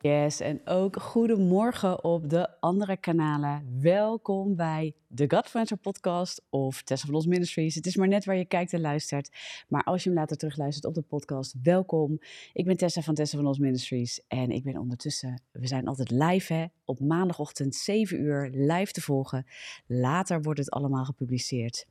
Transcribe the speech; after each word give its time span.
Yes, 0.00 0.40
en 0.40 0.60
ook 0.64 0.96
goedemorgen 0.96 2.04
op 2.04 2.30
de 2.30 2.60
andere 2.60 2.96
kanalen. 2.96 3.80
Welkom 3.80 4.56
bij 4.56 4.94
de 5.06 5.24
Godfluencer 5.28 5.76
podcast 5.76 6.42
of 6.50 6.82
Tessa 6.82 7.04
van 7.04 7.14
Los 7.14 7.26
Ministries. 7.26 7.74
Het 7.74 7.86
is 7.86 7.96
maar 7.96 8.08
net 8.08 8.24
waar 8.24 8.36
je 8.36 8.44
kijkt 8.44 8.72
en 8.72 8.80
luistert. 8.80 9.30
Maar 9.68 9.82
als 9.82 10.02
je 10.02 10.08
hem 10.08 10.18
later 10.18 10.36
terugluistert 10.36 10.84
op 10.84 10.94
de 10.94 11.02
podcast, 11.02 11.54
welkom. 11.62 12.18
Ik 12.52 12.64
ben 12.64 12.76
Tessa 12.76 13.00
van 13.00 13.14
Tessa 13.14 13.36
van 13.36 13.46
Los 13.46 13.58
Ministries 13.58 14.20
en 14.28 14.50
ik 14.50 14.64
ben 14.64 14.78
ondertussen, 14.78 15.42
we 15.50 15.66
zijn 15.66 15.86
altijd 15.86 16.10
live 16.10 16.52
hè, 16.52 16.64
op 16.84 17.00
maandagochtend 17.00 17.74
7 17.74 18.20
uur 18.20 18.50
live 18.52 18.92
te 18.92 19.00
volgen. 19.00 19.46
Later 19.86 20.42
wordt 20.42 20.58
het 20.58 20.70
allemaal 20.70 21.04
gepubliceerd. 21.04 21.86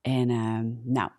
En 0.00 0.28
uh, 0.28 0.60
nou, 0.82 1.10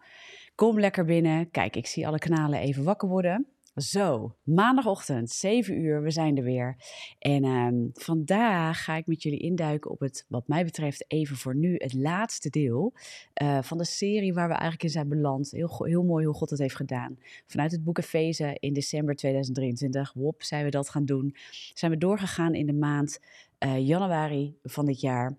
kom 0.56 0.80
lekker 0.80 1.06
binnen. 1.06 1.52
Kijk, 1.52 1.76
ik 1.76 1.88
zie 1.88 2.08
alle 2.08 2.20
kanalen 2.20 2.60
even 2.60 2.84
wakker 2.84 3.10
worden. 3.10 3.55
Zo, 3.76 4.36
maandagochtend, 4.44 5.30
7 5.30 5.80
uur, 5.80 6.02
we 6.02 6.12
zijn 6.12 6.38
er 6.38 6.44
weer. 6.44 6.76
En 7.20 7.44
uh, 7.44 7.90
vandaag 7.94 8.84
ga 8.84 8.96
ik 8.96 9.08
met 9.08 9.24
jullie 9.24 9.40
induiken 9.40 9.92
op 9.92 10.00
het, 10.00 10.26
wat 10.28 10.48
mij 10.48 10.64
betreft, 10.64 11.06
even 11.08 11.36
voor 11.36 11.56
nu 11.56 11.76
het 11.78 11.94
laatste 11.94 12.50
deel 12.50 12.94
uh, 13.42 13.62
van 13.62 13.78
de 13.78 13.86
serie 13.86 14.34
waar 14.34 14.48
we 14.48 14.54
eigenlijk 14.54 14.84
in 14.84 14.90
zijn 14.90 15.10
beland. 15.10 15.52
Heel, 15.52 15.84
heel 15.84 16.04
mooi 16.04 16.26
hoe 16.26 16.36
God 16.36 16.50
het 16.50 16.60
heeft 16.60 16.76
gedaan. 16.76 17.18
Vanuit 17.48 17.72
het 17.72 17.84
boek 17.84 17.98
Efeze 17.98 18.58
in 18.60 18.74
december 18.74 19.16
2023, 19.16 20.14
wop, 20.14 20.44
zijn 20.44 20.64
we 20.64 20.70
dat 20.70 20.90
gaan 20.90 21.06
doen. 21.06 21.36
Zijn 21.74 21.92
we 21.92 21.98
doorgegaan 21.98 22.54
in 22.54 22.66
de 22.66 22.74
maand 22.74 23.20
uh, 23.60 23.88
januari 23.88 24.58
van 24.64 24.86
dit 24.86 25.02
jaar. 25.02 25.38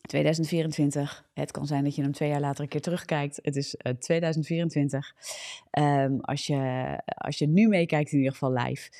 2024. 0.00 1.28
Het 1.34 1.50
kan 1.50 1.66
zijn 1.66 1.84
dat 1.84 1.94
je 1.94 2.02
hem 2.02 2.12
twee 2.12 2.28
jaar 2.28 2.40
later 2.40 2.62
een 2.62 2.68
keer 2.68 2.80
terugkijkt. 2.80 3.38
Het 3.42 3.56
is 3.56 3.74
uh, 3.74 3.92
2024. 3.92 5.14
Um, 5.78 6.20
als, 6.20 6.46
je, 6.46 7.00
als 7.04 7.38
je 7.38 7.46
nu 7.46 7.68
meekijkt, 7.68 8.12
in 8.12 8.18
ieder 8.18 8.32
geval 8.32 8.52
live. 8.52 8.90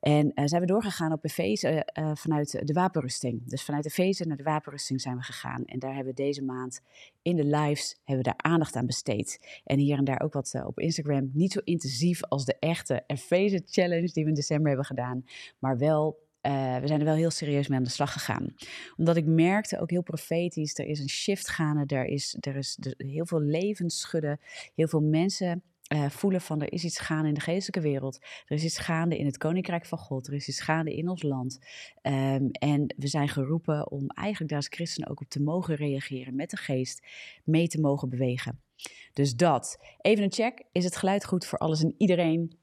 En 0.00 0.32
uh, 0.34 0.44
zijn 0.46 0.60
we 0.60 0.66
doorgegaan 0.66 1.12
op 1.12 1.24
Efeze 1.24 1.88
uh, 1.98 2.10
vanuit 2.14 2.66
de 2.66 2.72
wapenrusting. 2.72 3.42
Dus 3.44 3.64
vanuit 3.64 3.86
Efeze 3.86 4.24
naar 4.24 4.36
de 4.36 4.42
wapenrusting 4.42 5.00
zijn 5.00 5.16
we 5.16 5.22
gegaan. 5.22 5.64
En 5.64 5.78
daar 5.78 5.94
hebben 5.94 6.14
we 6.14 6.22
deze 6.22 6.42
maand 6.42 6.80
in 7.22 7.36
de 7.36 7.44
lives 7.44 7.96
hebben 8.04 8.24
we 8.24 8.30
daar 8.30 8.52
aandacht 8.52 8.76
aan 8.76 8.86
besteed. 8.86 9.60
En 9.64 9.78
hier 9.78 9.98
en 9.98 10.04
daar 10.04 10.20
ook 10.20 10.32
wat 10.32 10.60
op 10.66 10.80
Instagram. 10.80 11.30
Niet 11.32 11.52
zo 11.52 11.60
intensief 11.64 12.24
als 12.24 12.44
de 12.44 12.56
echte 12.58 13.02
Efeze 13.06 13.62
Challenge 13.66 14.12
die 14.12 14.22
we 14.22 14.28
in 14.28 14.34
december 14.34 14.66
hebben 14.66 14.86
gedaan. 14.86 15.24
Maar 15.58 15.78
wel 15.78 16.25
uh, 16.46 16.76
we 16.78 16.86
zijn 16.86 16.98
er 17.00 17.06
wel 17.06 17.14
heel 17.14 17.30
serieus 17.30 17.68
mee 17.68 17.78
aan 17.78 17.84
de 17.84 17.90
slag 17.90 18.12
gegaan. 18.12 18.54
Omdat 18.96 19.16
ik 19.16 19.26
merkte, 19.26 19.80
ook 19.80 19.90
heel 19.90 20.02
profetisch, 20.02 20.78
er 20.78 20.86
is 20.86 21.00
een 21.00 21.08
shift 21.08 21.48
gaande, 21.48 21.94
er 21.96 22.06
is, 22.06 22.36
er 22.40 22.56
is 22.56 22.78
heel 22.96 23.26
veel 23.26 23.40
levensschudden, 23.40 24.40
heel 24.74 24.88
veel 24.88 25.00
mensen 25.00 25.62
uh, 25.94 26.08
voelen 26.08 26.40
van 26.40 26.62
er 26.62 26.72
is 26.72 26.84
iets 26.84 26.98
gaande 26.98 27.28
in 27.28 27.34
de 27.34 27.40
geestelijke 27.40 27.88
wereld. 27.88 28.18
Er 28.46 28.56
is 28.56 28.64
iets 28.64 28.78
gaande 28.78 29.18
in 29.18 29.26
het 29.26 29.38
koninkrijk 29.38 29.86
van 29.86 29.98
God. 29.98 30.26
Er 30.26 30.34
is 30.34 30.48
iets 30.48 30.60
gaande 30.60 30.94
in 30.94 31.08
ons 31.08 31.22
land. 31.22 31.58
Um, 32.02 32.50
en 32.50 32.94
we 32.96 33.06
zijn 33.06 33.28
geroepen 33.28 33.90
om 33.90 34.06
eigenlijk 34.06 34.50
daar 34.50 34.58
als 34.58 34.68
christenen 34.68 35.08
ook 35.08 35.20
op 35.20 35.28
te 35.28 35.42
mogen 35.42 35.74
reageren 35.74 36.34
met 36.34 36.50
de 36.50 36.56
geest, 36.56 37.06
mee 37.44 37.68
te 37.68 37.80
mogen 37.80 38.08
bewegen. 38.08 38.60
Dus 39.12 39.36
dat. 39.36 39.78
Even 40.00 40.24
een 40.24 40.32
check. 40.32 40.64
Is 40.72 40.84
het 40.84 40.96
geluid 40.96 41.24
goed 41.24 41.46
voor 41.46 41.58
alles 41.58 41.82
en 41.82 41.94
iedereen? 41.98 42.58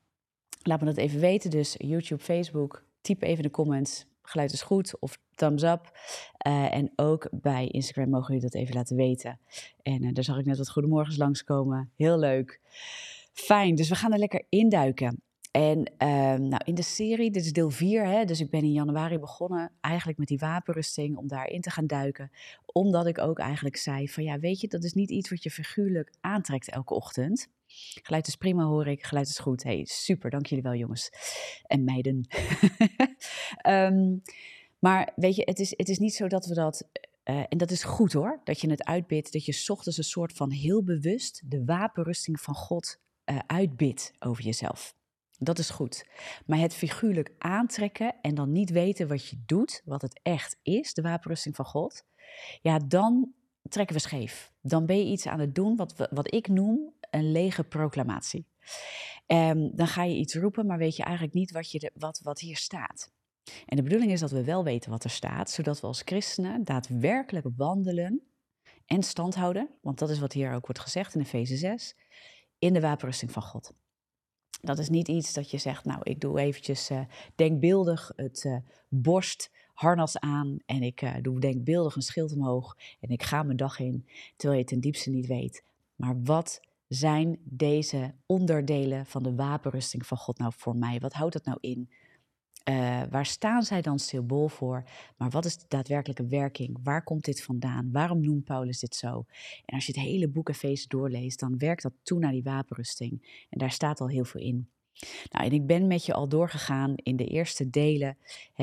Laat 0.62 0.80
me 0.80 0.86
dat 0.86 0.98
even 0.98 1.20
weten. 1.20 1.50
Dus 1.50 1.76
YouTube, 1.78 2.24
Facebook, 2.24 2.86
typ 3.04 3.22
even 3.22 3.44
de 3.44 3.50
comments. 3.50 4.06
Geluid 4.22 4.54
is 4.54 4.62
goed 4.62 5.00
of 5.00 5.18
thumbs 5.36 5.64
up. 5.64 5.98
Uh, 6.48 6.74
en 6.74 6.92
ook 6.96 7.28
bij 7.32 7.68
Instagram 7.68 8.10
mogen 8.10 8.34
jullie 8.34 8.50
dat 8.50 8.62
even 8.62 8.76
laten 8.76 8.96
weten. 8.96 9.40
En 9.82 10.04
uh, 10.04 10.14
daar 10.14 10.24
zag 10.24 10.38
ik 10.38 10.46
net 10.46 10.58
wat 10.58 10.70
goedemorgens 10.70 11.18
langskomen. 11.18 11.92
Heel 11.96 12.20
leuk. 12.20 12.60
Fijn, 13.34 13.76
dus 13.76 13.90
we 13.90 13.96
gaan 13.96 14.14
er 14.14 14.20
lekker 14.20 14.46
induiken. 14.50 15.22
En 15.54 15.78
uh, 15.80 16.08
nou, 16.34 16.62
in 16.64 16.76
de 16.76 16.84
serie, 16.84 17.32
dit 17.32 17.46
is 17.46 17.54
deel 17.54 17.70
4, 17.70 18.06
hè, 18.06 18.26
dus 18.26 18.40
ik 18.40 18.50
ben 18.50 18.62
in 18.62 18.72
januari 18.72 19.20
begonnen 19.20 19.72
eigenlijk 19.82 20.18
met 20.18 20.28
die 20.28 20.38
wapenrusting 20.38 21.18
om 21.18 21.28
daarin 21.28 21.62
te 21.62 21.70
gaan 21.70 21.88
duiken. 21.88 22.32
Omdat 22.66 23.08
ik 23.08 23.18
ook 23.18 23.40
eigenlijk 23.40 23.78
zei 23.78 24.10
van 24.10 24.24
ja, 24.24 24.40
weet 24.40 24.62
je, 24.62 24.68
dat 24.68 24.84
is 24.84 24.94
niet 24.94 25.10
iets 25.10 25.30
wat 25.30 25.44
je 25.44 25.52
figuurlijk 25.52 26.14
aantrekt 26.22 26.70
elke 26.70 26.94
ochtend. 26.94 27.50
Geluid 28.02 28.28
is 28.28 28.36
prima, 28.36 28.64
hoor 28.64 28.88
ik. 28.88 29.04
Geluid 29.04 29.28
is 29.28 29.40
goed. 29.40 29.64
Hey, 29.64 29.86
super. 29.86 30.30
Dank 30.30 30.46
jullie 30.46 30.64
wel, 30.64 30.76
jongens. 30.76 31.10
En 31.64 31.84
meiden. 31.84 32.28
um, 33.68 34.22
maar 34.86 35.12
weet 35.16 35.36
je, 35.36 35.42
het 35.46 35.60
is, 35.60 35.74
het 35.78 35.90
is 35.90 36.00
niet 36.00 36.14
zo 36.14 36.28
dat 36.28 36.46
we 36.46 36.54
dat... 36.54 36.90
Uh, 37.26 37.44
en 37.50 37.58
dat 37.58 37.72
is 37.72 37.84
goed 37.84 38.14
hoor, 38.14 38.42
dat 38.44 38.62
je 38.62 38.70
het 38.70 38.84
uitbidt. 38.84 39.34
Dat 39.34 39.46
je 39.46 39.66
ochtends 39.68 39.98
een 39.98 40.04
soort 40.04 40.34
van 40.34 40.52
heel 40.52 40.84
bewust 40.84 41.42
de 41.46 41.66
wapenrusting 41.66 42.40
van 42.40 42.56
God 42.56 43.00
uh, 43.26 43.40
uitbidt 43.48 44.14
over 44.20 44.44
jezelf. 44.44 44.96
Dat 45.40 45.60
is 45.60 45.70
goed. 45.70 46.06
Maar 46.46 46.58
het 46.58 46.74
figuurlijk 46.74 47.32
aantrekken 47.38 48.16
en 48.22 48.36
dan 48.36 48.52
niet 48.52 48.70
weten 48.70 49.08
wat 49.08 49.30
je 49.30 49.38
doet, 49.46 49.82
wat 49.86 50.02
het 50.02 50.20
echt 50.24 50.58
is, 50.62 50.94
de 50.94 51.02
wapenrusting 51.02 51.56
van 51.56 51.66
God. 51.66 52.06
Ja, 52.62 52.80
dan 52.80 53.34
trekken 53.70 53.96
we 53.96 54.02
scheef. 54.02 54.52
Dan 54.62 54.86
ben 54.86 54.98
je 54.98 55.12
iets 55.12 55.28
aan 55.28 55.40
het 55.40 55.56
doen 55.56 55.76
wat, 55.76 56.08
wat 56.12 56.34
ik 56.34 56.48
noem 56.48 56.94
een 57.10 57.32
lege 57.32 57.64
proclamatie. 57.64 58.46
Um, 59.28 59.76
dan 59.76 59.88
ga 59.88 60.04
je 60.04 60.16
iets 60.16 60.36
roepen, 60.36 60.66
maar 60.66 60.78
weet 60.78 60.96
je 60.96 61.04
eigenlijk 61.04 61.36
niet 61.36 61.52
wat, 61.52 61.72
je 61.72 61.80
de, 61.80 61.92
wat, 61.94 62.20
wat 62.24 62.40
hier 62.40 62.58
staat. 62.58 63.12
En 63.66 63.76
de 63.76 63.84
bedoeling 63.84 64.12
is 64.12 64.20
dat 64.20 64.32
we 64.32 64.44
wel 64.44 64.64
weten 64.64 64.92
wat 64.92 65.04
er 65.04 65.10
staat, 65.10 65.50
zodat 65.50 65.82
we 65.82 65.88
als 65.88 66.02
christenen 66.06 66.64
daadwerkelijk 66.64 67.48
wandelen 67.56 68.22
en 68.86 69.04
stand 69.04 69.36
houden, 69.36 69.70
want 69.82 70.00
dat 70.00 70.10
is 70.10 70.20
wat 70.20 70.34
hier 70.34 70.54
ook 70.54 70.66
wordt 70.66 70.82
gezegd 70.82 71.16
in 71.16 71.22
Efeze 71.22 71.58
6, 71.58 71.96
in 72.60 72.74
de 72.74 72.82
wapenrusting 72.82 73.32
van 73.32 73.42
God. 73.42 73.74
Dat 74.66 74.80
is 74.80 74.90
niet 74.90 75.08
iets 75.08 75.34
dat 75.34 75.52
je 75.52 75.58
zegt, 75.58 75.86
nou, 75.86 76.00
ik 76.04 76.22
doe 76.22 76.40
eventjes 76.40 76.92
uh, 76.92 77.00
denkbeeldig 77.36 78.12
het 78.16 78.44
uh, 78.44 78.58
borstharnas 78.88 80.20
aan 80.20 80.58
en 80.66 80.82
ik 80.82 81.02
uh, 81.02 81.14
doe 81.22 81.40
denkbeeldig 81.40 81.96
een 81.96 82.02
schild 82.02 82.34
omhoog 82.34 82.78
en 83.00 83.10
ik 83.10 83.24
ga 83.24 83.44
mijn 83.44 83.58
dag 83.58 83.80
in, 83.80 84.08
terwijl 84.36 84.60
je 84.60 84.66
ten 84.66 84.80
diepste 84.80 85.10
niet 85.10 85.28
weet. 85.28 85.64
Maar 85.96 86.22
wat 86.24 86.60
zijn 86.88 87.40
deze 87.44 88.14
onderdelen 88.26 89.06
van 89.06 89.24
de 89.24 89.36
wapenrusting 89.36 90.06
van 90.06 90.18
God 90.18 90.38
nou 90.38 90.54
voor 90.56 90.76
mij? 90.76 91.00
Wat 91.00 91.14
houdt 91.14 91.34
dat 91.34 91.46
nou 91.46 91.58
in? 91.62 91.90
Uh, 92.70 93.02
waar 93.10 93.26
staan 93.26 93.64
zij 93.64 93.82
dan 93.82 94.00
symbool 94.00 94.48
voor? 94.48 94.84
Maar 95.18 95.30
wat 95.30 95.46
is 95.46 95.58
de 95.58 95.66
daadwerkelijke 95.68 96.28
werking? 96.28 96.78
Waar 96.84 97.04
komt 97.04 97.26
dit 97.26 97.44
vandaan? 97.44 97.92
Waarom 97.92 98.22
noemt 98.22 98.44
Paulus 98.44 98.80
dit 98.80 98.96
zo? 98.96 99.26
En 99.66 99.76
als 99.76 99.86
je 99.86 99.92
het 99.92 100.02
hele 100.02 100.28
boek 100.28 100.50
Efeze 100.50 100.88
doorleest, 100.88 101.40
dan 101.40 101.58
werkt 101.58 101.84
dat 101.84 101.94
toe 102.04 102.20
naar 102.20 102.32
die 102.32 102.44
wapenrusting. 102.44 103.46
En 103.50 103.58
daar 103.58 103.72
staat 103.72 104.02
al 104.02 104.10
heel 104.10 104.26
veel 104.26 104.42
in. 104.42 104.68
Nou, 105.30 105.46
en 105.46 105.52
ik 105.52 105.68
ben 105.68 105.88
met 105.88 106.06
je 106.06 106.14
al 106.14 106.28
doorgegaan 106.28 106.94
in 106.96 107.16
de 107.16 107.26
eerste 107.26 107.70
delen. 107.70 108.18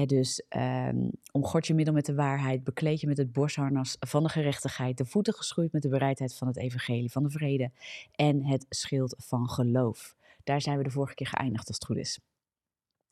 Dus 0.06 0.42
um, 0.56 1.10
omgord 1.32 1.66
je 1.66 1.74
middel 1.74 1.94
met 1.94 2.06
de 2.06 2.14
waarheid, 2.14 2.64
bekleed 2.64 3.00
je 3.00 3.06
met 3.06 3.16
het 3.16 3.32
borstharnas 3.32 3.96
van 4.00 4.22
de 4.22 4.28
gerechtigheid, 4.28 4.98
de 4.98 5.04
voeten 5.04 5.34
geschoeid 5.34 5.72
met 5.72 5.82
de 5.82 5.88
bereidheid 5.88 6.34
van 6.34 6.46
het 6.46 6.56
evangelie, 6.56 7.10
van 7.10 7.22
de 7.22 7.30
vrede 7.30 7.70
en 8.14 8.44
het 8.44 8.66
schild 8.68 9.14
van 9.18 9.48
geloof. 9.48 10.16
Daar 10.44 10.60
zijn 10.60 10.78
we 10.78 10.84
de 10.84 10.90
vorige 10.90 11.14
keer 11.14 11.26
geëindigd 11.26 11.66
als 11.68 11.76
het 11.76 11.86
goed 11.86 11.96
is. 11.96 12.20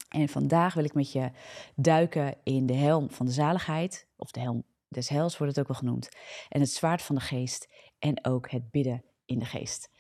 En 0.08 0.28
vandaag 0.28 0.74
wil 0.74 0.84
ik 0.84 0.94
met 0.94 1.12
je 1.12 1.30
duiken 1.74 2.36
in 2.42 2.66
de 2.66 2.74
helm 2.74 3.10
van 3.10 3.26
de 3.26 3.32
zaligheid, 3.32 4.06
of 4.16 4.30
de 4.30 4.40
helm 4.40 4.64
des 4.88 5.08
heils 5.08 5.38
wordt 5.38 5.56
het 5.56 5.62
ook 5.62 5.72
wel 5.72 5.80
genoemd, 5.80 6.08
en 6.48 6.60
het 6.60 6.70
zwaard 6.70 7.02
van 7.02 7.14
de 7.14 7.20
geest 7.20 7.68
en 7.98 8.24
ook 8.24 8.50
het 8.50 8.70
bidden 8.70 9.04
in 9.24 9.38
de 9.38 9.44
geest. 9.44 9.90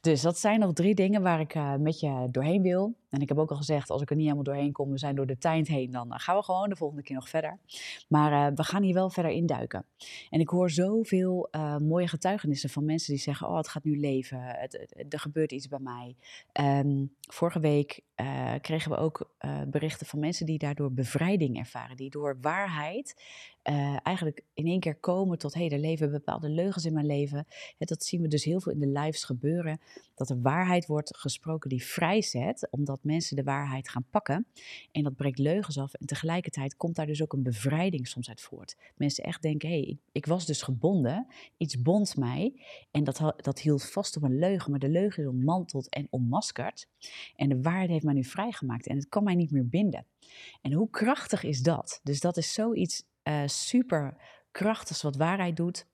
Dus 0.00 0.20
dat 0.20 0.38
zijn 0.38 0.60
nog 0.60 0.72
drie 0.72 0.94
dingen 0.94 1.22
waar 1.22 1.40
ik 1.40 1.54
uh, 1.54 1.74
met 1.74 2.00
je 2.00 2.28
doorheen 2.30 2.62
wil. 2.62 2.96
En 3.10 3.20
ik 3.20 3.28
heb 3.28 3.38
ook 3.38 3.50
al 3.50 3.56
gezegd, 3.56 3.90
als 3.90 4.02
ik 4.02 4.10
er 4.10 4.16
niet 4.16 4.24
helemaal 4.24 4.44
doorheen 4.44 4.72
kom, 4.72 4.90
we 4.90 4.98
zijn 4.98 5.14
door 5.14 5.26
de 5.26 5.38
tijd 5.38 5.68
heen, 5.68 5.90
dan 5.90 6.12
gaan 6.20 6.36
we 6.36 6.42
gewoon 6.42 6.68
de 6.68 6.76
volgende 6.76 7.02
keer 7.02 7.16
nog 7.16 7.28
verder. 7.28 7.58
Maar 8.08 8.50
uh, 8.50 8.56
we 8.56 8.64
gaan 8.64 8.82
hier 8.82 8.94
wel 8.94 9.10
verder 9.10 9.32
induiken. 9.32 9.84
En 10.30 10.40
ik 10.40 10.48
hoor 10.48 10.70
zoveel 10.70 11.48
uh, 11.50 11.76
mooie 11.76 12.08
getuigenissen 12.08 12.70
van 12.70 12.84
mensen 12.84 13.12
die 13.12 13.22
zeggen, 13.22 13.48
oh, 13.48 13.56
het 13.56 13.68
gaat 13.68 13.84
nu 13.84 13.98
leven, 14.00 14.40
het, 14.42 15.04
er 15.08 15.20
gebeurt 15.20 15.52
iets 15.52 15.68
bij 15.68 15.78
mij. 15.78 16.16
Um, 16.80 17.14
vorige 17.20 17.60
week 17.60 18.00
kregen 18.60 18.90
we 18.90 18.96
ook 18.96 19.30
berichten 19.66 20.06
van 20.06 20.18
mensen 20.18 20.46
die 20.46 20.58
daardoor 20.58 20.92
bevrijding 20.92 21.58
ervaren, 21.58 21.96
die 21.96 22.10
door 22.10 22.38
waarheid 22.40 23.22
eigenlijk 24.02 24.42
in 24.54 24.66
één 24.66 24.80
keer 24.80 24.94
komen 24.94 25.38
tot, 25.38 25.54
hé, 25.54 25.66
hey, 25.66 25.70
er 25.70 25.78
leven 25.78 26.10
bepaalde 26.10 26.48
leugens 26.48 26.84
in 26.84 26.92
mijn 26.92 27.06
leven. 27.06 27.46
dat 27.78 28.04
zien 28.04 28.22
we 28.22 28.28
dus 28.28 28.44
heel 28.44 28.60
veel 28.60 28.72
in 28.72 28.78
de 28.78 29.00
lives 29.00 29.24
gebeuren, 29.24 29.80
dat 30.14 30.30
er 30.30 30.40
waarheid 30.40 30.86
wordt 30.86 31.16
gesproken 31.16 31.70
die 31.70 31.84
vrijzet, 31.84 32.68
omdat 32.70 32.97
dat 32.98 33.12
mensen 33.12 33.36
de 33.36 33.42
waarheid 33.42 33.88
gaan 33.88 34.04
pakken. 34.10 34.46
En 34.92 35.02
dat 35.02 35.16
breekt 35.16 35.38
leugens 35.38 35.78
af. 35.78 35.94
En 35.94 36.06
tegelijkertijd 36.06 36.76
komt 36.76 36.96
daar 36.96 37.06
dus 37.06 37.22
ook 37.22 37.32
een 37.32 37.42
bevrijding 37.42 38.08
soms 38.08 38.28
uit 38.28 38.40
voort. 38.40 38.76
Mensen 38.96 39.24
echt 39.24 39.42
denken, 39.42 39.68
hé, 39.68 39.80
hey, 39.80 39.98
ik, 40.12 40.26
was 40.26 40.46
dus 40.46 40.62
gebonden. 40.62 41.26
Iets 41.56 41.82
bond 41.82 42.16
mij. 42.16 42.62
En 42.90 43.04
dat, 43.04 43.34
dat 43.36 43.60
hield 43.60 43.90
vast 43.90 44.16
op 44.16 44.22
een 44.22 44.38
leugen. 44.38 44.70
Maar 44.70 44.80
de 44.80 44.88
leugen 44.88 45.22
is 45.22 45.28
ontmanteld 45.28 45.88
en 45.88 46.06
onmaskerd. 46.10 46.88
En 47.36 47.48
de 47.48 47.62
waarheid 47.62 47.90
heeft 47.90 48.04
mij 48.04 48.14
nu 48.14 48.24
vrijgemaakt. 48.24 48.86
En 48.86 48.96
het 48.96 49.08
kan 49.08 49.24
mij 49.24 49.34
niet 49.34 49.50
meer 49.50 49.68
binden. 49.68 50.06
En 50.62 50.72
hoe 50.72 50.90
krachtig 50.90 51.42
is 51.42 51.62
dat? 51.62 52.00
Dus 52.02 52.20
dat 52.20 52.36
is 52.36 52.52
zoiets 52.52 53.04
uh, 53.22 53.42
super 53.46 54.16
krachtigs 54.50 55.02
wat 55.02 55.16
waarheid 55.16 55.56
doet. 55.56 55.86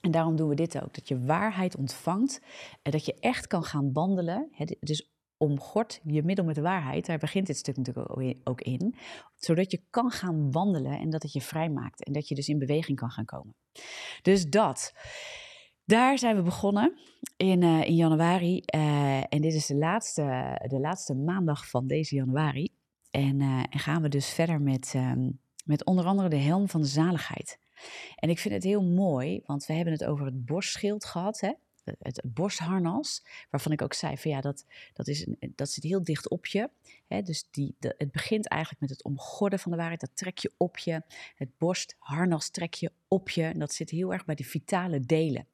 En 0.00 0.10
daarom 0.10 0.36
doen 0.36 0.48
we 0.48 0.54
dit 0.54 0.82
ook. 0.82 0.94
Dat 0.94 1.08
je 1.08 1.24
waarheid 1.24 1.76
ontvangt. 1.76 2.40
En 2.82 2.90
dat 2.90 3.04
je 3.04 3.14
echt 3.20 3.46
kan 3.46 3.64
gaan 3.64 3.92
wandelen. 3.92 4.48
Het 4.52 4.76
is 4.80 5.10
omgord 5.38 6.00
je 6.04 6.22
middel 6.22 6.44
met 6.44 6.54
de 6.54 6.60
waarheid. 6.60 7.06
Daar 7.06 7.18
begint 7.18 7.46
dit 7.46 7.56
stuk 7.56 7.76
natuurlijk 7.76 8.38
ook 8.44 8.60
in. 8.60 8.94
Zodat 9.34 9.70
je 9.70 9.82
kan 9.90 10.10
gaan 10.10 10.50
wandelen 10.52 10.98
en 10.98 11.10
dat 11.10 11.22
het 11.22 11.32
je 11.32 11.40
vrijmaakt. 11.40 12.04
En 12.04 12.12
dat 12.12 12.28
je 12.28 12.34
dus 12.34 12.48
in 12.48 12.58
beweging 12.58 12.98
kan 12.98 13.10
gaan 13.10 13.24
komen. 13.24 13.54
Dus 14.22 14.46
dat. 14.46 14.94
Daar 15.84 16.18
zijn 16.18 16.36
we 16.36 16.42
begonnen 16.42 16.98
in, 17.36 17.62
uh, 17.62 17.84
in 17.84 17.94
januari. 17.94 18.62
Uh, 18.74 19.16
en 19.16 19.40
dit 19.40 19.54
is 19.54 19.66
de 19.66 19.76
laatste, 19.76 20.22
de 20.68 20.80
laatste 20.80 21.14
maandag 21.14 21.68
van 21.68 21.86
deze 21.86 22.14
januari. 22.14 22.68
En, 23.10 23.40
en 23.70 23.78
gaan 23.78 24.02
we 24.02 24.08
dus 24.08 24.28
verder 24.28 24.60
met, 24.60 24.92
um, 24.96 25.40
met 25.64 25.84
onder 25.84 26.04
andere 26.04 26.28
de 26.28 26.36
helm 26.36 26.68
van 26.68 26.80
de 26.80 26.86
zaligheid. 26.86 27.58
En 28.16 28.30
ik 28.30 28.38
vind 28.38 28.54
het 28.54 28.62
heel 28.62 28.82
mooi, 28.82 29.40
want 29.46 29.66
we 29.66 29.72
hebben 29.72 29.92
het 29.92 30.04
over 30.04 30.24
het 30.24 30.44
borstschild 30.44 31.04
gehad. 31.04 31.40
Hè? 31.40 31.52
Het 31.98 32.20
borstharnas, 32.24 33.24
waarvan 33.50 33.72
ik 33.72 33.82
ook 33.82 33.94
zei 33.94 34.18
van 34.18 34.30
ja, 34.30 34.40
dat, 34.40 34.64
dat, 34.92 35.08
is 35.08 35.26
dat 35.54 35.70
zit 35.70 35.84
heel 35.84 36.04
dicht 36.04 36.28
op 36.28 36.46
je. 36.46 36.70
Hè? 37.06 37.22
Dus 37.22 37.48
die, 37.50 37.76
het 37.78 38.10
begint 38.10 38.48
eigenlijk 38.48 38.80
met 38.80 38.90
het 38.90 39.04
omgorden 39.04 39.58
van 39.58 39.70
de 39.70 39.76
waarheid, 39.76 40.00
dat 40.00 40.16
trek 40.16 40.38
je 40.38 40.52
op 40.56 40.78
je. 40.78 41.02
Het 41.34 41.58
borstharnas 41.58 42.50
trek 42.50 42.74
je 42.74 42.92
op 43.08 43.28
je 43.28 43.44
en 43.44 43.58
dat 43.58 43.72
zit 43.72 43.90
heel 43.90 44.12
erg 44.12 44.24
bij 44.24 44.34
de 44.34 44.44
vitale 44.44 45.00
delen. 45.00 45.46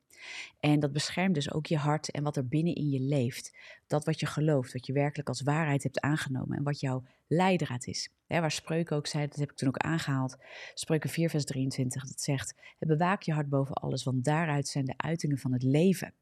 En 0.61 0.81
dat 0.81 0.93
beschermt 0.93 1.35
dus 1.35 1.53
ook 1.53 1.67
je 1.67 1.77
hart 1.77 2.11
en 2.11 2.23
wat 2.23 2.37
er 2.37 2.49
binnen 2.49 2.75
in 2.75 2.91
je 2.91 3.01
leeft. 3.01 3.57
Dat 3.87 4.05
wat 4.05 4.21
je 4.21 4.27
gelooft, 4.27 4.73
wat 4.73 4.87
je 4.87 4.93
werkelijk 4.93 5.29
als 5.29 5.43
waarheid 5.43 5.83
hebt 5.83 6.01
aangenomen 6.01 6.57
en 6.57 6.63
wat 6.63 6.81
jouw 6.81 7.05
leidraad 7.27 7.87
is. 7.87 8.09
waar 8.27 8.51
Spreuken 8.51 8.97
ook 8.97 9.07
zei, 9.07 9.27
dat 9.27 9.39
heb 9.39 9.51
ik 9.51 9.57
toen 9.57 9.69
ook 9.69 9.77
aangehaald. 9.77 10.37
Spreuken 10.75 11.11
4, 11.11 11.31
vers 11.31 11.45
23, 11.45 12.07
dat 12.07 12.21
zegt: 12.21 12.55
Bewaak 12.79 13.23
je 13.23 13.33
hart 13.33 13.49
boven 13.49 13.75
alles, 13.75 14.05
want 14.05 14.25
daaruit 14.25 14.69
zijn 14.69 14.85
de 14.85 14.95
uitingen 14.97 15.39
van 15.39 15.53
het 15.53 15.63
leven. 15.63 16.13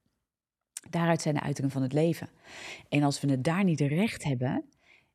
Daaruit 0.91 1.23
zijn 1.23 1.35
de 1.35 1.41
uitingen 1.41 1.71
van 1.71 1.83
het 1.83 1.93
leven. 1.93 2.29
En 2.89 3.03
als 3.03 3.21
we 3.21 3.31
het 3.31 3.45
daar 3.45 3.65
niet 3.65 3.81
recht 3.81 4.25
hebben, 4.25 4.65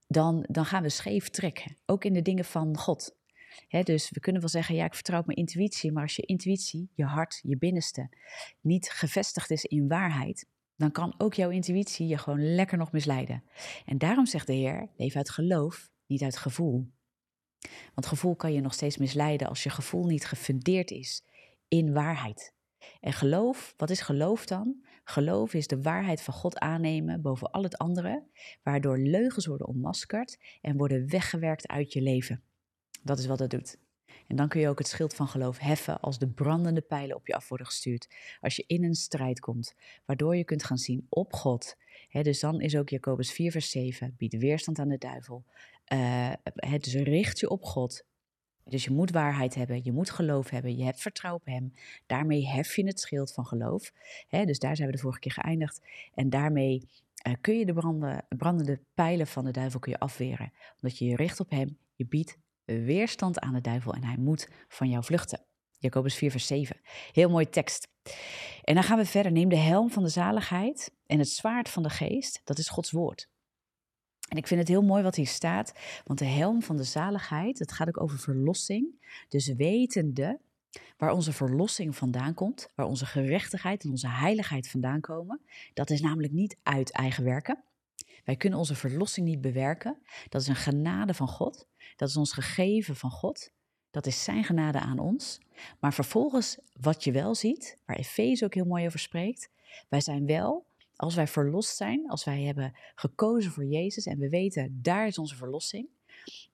dan, 0.08 0.46
dan 0.50 0.66
gaan 0.66 0.84
we 0.84 0.90
scheef 0.90 1.30
trekken. 1.30 1.78
Ook 1.86 2.04
in 2.04 2.14
de 2.14 2.22
dingen 2.22 2.46
van 2.46 2.78
God. 2.78 3.16
dus 3.84 4.10
we 4.10 4.19
kunnen 4.19 4.42
wel 4.42 4.50
zeggen, 4.50 4.75
ja, 4.75 4.86
ik 4.86 4.94
vertrouw 4.94 5.19
op 5.19 5.25
mijn 5.25 5.38
intuïtie, 5.38 5.92
maar 5.92 6.04
als 6.04 6.16
je 6.16 6.22
intuïtie, 6.22 6.90
je 6.96 7.06
hart, 7.06 7.40
je 7.44 7.58
binnenste, 7.58 8.10
niet 8.62 8.90
gevestigd 8.90 9.52
is 9.52 9.66
in 9.66 9.88
waarheid, 9.88 10.48
dan 10.75 10.92
kan 10.92 11.14
ook 11.18 11.34
jouw 11.34 11.50
intuïtie 11.50 12.08
je 12.08 12.18
gewoon 12.18 12.56
lekker 12.56 12.78
nog 12.78 12.92
misleiden. 12.92 13.44
En 13.86 13.98
daarom 13.98 14.25
zegt 14.25 14.48
de 14.48 14.54
Heer, 14.54 14.90
leef 14.98 15.16
uit 15.16 15.30
geloof, 15.30 15.90
niet 16.06 16.22
uit 16.22 16.38
gevoel. 16.38 16.92
Want 17.94 18.08
gevoel 18.08 18.36
kan 18.36 18.54
je 18.54 18.62
nog 18.62 18.74
steeds 18.74 18.98
misleiden 18.98 19.48
als 19.48 19.63
je 19.63 19.70
gevoel 19.70 20.06
niet 20.06 20.25
gefundeerd 20.25 20.92
is 20.92 21.24
in 21.68 21.94
waarheid. 21.94 22.54
En 23.00 23.13
geloof, 23.13 23.74
wat 23.78 23.90
is 23.90 24.02
geloof 24.02 24.46
dan? 24.46 24.86
Geloof 25.09 25.54
is 25.54 25.68
de 25.68 25.81
waarheid 25.81 26.21
van 26.21 26.33
God 26.33 26.59
aannemen 26.59 27.21
boven 27.21 27.51
al 27.51 27.63
het 27.63 27.77
andere, 27.77 28.24
waardoor 28.63 28.98
leugens 28.98 29.45
worden 29.45 29.68
ontmaskerd 29.68 30.38
en 30.62 30.77
worden 30.77 31.09
weggewerkt 31.09 31.68
uit 31.68 31.94
je 31.94 32.01
leven. 32.01 32.44
Dat 33.04 33.19
is 33.19 33.25
wat 33.25 33.39
het 33.39 33.50
doet. 33.50 33.77
En 34.27 34.36
dan 34.36 34.48
kun 34.48 34.62
je 34.62 34.69
ook 34.69 34.77
het 34.77 34.88
schild 34.88 35.15
van 35.15 35.27
geloof 35.27 35.59
heffen 35.59 36.00
als 36.00 36.19
de 36.19 36.27
brandende 36.27 36.81
pijlen 36.81 37.15
op 37.15 37.27
je 37.27 37.33
af 37.33 37.50
worden 37.50 37.68
gestuurd. 37.68 38.07
Als 38.42 38.56
je 38.56 38.63
in 38.68 38.83
een 38.83 38.95
strijd 38.95 39.39
komt, 39.39 39.75
waardoor 40.06 40.36
je 40.36 40.44
kunt 40.44 40.63
gaan 40.63 40.77
zien 40.77 41.06
op 41.10 41.33
God. 41.33 41.75
dus 42.12 42.39
dan 42.39 42.62
is 42.62 42.75
ook 42.75 42.89
Jacobus 42.89 43.31
4, 43.31 43.51
vers 43.51 43.69
7, 43.69 44.15
bied 44.18 44.38
weerstand 44.38 44.80
aan 44.80 44.89
de 44.89 44.98
duivel. 44.98 45.45
Uh, 45.94 46.33
dus 46.80 46.94
richt 46.94 47.39
je 47.39 47.50
op 47.50 47.63
God, 47.63 48.06
dus 48.69 48.84
je 48.84 48.92
moet 48.92 49.12
waarheid 49.12 49.56
hebben, 49.56 49.84
je 49.84 49.92
moet 49.92 50.10
geloof 50.10 50.50
hebben, 50.50 50.78
je 50.78 50.84
hebt 50.84 51.02
vertrouwen 51.02 51.42
op 51.42 51.54
Hem. 51.54 51.74
Daarmee 52.06 52.48
hef 52.48 52.75
je 52.75 52.86
het 52.86 53.00
schild 53.00 53.34
van 53.34 53.46
geloof. 53.46 53.92
dus 54.30 54.60
daar 54.60 54.75
zijn 54.75 54.88
we 54.88 54.96
de 54.96 55.02
vorige 55.02 55.19
keer 55.19 55.31
geëindigd. 55.31 55.81
En 56.14 56.30
daarmee 56.30 56.88
uh, 57.28 57.34
kun 57.42 57.58
je 57.58 57.66
de 57.66 57.74
branden, 57.74 58.25
brandende 58.30 58.80
pijlen 58.94 59.28
van 59.28 59.46
de 59.46 59.52
duivel 59.52 59.80
kun 59.80 59.92
je 59.92 60.00
afweren. 60.00 60.52
Omdat 60.81 60.98
je 60.98 61.06
je 61.06 61.16
richt 61.16 61.40
op 61.40 61.50
Hem, 61.50 61.78
je 61.96 62.06
biedt 62.06 62.38
weerstand 62.66 63.40
aan 63.40 63.54
de 63.54 63.62
duivel 63.62 63.94
en 63.94 64.04
hij 64.04 64.18
moet 64.18 64.50
van 64.68 64.90
jou 64.90 65.04
vluchten. 65.04 65.46
Jacobus 65.80 66.16
4, 66.16 66.31
vers 66.31 66.48
7. 66.48 66.75
Heel 67.12 67.30
mooie 67.30 67.50
tekst. 67.50 67.88
En 68.63 68.74
dan 68.74 68.84
gaan 68.84 68.98
we 68.98 69.06
verder. 69.06 69.31
Neem 69.31 69.50
de 69.50 69.58
helm 69.58 69.90
van 69.90 70.04
de 70.04 70.10
zaligheid 70.10 70.92
en 71.06 71.20
het 71.20 71.30
zwaard 71.30 71.70
van 71.70 71.84
de 71.84 71.90
geest, 71.90 72.42
dat 72.44 72.58
is 72.58 72.70
Gods 72.70 72.92
woord. 72.92 73.30
En 74.27 74.38
ik 74.38 74.47
vind 74.47 74.59
het 74.59 74.69
heel 74.69 74.81
mooi 74.81 75.03
wat 75.03 75.15
hier 75.15 75.27
staat, 75.27 75.74
want 76.06 76.19
de 76.19 76.25
helm 76.25 76.62
van 76.62 76.77
de 76.77 76.83
zaligheid, 76.83 77.59
het 77.59 77.71
gaat 77.71 77.88
ook 77.88 78.01
over 78.01 78.19
verlossing. 78.19 78.88
Dus 79.29 79.47
wetende 79.47 80.39
waar 80.97 81.12
onze 81.12 81.33
verlossing 81.33 81.95
vandaan 81.95 82.33
komt, 82.33 82.69
waar 82.75 82.85
onze 82.85 83.06
gerechtigheid 83.06 83.83
en 83.83 83.89
onze 83.89 84.07
heiligheid 84.07 84.69
vandaan 84.69 85.01
komen, 85.01 85.41
dat 85.74 85.89
is 85.89 86.01
namelijk 86.01 86.33
niet 86.33 86.57
uit 86.63 86.91
eigen 86.91 87.24
werken. 87.24 87.63
Wij 88.24 88.35
kunnen 88.35 88.59
onze 88.59 88.75
verlossing 88.75 89.27
niet 89.27 89.41
bewerken. 89.41 89.97
Dat 90.29 90.41
is 90.41 90.47
een 90.47 90.56
genade 90.56 91.13
van 91.13 91.27
God. 91.27 91.68
Dat 91.95 92.09
is 92.09 92.18
ons 92.18 92.33
gegeven 92.33 92.95
van 92.95 93.12
God. 93.12 93.51
Dat 93.91 94.06
is 94.06 94.24
zijn 94.24 94.44
genade 94.44 94.79
aan 94.79 95.00
ons. 95.00 95.39
Maar 95.79 95.94
vervolgens, 95.94 96.57
wat 96.79 97.03
je 97.03 97.12
wel 97.12 97.35
ziet, 97.35 97.77
waar 97.85 97.95
Efeze 97.95 98.45
ook 98.45 98.53
heel 98.53 98.65
mooi 98.65 98.85
over 98.85 99.00
spreekt, 99.00 99.50
wij 99.89 100.01
zijn 100.01 100.25
wel 100.25 100.65
als 100.98 101.16
wij 101.16 101.28
verlost 101.28 101.76
zijn, 101.76 102.10
als 102.10 102.24
wij 102.24 102.42
hebben 102.42 102.76
gekozen 102.96 103.52
voor 103.52 103.66
Jezus 103.66 104.06
en 104.06 104.20
we 104.20 104.30
weten, 104.30 104.80
daar 104.82 105.08
is 105.08 105.18
onze 105.18 105.36
verlossing, 105.36 105.88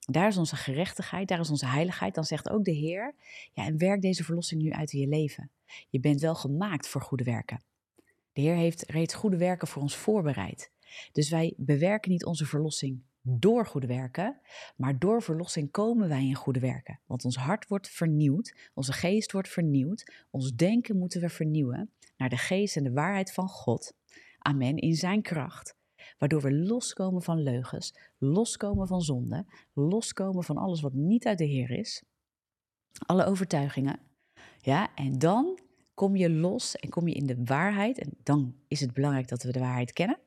daar 0.00 0.28
is 0.28 0.36
onze 0.36 0.56
gerechtigheid, 0.56 1.28
daar 1.28 1.40
is 1.40 1.50
onze 1.50 1.66
heiligheid, 1.66 2.14
dan 2.14 2.24
zegt 2.24 2.50
ook 2.50 2.64
de 2.64 2.72
Heer, 2.72 3.14
ja, 3.52 3.64
en 3.64 3.78
werk 3.78 4.02
deze 4.02 4.24
verlossing 4.24 4.62
nu 4.62 4.70
uit 4.70 4.92
in 4.92 5.00
je 5.00 5.08
leven. 5.08 5.50
Je 5.90 6.00
bent 6.00 6.20
wel 6.20 6.34
gemaakt 6.34 6.88
voor 6.88 7.00
goede 7.00 7.24
werken. 7.24 7.62
De 8.32 8.40
Heer 8.40 8.56
heeft 8.56 8.90
reeds 8.90 9.14
goede 9.14 9.36
werken 9.36 9.68
voor 9.68 9.82
ons 9.82 9.96
voorbereid. 9.96 10.70
Dus 11.12 11.30
wij 11.30 11.54
bewerken 11.56 12.10
niet 12.10 12.24
onze 12.24 12.46
verlossing 12.46 13.02
door 13.26 13.66
goede 13.66 13.86
werken, 13.86 14.40
maar 14.76 14.98
door 14.98 15.22
verlossing 15.22 15.70
komen 15.70 16.08
wij 16.08 16.24
in 16.24 16.34
goede 16.34 16.60
werken. 16.60 17.00
Want 17.06 17.24
ons 17.24 17.36
hart 17.36 17.68
wordt 17.68 17.88
vernieuwd, 17.88 18.54
onze 18.74 18.92
geest 18.92 19.32
wordt 19.32 19.48
vernieuwd, 19.48 20.26
ons 20.30 20.54
denken 20.54 20.98
moeten 20.98 21.20
we 21.20 21.28
vernieuwen 21.28 21.90
naar 22.16 22.28
de 22.28 22.36
geest 22.36 22.76
en 22.76 22.82
de 22.82 22.92
waarheid 22.92 23.32
van 23.32 23.48
God. 23.48 23.94
Amen, 24.46 24.76
in 24.76 24.94
zijn 24.94 25.22
kracht. 25.22 25.76
Waardoor 26.18 26.40
we 26.40 26.52
loskomen 26.52 27.22
van 27.22 27.42
leugens, 27.42 27.98
loskomen 28.18 28.86
van 28.86 29.00
zonde, 29.00 29.46
loskomen 29.72 30.44
van 30.44 30.56
alles 30.56 30.80
wat 30.80 30.92
niet 30.92 31.26
uit 31.26 31.38
de 31.38 31.44
Heer 31.44 31.70
is. 31.70 32.04
Alle 33.06 33.24
overtuigingen. 33.24 34.00
Ja, 34.58 34.94
en 34.94 35.18
dan 35.18 35.58
kom 35.94 36.16
je 36.16 36.30
los 36.30 36.76
en 36.76 36.88
kom 36.88 37.08
je 37.08 37.14
in 37.14 37.26
de 37.26 37.44
waarheid. 37.44 37.98
En 37.98 38.10
dan 38.22 38.56
is 38.68 38.80
het 38.80 38.92
belangrijk 38.92 39.28
dat 39.28 39.42
we 39.42 39.52
de 39.52 39.58
waarheid 39.58 39.92
kennen. 39.92 40.18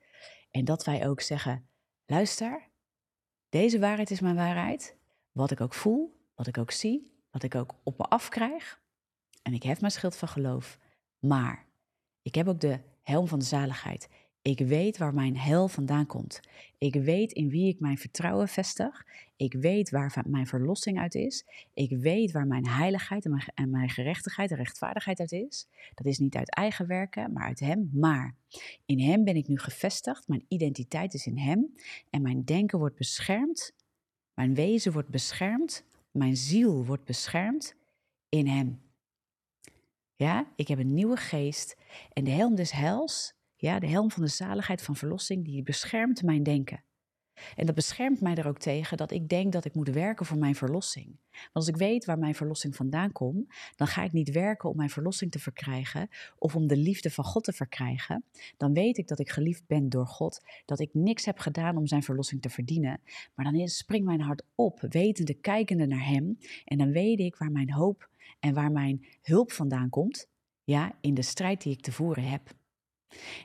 En 0.52 0.66
dat 0.66 0.84
wij 0.84 1.08
ook 1.08 1.22
zeggen: 1.22 1.70
luister, 2.06 2.70
deze 3.50 3.80
waarheid 3.80 4.12
is 4.12 4.20
mijn 4.20 4.36
waarheid. 4.36 4.98
Wat 5.32 5.52
ik 5.52 5.62
ook 5.62 5.74
voel, 5.74 6.20
wat 6.36 6.48
ik 6.48 6.58
ook 6.58 6.72
zie, 6.72 7.14
wat 7.32 7.44
ik 7.44 7.56
ook 7.56 7.76
op 7.84 7.98
me 7.98 8.04
afkrijg. 8.04 8.82
En 9.42 9.54
ik 9.54 9.64
heb 9.64 9.80
mijn 9.80 9.92
schild 9.92 10.16
van 10.16 10.28
geloof. 10.28 10.80
Maar 11.20 11.66
ik 12.22 12.36
heb 12.36 12.48
ook 12.48 12.60
de 12.60 12.80
helm 13.08 13.28
van 13.28 13.40
de 13.40 13.46
zaligheid. 13.46 14.10
Ik 14.42 14.60
weet 14.60 14.98
waar 14.98 15.14
mijn 15.14 15.38
hel 15.38 15.68
vandaan 15.68 16.06
komt. 16.06 16.40
Ik 16.78 16.94
weet 16.94 17.32
in 17.32 17.50
wie 17.50 17.68
ik 17.68 17.80
mijn 17.80 17.98
vertrouwen 17.98 18.48
vestig. 18.48 19.06
Ik 19.36 19.54
weet 19.54 19.90
waar 19.90 20.24
mijn 20.28 20.48
verlossing 20.48 21.00
uit 21.00 21.16
is. 21.16 21.46
Ik 21.74 21.98
weet 21.98 22.32
waar 22.32 22.48
mijn 22.48 22.68
heiligheid 22.68 23.26
en 23.54 23.70
mijn, 23.70 23.90
gerechtigheid 23.90 24.52
en 24.52 24.58
rechtvaardigheid 24.58 25.20
uit 25.20 25.32
is. 25.32 25.68
Dat 25.94 26.06
is 26.06 26.20
niet 26.20 26.36
uit 26.36 26.56
eigen 26.56 26.88
werken, 26.88 27.34
maar 27.34 27.44
uit 27.44 27.60
Hem. 27.60 27.90
Maar 27.94 28.36
in 28.86 29.00
Hem 29.00 29.24
ben 29.24 29.36
ik 29.36 29.48
nu 29.48 29.58
gevestigd. 29.58 30.28
Mijn 30.28 30.46
identiteit 30.48 31.14
is 31.14 31.26
in 31.26 31.38
Hem. 31.38 31.74
En 32.10 32.22
mijn 32.22 32.44
denken 32.44 32.80
wordt 32.80 32.98
beschermd. 32.98 33.74
Mijn 34.34 34.54
wezen 34.54 34.92
wordt 34.92 35.10
beschermd. 35.10 35.84
Mijn 36.12 36.38
ziel 36.38 36.86
wordt 36.86 37.04
beschermd 37.04 37.76
in 38.30 38.48
Hem. 38.48 38.87
Ja, 40.18 40.52
ik 40.56 40.68
heb 40.68 40.80
een 40.80 40.94
nieuwe 40.94 41.18
geest. 41.18 41.78
En 42.14 42.24
de 42.24 42.32
helm 42.32 42.56
des 42.56 42.72
hels, 42.72 43.34
ja, 43.56 43.80
de 43.80 43.88
helm 43.88 44.12
van 44.12 44.24
de 44.24 44.30
zaligheid 44.30 44.82
van 44.82 44.96
verlossing, 44.96 45.46
die 45.46 45.64
beschermt 45.64 46.24
mijn 46.24 46.44
denken. 46.44 46.84
En 47.56 47.66
dat 47.66 47.76
beschermt 47.76 48.22
mij 48.22 48.36
er 48.36 48.48
ook 48.48 48.58
tegen 48.58 48.98
dat 48.98 49.12
ik 49.12 49.30
denk 49.30 49.52
dat 49.52 49.66
ik 49.66 49.76
moet 49.76 49.90
werken 49.90 50.26
voor 50.26 50.38
mijn 50.38 50.56
verlossing. 50.56 51.06
Want 51.32 51.52
als 51.54 51.68
ik 51.68 51.76
weet 51.76 52.06
waar 52.06 52.18
mijn 52.18 52.36
verlossing 52.36 52.76
vandaan 52.76 53.12
komt, 53.12 53.54
dan 53.76 53.88
ga 53.88 54.04
ik 54.04 54.12
niet 54.12 54.32
werken 54.32 54.70
om 54.70 54.78
mijn 54.78 54.90
verlossing 54.90 55.32
te 55.32 55.40
verkrijgen 55.40 56.10
of 56.38 56.56
om 56.56 56.68
de 56.68 56.78
liefde 56.78 57.10
van 57.10 57.24
God 57.24 57.44
te 57.44 57.54
verkrijgen. 57.54 58.24
Dan 58.58 58.74
weet 58.74 58.98
ik 58.98 59.08
dat 59.08 59.20
ik 59.20 59.30
geliefd 59.30 59.68
ben 59.68 59.90
door 59.90 60.08
God, 60.08 60.42
dat 60.66 60.80
ik 60.80 60.94
niks 60.94 61.26
heb 61.26 61.40
gedaan 61.40 61.78
om 61.78 61.88
zijn 61.88 62.04
verlossing 62.04 62.42
te 62.42 62.50
verdienen. 62.50 63.02
Maar 63.36 63.52
dan 63.52 63.68
springt 63.68 64.06
mijn 64.06 64.22
hart 64.22 64.44
op, 64.56 64.82
wetende, 64.90 65.34
kijkende 65.34 65.86
naar 65.86 66.06
Hem. 66.06 66.38
En 66.66 66.78
dan 66.78 66.92
weet 66.92 67.20
ik 67.20 67.36
waar 67.36 67.52
mijn 67.52 67.72
hoop 67.72 68.10
en 68.40 68.54
waar 68.54 68.72
mijn 68.72 69.06
hulp 69.22 69.52
vandaan 69.52 69.90
komt, 69.90 70.28
ja, 70.64 70.92
in 71.02 71.14
de 71.14 71.22
strijd 71.22 71.62
die 71.62 71.74
ik 71.74 71.82
te 71.82 71.92
voeren 71.92 72.24
heb. 72.24 72.56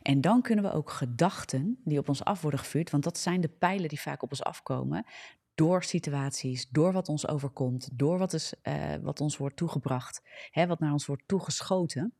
En 0.02 0.20
dan 0.20 0.42
kunnen 0.42 0.64
we 0.64 0.72
ook 0.72 0.90
gedachten 0.90 1.80
die 1.84 1.98
op 1.98 2.08
ons 2.08 2.24
af 2.24 2.42
worden 2.42 2.60
gevuurd, 2.60 2.90
want 2.90 3.04
dat 3.04 3.18
zijn 3.18 3.40
de 3.40 3.48
pijlen 3.48 3.88
die 3.88 4.00
vaak 4.00 4.22
op 4.22 4.30
ons 4.30 4.42
afkomen, 4.42 5.06
door 5.54 5.82
situaties, 5.82 6.68
door 6.68 6.92
wat 6.92 7.08
ons 7.08 7.28
overkomt, 7.28 7.88
door 7.92 8.18
wat, 8.18 8.32
is, 8.32 8.54
uh, 8.62 8.94
wat 9.02 9.20
ons 9.20 9.36
wordt 9.36 9.56
toegebracht, 9.56 10.22
hè, 10.50 10.66
wat 10.66 10.78
naar 10.78 10.92
ons 10.92 11.06
wordt 11.06 11.28
toegeschoten, 11.28 12.14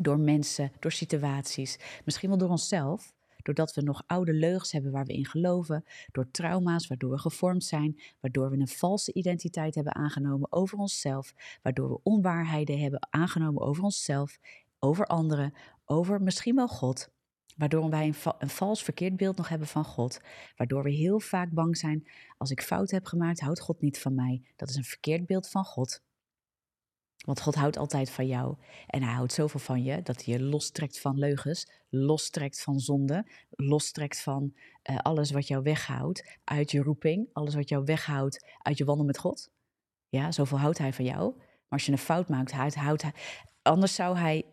door 0.00 0.18
mensen, 0.18 0.72
door 0.78 0.92
situaties, 0.92 1.78
misschien 2.04 2.28
wel 2.28 2.38
door 2.38 2.48
onszelf. 2.48 3.12
Doordat 3.42 3.74
we 3.74 3.82
nog 3.82 4.02
oude 4.06 4.32
leugens 4.32 4.72
hebben 4.72 4.92
waar 4.92 5.04
we 5.04 5.12
in 5.12 5.26
geloven, 5.26 5.84
door 6.12 6.30
trauma's 6.30 6.86
waardoor 6.86 7.10
we 7.10 7.18
gevormd 7.18 7.64
zijn, 7.64 8.00
waardoor 8.20 8.50
we 8.50 8.56
een 8.56 8.68
valse 8.68 9.12
identiteit 9.12 9.74
hebben 9.74 9.94
aangenomen 9.94 10.52
over 10.52 10.78
onszelf, 10.78 11.34
waardoor 11.62 11.88
we 11.88 12.00
onwaarheden 12.02 12.78
hebben 12.78 13.06
aangenomen 13.10 13.62
over 13.62 13.82
onszelf, 13.82 14.38
over 14.78 15.06
anderen, 15.06 15.54
over 15.84 16.22
misschien 16.22 16.54
wel 16.54 16.68
God. 16.68 17.10
Waardoor 17.56 17.90
wij 17.90 18.06
een, 18.06 18.32
een, 18.38 18.48
vals 18.48 18.82
verkeerd 18.82 19.16
beeld 19.16 19.36
nog 19.36 19.48
hebben 19.48 19.68
van 19.68 19.84
God. 19.84 20.20
Waardoor 20.56 20.82
we 20.82 20.90
heel 20.90 21.20
vaak 21.20 21.50
bang 21.50 21.76
zijn, 21.76 22.08
als 22.36 22.50
ik 22.50 22.62
fout 22.62 22.90
heb 22.90 23.06
gemaakt, 23.06 23.40
houdt 23.40 23.60
God 23.60 23.80
niet 23.80 23.98
van 24.00 24.14
mij. 24.14 24.42
Dat 24.56 24.68
is 24.68 24.76
een 24.76 24.84
verkeerd 24.84 25.26
beeld 25.26 25.48
van 25.48 25.64
God. 25.64 26.02
Want 27.24 27.40
God 27.40 27.54
houdt 27.54 27.76
altijd 27.76 28.10
van 28.10 28.26
jou. 28.26 28.56
En 28.86 29.02
hij 29.02 29.12
houdt 29.12 29.32
zoveel 29.32 29.60
van 29.60 29.82
je 29.82 30.02
dat 30.02 30.24
hij 30.24 30.34
je 30.34 30.42
lostrekt 30.42 31.00
van 31.00 31.18
leugens, 31.18 31.70
lostrekt 31.88 32.62
van 32.62 32.78
zonde, 32.78 33.26
lostrekt 33.50 34.20
van 34.20 34.54
uh, 34.90 34.96
alles 34.98 35.30
wat 35.30 35.48
jou 35.48 35.62
weghoudt 35.62 36.38
uit 36.44 36.70
je 36.70 36.82
roeping, 36.82 37.28
alles 37.32 37.54
wat 37.54 37.68
jou 37.68 37.84
weghoudt 37.84 38.46
uit 38.58 38.78
je 38.78 38.84
wandel 38.84 39.06
met 39.06 39.18
God. 39.18 39.50
Ja, 40.08 40.32
zoveel 40.32 40.58
houdt 40.58 40.78
hij 40.78 40.92
van 40.92 41.04
jou. 41.04 41.36
Maar 41.36 41.78
als 41.78 41.86
je 41.86 41.92
een 41.92 41.98
fout 41.98 42.28
maakt, 42.28 42.52
houdt, 42.74 43.02
hij. 43.02 43.14
Anders 43.62 43.94
zou 43.94 44.16
hij. 44.16 44.44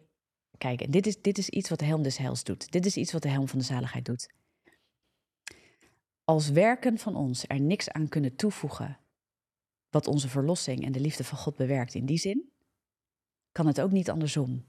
Kijk, 0.58 0.92
dit 0.92 1.08
is, 1.08 1.22
dit 1.22 1.38
is 1.38 1.50
iets 1.50 1.70
wat 1.70 1.80
de 1.80 1.86
helm 1.86 2.04
des 2.04 2.18
heils 2.18 2.44
doet. 2.44 2.72
Dit 2.72 2.86
is 2.86 2.98
iets 2.98 3.12
wat 3.12 3.22
de 3.22 3.30
helm 3.30 3.48
van 3.48 3.60
de 3.60 3.66
zaligheid 3.66 4.06
doet. 4.06 4.34
Als 6.24 6.50
werken 6.50 6.98
van 6.98 7.16
ons 7.16 7.44
er 7.48 7.62
niks 7.62 7.90
aan 7.90 8.08
kunnen 8.08 8.36
toevoegen 8.36 9.00
wat 9.90 10.08
onze 10.08 10.30
verlossing 10.30 10.86
en 10.86 10.92
de 10.92 11.00
liefde 11.00 11.24
van 11.24 11.38
God 11.38 11.56
bewerkt 11.56 11.94
in 11.94 12.06
die 12.06 12.18
zin, 12.18 12.52
kan 13.56 13.68
het 13.68 13.82
ook 13.82 13.92
niet 13.92 14.10
andersom. 14.10 14.66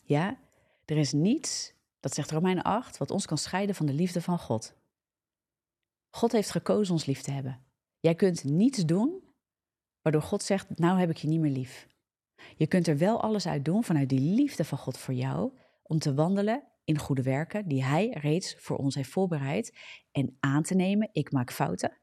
Ja, 0.00 0.38
er 0.84 0.96
is 0.96 1.12
niets, 1.12 1.72
dat 2.00 2.14
zegt 2.14 2.30
Romeinen 2.30 2.62
8, 2.62 2.96
wat 2.96 3.10
ons 3.10 3.26
kan 3.26 3.38
scheiden 3.38 3.74
van 3.74 3.86
de 3.86 3.92
liefde 3.92 4.22
van 4.22 4.38
God. 4.38 4.74
God 6.10 6.32
heeft 6.32 6.50
gekozen 6.50 6.92
ons 6.92 7.04
lief 7.04 7.22
te 7.22 7.30
hebben. 7.30 7.64
Jij 7.98 8.14
kunt 8.14 8.44
niets 8.44 8.84
doen 8.84 9.22
waardoor 10.02 10.22
God 10.22 10.42
zegt, 10.42 10.78
nou 10.78 10.98
heb 10.98 11.10
ik 11.10 11.16
je 11.16 11.28
niet 11.28 11.40
meer 11.40 11.50
lief. 11.50 11.88
Je 12.56 12.66
kunt 12.66 12.86
er 12.86 12.98
wel 12.98 13.22
alles 13.22 13.46
uit 13.46 13.64
doen 13.64 13.84
vanuit 13.84 14.08
die 14.08 14.34
liefde 14.34 14.64
van 14.64 14.78
God 14.78 14.98
voor 14.98 15.14
jou, 15.14 15.58
om 15.82 15.98
te 15.98 16.14
wandelen 16.14 16.62
in 16.84 16.98
goede 16.98 17.22
werken 17.22 17.68
die 17.68 17.84
Hij 17.84 18.10
reeds 18.10 18.54
voor 18.58 18.76
ons 18.76 18.94
heeft 18.94 19.10
voorbereid 19.10 19.76
en 20.12 20.36
aan 20.40 20.62
te 20.62 20.74
nemen, 20.74 21.08
ik 21.12 21.32
maak 21.32 21.52
fouten. 21.52 21.98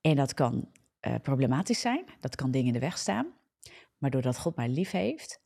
En 0.00 0.16
dat 0.16 0.34
kan 0.34 0.72
uh, 1.00 1.14
problematisch 1.22 1.80
zijn, 1.80 2.04
dat 2.20 2.34
kan 2.34 2.50
dingen 2.50 2.66
in 2.66 2.72
de 2.72 2.78
weg 2.78 2.98
staan. 2.98 3.40
Maar 4.02 4.10
doordat 4.10 4.38
God 4.38 4.56
mij 4.56 4.68
lief 4.68 4.90
heeft, 4.90 5.40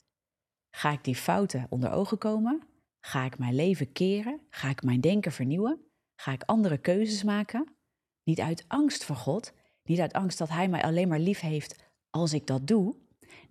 ga 0.69 0.91
ik 0.91 1.03
die 1.03 1.15
fouten 1.15 1.67
onder 1.69 1.91
ogen 1.91 2.17
komen. 2.17 2.67
Ga 2.99 3.25
ik 3.25 3.37
mijn 3.37 3.55
leven 3.55 3.91
keren. 3.91 4.41
Ga 4.49 4.69
ik 4.69 4.83
mijn 4.83 5.01
denken 5.01 5.31
vernieuwen. 5.31 5.81
Ga 6.15 6.31
ik 6.31 6.43
andere 6.43 6.77
keuzes 6.77 7.23
maken. 7.23 7.75
Niet 8.23 8.39
uit 8.39 8.65
angst 8.67 9.03
voor 9.03 9.15
God. 9.15 9.53
Niet 9.83 9.99
uit 9.99 10.13
angst 10.13 10.37
dat 10.37 10.49
Hij 10.49 10.67
mij 10.67 10.83
alleen 10.83 11.07
maar 11.07 11.19
lief 11.19 11.39
heeft 11.39 11.89
als 12.09 12.33
ik 12.33 12.47
dat 12.47 12.67
doe. 12.67 12.95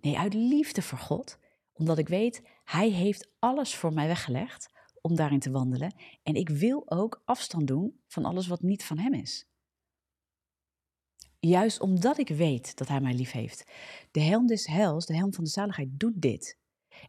Nee, 0.01 0.17
uit 0.17 0.33
liefde 0.33 0.81
voor 0.81 0.97
God. 0.97 1.37
Omdat 1.73 1.97
ik 1.97 2.07
weet, 2.07 2.41
Hij 2.63 2.89
heeft 2.89 3.31
alles 3.39 3.75
voor 3.75 3.93
mij 3.93 4.07
weggelegd 4.07 4.69
om 5.01 5.15
daarin 5.15 5.39
te 5.39 5.51
wandelen. 5.51 5.93
En 6.23 6.35
ik 6.35 6.49
wil 6.49 6.83
ook 6.91 7.21
afstand 7.25 7.67
doen 7.67 8.01
van 8.07 8.25
alles 8.25 8.47
wat 8.47 8.61
niet 8.61 8.83
van 8.83 8.97
Hem 8.97 9.13
is. 9.13 9.47
Juist 11.39 11.79
omdat 11.79 12.17
ik 12.17 12.29
weet 12.29 12.77
dat 12.77 12.87
Hij 12.87 13.01
mij 13.01 13.13
lief 13.13 13.31
heeft. 13.31 13.63
De 14.11 14.21
helm 14.21 14.47
des 14.47 14.67
heils, 14.67 15.05
de 15.05 15.15
helm 15.15 15.33
van 15.33 15.43
de 15.43 15.49
zaligheid, 15.49 15.89
doet 15.91 16.21
dit. 16.21 16.57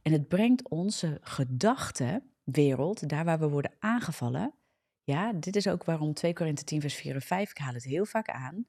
En 0.02 0.12
het 0.12 0.28
brengt 0.28 0.68
onze 0.68 1.18
gedachtenwereld, 1.20 3.08
daar 3.08 3.24
waar 3.24 3.38
we 3.38 3.48
worden 3.48 3.74
aangevallen. 3.78 4.54
Ja, 5.02 5.32
dit 5.32 5.56
is 5.56 5.68
ook 5.68 5.84
waarom 5.84 6.14
2 6.14 6.32
Korinthe 6.32 6.64
10 6.64 6.80
vers 6.80 6.94
4 6.94 7.14
en 7.14 7.22
5, 7.22 7.50
ik 7.50 7.58
haal 7.58 7.74
het 7.74 7.84
heel 7.84 8.06
vaak 8.06 8.28
aan. 8.28 8.66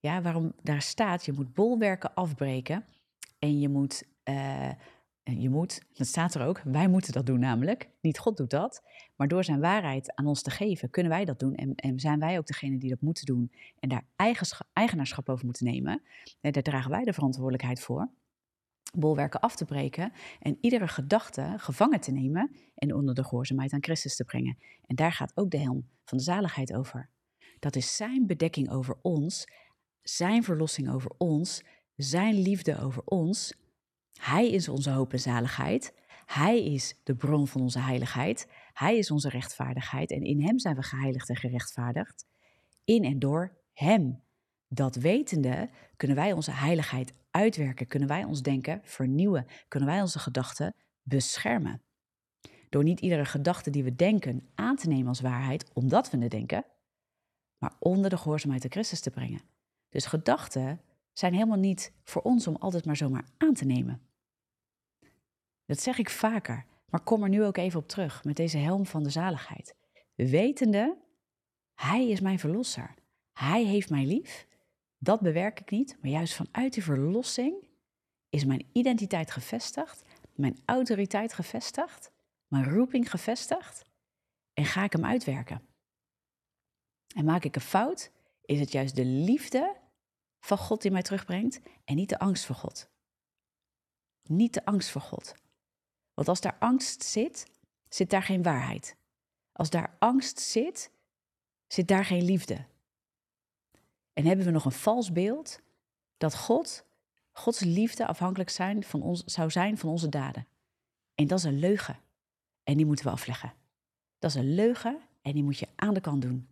Ja, 0.00 0.22
waarom 0.22 0.52
daar 0.62 0.82
staat, 0.82 1.24
je 1.24 1.32
moet 1.32 1.54
bolwerken 1.54 2.14
afbreken 2.14 2.84
en 3.38 3.60
je 3.60 3.68
moet 3.68 4.02
uh, 4.24 4.70
je 5.36 5.50
moet, 5.50 5.82
dat 5.92 6.06
staat 6.06 6.34
er 6.34 6.46
ook, 6.46 6.60
wij 6.64 6.88
moeten 6.88 7.12
dat 7.12 7.26
doen 7.26 7.40
namelijk. 7.40 7.90
Niet 8.00 8.18
God 8.18 8.36
doet 8.36 8.50
dat. 8.50 8.82
Maar 9.16 9.28
door 9.28 9.44
zijn 9.44 9.60
waarheid 9.60 10.14
aan 10.14 10.26
ons 10.26 10.42
te 10.42 10.50
geven, 10.50 10.90
kunnen 10.90 11.12
wij 11.12 11.24
dat 11.24 11.38
doen. 11.38 11.54
En, 11.54 11.74
en 11.74 12.00
zijn 12.00 12.18
wij 12.18 12.38
ook 12.38 12.46
degene 12.46 12.78
die 12.78 12.90
dat 12.90 13.00
moeten 13.00 13.26
doen 13.26 13.52
en 13.80 13.88
daar 13.88 14.04
eigenaarschap 14.72 15.28
over 15.28 15.44
moeten 15.44 15.64
nemen. 15.66 16.02
En 16.40 16.52
daar 16.52 16.62
dragen 16.62 16.90
wij 16.90 17.04
de 17.04 17.12
verantwoordelijkheid 17.12 17.80
voor. 17.80 18.08
Bolwerken 18.96 19.40
af 19.40 19.56
te 19.56 19.64
breken 19.64 20.12
en 20.40 20.58
iedere 20.60 20.88
gedachte 20.88 21.54
gevangen 21.56 22.00
te 22.00 22.12
nemen 22.12 22.56
en 22.74 22.94
onder 22.94 23.14
de 23.14 23.24
gehoorzaamheid 23.24 23.72
aan 23.72 23.82
Christus 23.82 24.16
te 24.16 24.24
brengen. 24.24 24.58
En 24.86 24.96
daar 24.96 25.12
gaat 25.12 25.32
ook 25.34 25.50
de 25.50 25.58
helm 25.58 25.88
van 26.04 26.18
de 26.18 26.24
zaligheid 26.24 26.74
over. 26.74 27.08
Dat 27.58 27.76
is 27.76 27.96
zijn 27.96 28.26
bedekking 28.26 28.70
over 28.70 28.96
ons, 29.02 29.48
zijn 30.02 30.42
verlossing 30.42 30.90
over 30.90 31.10
ons, 31.18 31.64
zijn 31.96 32.34
liefde 32.34 32.80
over 32.80 33.02
ons 33.04 33.54
hij 34.18 34.50
is 34.50 34.68
onze 34.68 34.90
hoop 34.90 35.12
en 35.12 35.20
zaligheid. 35.20 35.94
Hij 36.26 36.64
is 36.64 36.94
de 37.04 37.14
bron 37.14 37.48
van 37.48 37.60
onze 37.60 37.78
heiligheid. 37.78 38.48
Hij 38.72 38.98
is 38.98 39.10
onze 39.10 39.28
rechtvaardigheid 39.28 40.10
en 40.10 40.22
in 40.22 40.42
Hem 40.42 40.58
zijn 40.58 40.76
we 40.76 40.82
geheiligd 40.82 41.28
en 41.28 41.36
gerechtvaardigd. 41.36 42.26
In 42.84 43.04
en 43.04 43.18
door 43.18 43.56
Hem. 43.72 44.22
Dat 44.68 44.96
wetende 44.96 45.68
kunnen 45.96 46.16
wij 46.16 46.32
onze 46.32 46.50
heiligheid 46.50 47.12
uitwerken, 47.30 47.86
kunnen 47.86 48.08
wij 48.08 48.24
ons 48.24 48.42
denken 48.42 48.80
vernieuwen, 48.82 49.46
kunnen 49.68 49.88
wij 49.88 50.00
onze 50.00 50.18
gedachten 50.18 50.74
beschermen. 51.02 51.82
Door 52.68 52.84
niet 52.84 53.00
iedere 53.00 53.24
gedachte 53.24 53.70
die 53.70 53.84
we 53.84 53.94
denken 53.94 54.48
aan 54.54 54.76
te 54.76 54.88
nemen 54.88 55.08
als 55.08 55.20
waarheid, 55.20 55.70
omdat 55.72 56.10
we 56.10 56.18
het 56.18 56.30
denken, 56.30 56.64
maar 57.58 57.72
onder 57.78 58.10
de 58.10 58.16
gehoorzaamheid 58.16 58.64
aan 58.64 58.70
Christus 58.70 59.00
te 59.00 59.10
brengen. 59.10 59.40
Dus 59.88 60.06
gedachten 60.06 60.80
zijn 61.12 61.32
helemaal 61.32 61.58
niet 61.58 61.92
voor 62.04 62.22
ons 62.22 62.46
om 62.46 62.56
altijd 62.56 62.84
maar 62.84 62.96
zomaar 62.96 63.24
aan 63.36 63.54
te 63.54 63.64
nemen. 63.64 64.07
Dat 65.68 65.80
zeg 65.80 65.98
ik 65.98 66.10
vaker, 66.10 66.64
maar 66.88 67.00
kom 67.00 67.22
er 67.22 67.28
nu 67.28 67.44
ook 67.44 67.56
even 67.56 67.80
op 67.80 67.88
terug 67.88 68.24
met 68.24 68.36
deze 68.36 68.58
helm 68.58 68.86
van 68.86 69.02
de 69.02 69.10
zaligheid. 69.10 69.74
Wetende, 70.14 70.96
Hij 71.74 72.08
is 72.08 72.20
mijn 72.20 72.38
verlosser. 72.38 72.94
Hij 73.32 73.64
heeft 73.64 73.90
mij 73.90 74.06
lief. 74.06 74.46
Dat 74.98 75.20
bewerk 75.20 75.60
ik 75.60 75.70
niet, 75.70 75.96
maar 76.00 76.10
juist 76.10 76.34
vanuit 76.34 76.72
die 76.72 76.82
verlossing 76.82 77.68
is 78.28 78.44
mijn 78.44 78.66
identiteit 78.72 79.30
gevestigd, 79.30 80.04
mijn 80.34 80.58
autoriteit 80.64 81.32
gevestigd, 81.32 82.10
mijn 82.46 82.64
roeping 82.64 83.10
gevestigd 83.10 83.84
en 84.52 84.64
ga 84.64 84.84
ik 84.84 84.92
hem 84.92 85.04
uitwerken. 85.04 85.62
En 87.16 87.24
maak 87.24 87.44
ik 87.44 87.54
een 87.54 87.60
fout, 87.60 88.10
is 88.42 88.60
het 88.60 88.72
juist 88.72 88.96
de 88.96 89.04
liefde 89.04 89.76
van 90.40 90.58
God 90.58 90.82
die 90.82 90.90
mij 90.90 91.02
terugbrengt 91.02 91.60
en 91.84 91.96
niet 91.96 92.08
de 92.08 92.18
angst 92.18 92.44
voor 92.44 92.56
God. 92.56 92.88
Niet 94.22 94.54
de 94.54 94.64
angst 94.64 94.90
voor 94.90 95.00
God. 95.00 95.34
Want 96.18 96.30
als 96.30 96.40
daar 96.40 96.56
angst 96.58 97.02
zit, 97.02 97.46
zit 97.88 98.10
daar 98.10 98.22
geen 98.22 98.42
waarheid. 98.42 98.96
Als 99.52 99.70
daar 99.70 99.96
angst 99.98 100.38
zit, 100.38 100.90
zit 101.66 101.88
daar 101.88 102.04
geen 102.04 102.22
liefde. 102.22 102.64
En 104.12 104.24
hebben 104.24 104.44
we 104.44 104.50
nog 104.50 104.64
een 104.64 104.72
vals 104.72 105.12
beeld 105.12 105.60
dat 106.16 106.36
God, 106.36 106.84
Gods 107.32 107.60
liefde 107.60 108.06
afhankelijk 108.06 108.50
zijn 108.50 108.84
van 108.84 109.02
ons, 109.02 109.24
zou 109.24 109.50
zijn 109.50 109.78
van 109.78 109.90
onze 109.90 110.08
daden. 110.08 110.46
En 111.14 111.26
dat 111.26 111.38
is 111.38 111.44
een 111.44 111.58
leugen. 111.58 111.98
En 112.64 112.76
die 112.76 112.86
moeten 112.86 113.04
we 113.04 113.10
afleggen. 113.10 113.52
Dat 114.18 114.30
is 114.30 114.36
een 114.36 114.54
leugen 114.54 115.00
en 115.22 115.32
die 115.32 115.44
moet 115.44 115.58
je 115.58 115.68
aan 115.76 115.94
de 115.94 116.00
kant 116.00 116.22
doen. 116.22 116.48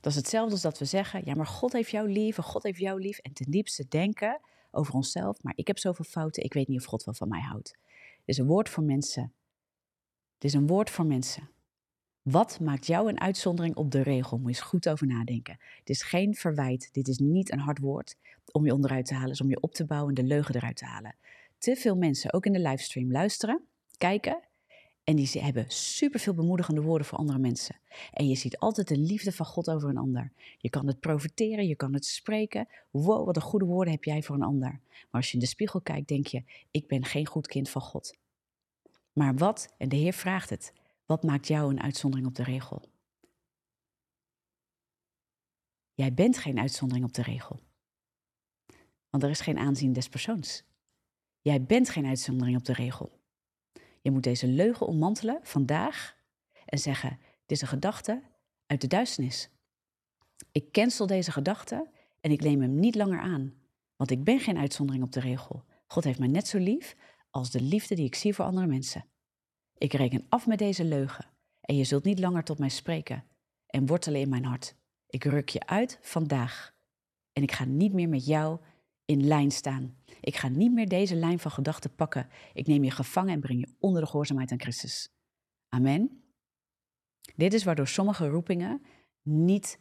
Dat 0.00 0.12
is 0.12 0.18
hetzelfde 0.18 0.52
als 0.52 0.62
dat 0.62 0.78
we 0.78 0.84
zeggen, 0.84 1.22
ja 1.24 1.34
maar 1.34 1.46
God 1.46 1.72
heeft 1.72 1.90
jou 1.90 2.08
lief 2.08 2.36
God 2.36 2.62
heeft 2.62 2.78
jou 2.78 3.00
lief. 3.00 3.18
En 3.18 3.32
ten 3.32 3.50
diepste 3.50 3.88
denken 3.88 4.40
over 4.70 4.94
onszelf, 4.94 5.42
maar 5.42 5.52
ik 5.56 5.66
heb 5.66 5.78
zoveel 5.78 6.04
fouten, 6.04 6.42
ik 6.42 6.52
weet 6.52 6.68
niet 6.68 6.80
of 6.80 6.86
God 6.86 7.04
wel 7.04 7.14
van 7.14 7.28
mij 7.28 7.40
houdt 7.40 7.80
is 8.32 8.38
een 8.38 8.46
woord 8.46 8.68
voor 8.68 8.82
mensen. 8.82 9.32
Het 10.34 10.44
is 10.44 10.52
een 10.52 10.66
woord 10.66 10.90
voor 10.90 11.06
mensen. 11.06 11.50
Wat 12.22 12.60
maakt 12.60 12.86
jou 12.86 13.08
een 13.08 13.20
uitzondering 13.20 13.76
op 13.76 13.90
de 13.90 14.02
regel? 14.02 14.38
Moet 14.38 14.50
je 14.50 14.56
eens 14.56 14.68
goed 14.68 14.88
over 14.88 15.06
nadenken. 15.06 15.58
Het 15.78 15.88
is 15.88 16.02
geen 16.02 16.34
verwijt. 16.34 16.88
Dit 16.92 17.08
is 17.08 17.18
niet 17.18 17.52
een 17.52 17.58
hard 17.58 17.78
woord 17.78 18.16
om 18.52 18.64
je 18.64 18.72
onderuit 18.72 19.06
te 19.06 19.14
halen. 19.14 19.30
Is 19.30 19.40
om 19.40 19.48
je 19.48 19.60
op 19.60 19.74
te 19.74 19.84
bouwen 19.84 20.08
en 20.08 20.22
de 20.22 20.28
leugen 20.28 20.54
eruit 20.54 20.76
te 20.76 20.84
halen. 20.84 21.14
Te 21.58 21.76
veel 21.76 21.96
mensen, 21.96 22.32
ook 22.32 22.46
in 22.46 22.52
de 22.52 22.60
livestream, 22.60 23.10
luisteren, 23.10 23.64
kijken. 23.98 24.40
En 25.04 25.16
die 25.16 25.28
hebben 25.40 25.64
superveel 25.68 26.34
bemoedigende 26.34 26.80
woorden 26.80 27.06
voor 27.06 27.18
andere 27.18 27.38
mensen. 27.38 27.76
En 28.12 28.28
je 28.28 28.34
ziet 28.34 28.58
altijd 28.58 28.88
de 28.88 28.98
liefde 28.98 29.32
van 29.32 29.46
God 29.46 29.70
over 29.70 29.88
een 29.88 29.96
ander. 29.96 30.32
Je 30.58 30.70
kan 30.70 30.86
het 30.86 31.00
profiteren, 31.00 31.66
je 31.66 31.76
kan 31.76 31.94
het 31.94 32.04
spreken. 32.04 32.68
Wow, 32.90 33.26
wat 33.26 33.36
een 33.36 33.42
goede 33.42 33.64
woorden 33.64 33.92
heb 33.92 34.04
jij 34.04 34.22
voor 34.22 34.36
een 34.36 34.42
ander. 34.42 34.80
Maar 34.90 35.20
als 35.20 35.28
je 35.28 35.34
in 35.34 35.42
de 35.42 35.46
spiegel 35.46 35.80
kijkt, 35.80 36.08
denk 36.08 36.26
je: 36.26 36.44
ik 36.70 36.86
ben 36.86 37.04
geen 37.04 37.26
goed 37.26 37.46
kind 37.46 37.68
van 37.68 37.82
God. 37.82 38.14
Maar 39.12 39.34
wat, 39.34 39.74
en 39.78 39.88
de 39.88 39.96
Heer 39.96 40.12
vraagt 40.12 40.50
het, 40.50 40.72
wat 41.06 41.22
maakt 41.22 41.46
jou 41.46 41.70
een 41.70 41.82
uitzondering 41.82 42.28
op 42.28 42.34
de 42.34 42.42
regel? 42.42 42.82
Jij 45.94 46.14
bent 46.14 46.38
geen 46.38 46.58
uitzondering 46.58 47.06
op 47.06 47.12
de 47.12 47.22
regel. 47.22 47.60
Want 49.10 49.22
er 49.22 49.30
is 49.30 49.40
geen 49.40 49.58
aanzien 49.58 49.92
des 49.92 50.08
persoons. 50.08 50.64
Jij 51.40 51.62
bent 51.62 51.88
geen 51.88 52.06
uitzondering 52.06 52.56
op 52.56 52.64
de 52.64 52.72
regel. 52.72 53.20
Je 54.00 54.10
moet 54.10 54.22
deze 54.22 54.46
leugen 54.46 54.86
ommantelen 54.86 55.38
vandaag 55.42 56.16
en 56.64 56.78
zeggen: 56.78 57.18
Dit 57.46 57.56
is 57.56 57.60
een 57.60 57.68
gedachte 57.68 58.22
uit 58.66 58.80
de 58.80 58.86
duisternis. 58.86 59.50
Ik 60.52 60.72
cancel 60.72 61.06
deze 61.06 61.32
gedachte 61.32 61.90
en 62.20 62.30
ik 62.30 62.40
neem 62.40 62.60
hem 62.60 62.74
niet 62.78 62.94
langer 62.94 63.20
aan, 63.20 63.54
want 63.96 64.10
ik 64.10 64.24
ben 64.24 64.40
geen 64.40 64.58
uitzondering 64.58 65.04
op 65.04 65.12
de 65.12 65.20
regel. 65.20 65.64
God 65.86 66.04
heeft 66.04 66.18
mij 66.18 66.28
net 66.28 66.48
zo 66.48 66.58
lief 66.58 66.96
als 67.32 67.50
de 67.50 67.60
liefde 67.60 67.94
die 67.94 68.04
ik 68.04 68.14
zie 68.14 68.34
voor 68.34 68.44
andere 68.44 68.66
mensen. 68.66 69.04
Ik 69.78 69.92
reken 69.92 70.26
af 70.28 70.46
met 70.46 70.58
deze 70.58 70.84
leugen 70.84 71.26
en 71.60 71.76
je 71.76 71.84
zult 71.84 72.04
niet 72.04 72.18
langer 72.18 72.44
tot 72.44 72.58
mij 72.58 72.68
spreken 72.68 73.24
en 73.66 73.86
wortelen 73.86 74.20
in 74.20 74.28
mijn 74.28 74.44
hart. 74.44 74.74
Ik 75.06 75.24
ruk 75.24 75.48
je 75.48 75.66
uit 75.66 75.98
vandaag 76.00 76.74
en 77.32 77.42
ik 77.42 77.52
ga 77.52 77.64
niet 77.64 77.92
meer 77.92 78.08
met 78.08 78.26
jou 78.26 78.60
in 79.04 79.26
lijn 79.26 79.50
staan. 79.50 79.96
Ik 80.20 80.36
ga 80.36 80.48
niet 80.48 80.72
meer 80.72 80.88
deze 80.88 81.14
lijn 81.14 81.38
van 81.38 81.50
gedachten 81.50 81.94
pakken. 81.94 82.28
Ik 82.52 82.66
neem 82.66 82.84
je 82.84 82.90
gevangen 82.90 83.32
en 83.34 83.40
breng 83.40 83.60
je 83.60 83.74
onder 83.78 84.00
de 84.00 84.06
gehoorzaamheid 84.06 84.52
aan 84.52 84.60
Christus. 84.60 85.08
Amen. 85.68 86.22
Dit 87.36 87.52
is 87.52 87.64
waardoor 87.64 87.88
sommige 87.88 88.28
roepingen 88.28 88.82
niet, 89.22 89.80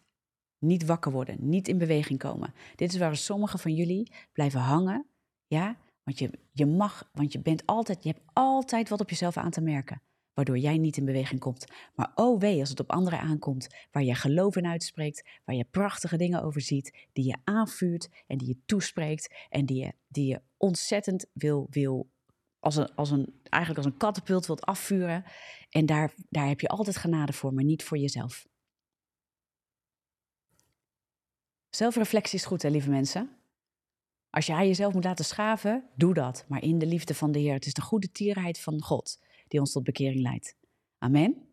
niet 0.59 0.85
wakker 0.85 1.11
worden, 1.11 1.49
niet 1.49 1.67
in 1.67 1.77
beweging 1.77 2.19
komen. 2.19 2.53
Dit 2.75 2.93
is 2.93 2.99
waar 2.99 3.15
sommige 3.15 3.57
van 3.57 3.75
jullie 3.75 4.11
blijven 4.31 4.59
hangen. 4.59 5.05
Ja, 5.47 5.77
want 6.03 6.19
je, 6.19 6.39
je 6.51 6.65
mag, 6.65 7.09
want 7.13 7.31
je 7.33 7.39
bent 7.39 7.65
altijd, 7.65 8.03
je 8.03 8.09
hebt 8.09 8.25
altijd 8.33 8.89
wat 8.89 8.99
op 8.99 9.09
jezelf 9.09 9.37
aan 9.37 9.51
te 9.51 9.61
merken 9.61 10.01
waardoor 10.33 10.57
jij 10.57 10.77
niet 10.77 10.97
in 10.97 11.05
beweging 11.05 11.39
komt. 11.39 11.65
Maar 11.95 12.11
oh 12.15 12.39
wee 12.39 12.59
als 12.59 12.69
het 12.69 12.79
op 12.79 12.91
anderen 12.91 13.19
aankomt, 13.19 13.67
waar 13.91 14.03
je 14.03 14.15
geloof 14.15 14.55
in 14.55 14.67
uitspreekt, 14.67 15.29
waar 15.45 15.55
je 15.55 15.65
prachtige 15.71 16.17
dingen 16.17 16.43
over 16.43 16.61
ziet, 16.61 17.07
die 17.13 17.25
je 17.25 17.37
aanvuurt 17.43 18.23
en 18.27 18.37
die 18.37 18.47
je 18.47 18.61
toespreekt 18.65 19.35
en 19.49 19.65
die 19.65 19.83
je, 19.83 19.93
die 20.07 20.27
je 20.27 20.41
ontzettend 20.57 21.25
wil, 21.33 21.67
wil 21.69 22.09
als 22.59 22.75
een, 22.75 22.95
als 22.95 23.11
een, 23.11 23.39
eigenlijk 23.43 23.85
als 23.85 23.93
een 23.93 23.99
katapult 23.99 24.45
wilt 24.45 24.65
afvuren. 24.65 25.23
En 25.69 25.85
daar, 25.85 26.13
daar 26.29 26.47
heb 26.47 26.59
je 26.59 26.67
altijd 26.67 26.97
genade 26.97 27.33
voor, 27.33 27.53
maar 27.53 27.63
niet 27.63 27.83
voor 27.83 27.97
jezelf. 27.97 28.47
Zelfreflectie 31.69 32.39
is 32.39 32.45
goed, 32.45 32.61
hè, 32.61 32.69
lieve 32.69 32.89
mensen. 32.89 33.40
Als 34.31 34.45
jij 34.45 34.67
jezelf 34.67 34.93
moet 34.93 35.03
laten 35.03 35.25
schaven, 35.25 35.83
doe 35.95 36.13
dat. 36.13 36.45
Maar 36.47 36.63
in 36.63 36.79
de 36.79 36.85
liefde 36.85 37.15
van 37.15 37.31
de 37.31 37.39
Heer. 37.39 37.53
Het 37.53 37.65
is 37.65 37.73
de 37.73 37.81
goede 37.81 38.11
tierheid 38.11 38.59
van 38.59 38.81
God 38.81 39.19
die 39.47 39.59
ons 39.59 39.71
tot 39.71 39.83
bekering 39.83 40.21
leidt. 40.21 40.55
Amen. 40.97 41.49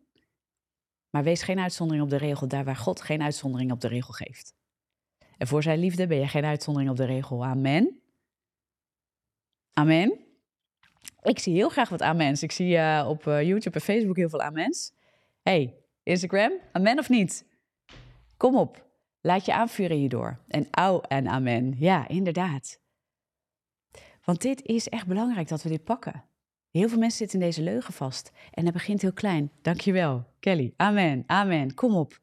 Maar 1.09 1.23
wees 1.23 1.41
geen 1.41 1.59
uitzondering 1.59 2.03
op 2.03 2.09
de 2.09 2.17
regel 2.17 2.47
daar 2.47 2.63
waar 2.63 2.75
God 2.75 3.01
geen 3.01 3.21
uitzondering 3.21 3.71
op 3.71 3.81
de 3.81 3.87
regel 3.87 4.13
geeft. 4.13 4.53
En 5.37 5.47
voor 5.47 5.63
zijn 5.63 5.79
liefde 5.79 6.07
ben 6.07 6.19
je 6.19 6.27
geen 6.27 6.45
uitzondering 6.45 6.91
op 6.91 6.97
de 6.97 7.05
regel. 7.05 7.45
Amen. 7.45 7.99
Amen. 9.73 10.19
Ik 11.21 11.39
zie 11.39 11.53
heel 11.53 11.69
graag 11.69 11.89
wat 11.89 12.01
amens. 12.01 12.43
Ik 12.43 12.51
zie 12.51 12.75
uh, 12.75 13.05
op 13.09 13.25
uh, 13.25 13.43
YouTube 13.43 13.75
en 13.75 13.83
Facebook 13.83 14.15
heel 14.15 14.29
veel 14.29 14.41
amens. 14.41 14.93
Hey, 15.41 15.75
Instagram, 16.03 16.51
amen 16.71 16.99
of 16.99 17.09
niet? 17.09 17.45
Kom 18.37 18.55
op, 18.57 18.88
laat 19.21 19.45
je 19.45 19.53
aanvuren 19.53 19.97
hierdoor. 19.97 20.39
En 20.47 20.67
au 20.71 21.01
en 21.07 21.27
amen. 21.27 21.75
Ja, 21.77 22.07
inderdaad. 22.07 22.79
Want 24.23 24.41
dit 24.41 24.65
is 24.65 24.89
echt 24.89 25.07
belangrijk 25.07 25.47
dat 25.47 25.63
we 25.63 25.69
dit 25.69 25.83
pakken. 25.83 26.23
Heel 26.69 26.89
veel 26.89 26.97
mensen 26.97 27.17
zitten 27.17 27.39
in 27.39 27.45
deze 27.45 27.61
leugen 27.61 27.93
vast. 27.93 28.31
En 28.51 28.63
dat 28.63 28.73
begint 28.73 29.01
heel 29.01 29.13
klein. 29.13 29.51
Dankjewel, 29.61 30.25
Kelly. 30.39 30.73
Amen, 30.75 31.23
amen. 31.25 31.73
Kom 31.73 31.95
op. 31.95 32.19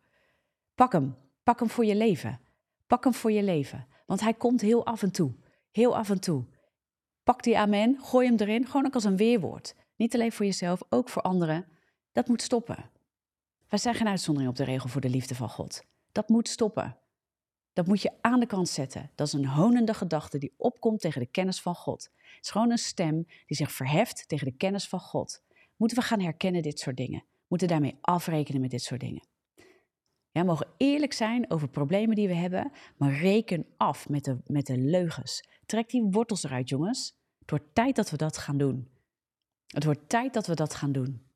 Pak 0.74 0.92
hem. 0.92 1.16
Pak 1.42 1.58
hem 1.58 1.70
voor 1.70 1.84
je 1.84 1.96
leven. 1.96 2.40
Pak 2.86 3.04
hem 3.04 3.14
voor 3.14 3.32
je 3.32 3.42
leven. 3.42 3.86
Want 4.06 4.20
hij 4.20 4.34
komt 4.34 4.60
heel 4.60 4.86
af 4.86 5.02
en 5.02 5.12
toe. 5.12 5.34
Heel 5.70 5.96
af 5.96 6.10
en 6.10 6.20
toe. 6.20 6.44
Pak 7.22 7.42
die 7.42 7.58
amen, 7.58 7.98
gooi 8.02 8.26
hem 8.26 8.36
erin, 8.36 8.66
gewoon 8.66 8.86
ook 8.86 8.94
als 8.94 9.04
een 9.04 9.16
weerwoord. 9.16 9.74
Niet 9.96 10.14
alleen 10.14 10.32
voor 10.32 10.44
jezelf, 10.44 10.82
ook 10.88 11.08
voor 11.08 11.22
anderen. 11.22 11.66
Dat 12.12 12.28
moet 12.28 12.42
stoppen. 12.42 12.90
Wij 13.68 13.78
zijn 13.78 13.94
geen 13.94 14.08
uitzondering 14.08 14.50
op 14.50 14.56
de 14.56 14.64
regel 14.64 14.88
voor 14.88 15.00
de 15.00 15.08
liefde 15.08 15.34
van 15.34 15.48
God. 15.48 15.82
Dat 16.16 16.28
moet 16.28 16.48
stoppen. 16.48 16.96
Dat 17.72 17.86
moet 17.86 18.02
je 18.02 18.12
aan 18.20 18.40
de 18.40 18.46
kant 18.46 18.68
zetten. 18.68 19.10
Dat 19.14 19.26
is 19.26 19.32
een 19.32 19.46
honende 19.46 19.94
gedachte 19.94 20.38
die 20.38 20.54
opkomt 20.56 21.00
tegen 21.00 21.20
de 21.20 21.26
kennis 21.26 21.60
van 21.60 21.74
God. 21.74 22.10
Het 22.14 22.44
is 22.44 22.50
gewoon 22.50 22.70
een 22.70 22.78
stem 22.78 23.26
die 23.46 23.56
zich 23.56 23.72
verheft 23.72 24.28
tegen 24.28 24.46
de 24.46 24.56
kennis 24.56 24.88
van 24.88 25.00
God. 25.00 25.42
Moeten 25.76 25.98
we 25.98 26.04
gaan 26.04 26.20
herkennen 26.20 26.62
dit 26.62 26.78
soort 26.78 26.96
dingen? 26.96 27.24
Moeten 27.46 27.68
daarmee 27.68 27.98
afrekenen 28.00 28.60
met 28.60 28.70
dit 28.70 28.82
soort 28.82 29.00
dingen? 29.00 29.26
Ja, 30.30 30.40
we 30.40 30.46
mogen 30.46 30.68
eerlijk 30.76 31.12
zijn 31.12 31.50
over 31.50 31.68
problemen 31.68 32.16
die 32.16 32.28
we 32.28 32.34
hebben, 32.34 32.72
maar 32.96 33.12
reken 33.12 33.66
af 33.76 34.08
met 34.08 34.24
de, 34.24 34.38
met 34.46 34.66
de 34.66 34.78
leugens. 34.78 35.48
Trek 35.66 35.90
die 35.90 36.02
wortels 36.02 36.44
eruit, 36.44 36.68
jongens. 36.68 37.16
Het 37.38 37.50
wordt 37.50 37.74
tijd 37.74 37.96
dat 37.96 38.10
we 38.10 38.16
dat 38.16 38.38
gaan 38.38 38.58
doen. 38.58 38.90
Het 39.66 39.84
wordt 39.84 40.08
tijd 40.08 40.34
dat 40.34 40.46
we 40.46 40.54
dat 40.54 40.74
gaan 40.74 40.92
doen. 40.92 41.26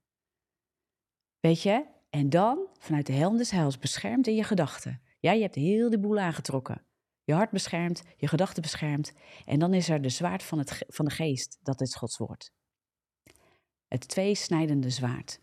Weet 1.40 1.62
je? 1.62 1.98
En 2.10 2.30
dan, 2.30 2.68
vanuit 2.78 3.06
de 3.06 3.12
helm 3.12 3.36
des 3.36 3.50
heils, 3.50 3.78
beschermd 3.78 4.26
in 4.26 4.34
je 4.34 4.44
gedachten. 4.44 5.02
Ja, 5.18 5.32
je 5.32 5.42
hebt 5.42 5.54
heel 5.54 5.90
de 5.90 5.98
boel 5.98 6.18
aangetrokken. 6.18 6.84
Je 7.24 7.34
hart 7.34 7.50
beschermd, 7.50 8.02
je 8.16 8.28
gedachten 8.28 8.62
beschermd. 8.62 9.12
En 9.44 9.58
dan 9.58 9.74
is 9.74 9.88
er 9.88 10.02
de 10.02 10.08
zwaard 10.08 10.42
van, 10.42 10.58
het, 10.58 10.84
van 10.88 11.04
de 11.04 11.10
geest, 11.10 11.58
dat 11.62 11.80
is 11.80 11.94
Gods 11.94 12.16
woord. 12.16 12.52
Het 13.88 14.08
tweesnijdende 14.08 14.90
zwaard. 14.90 15.40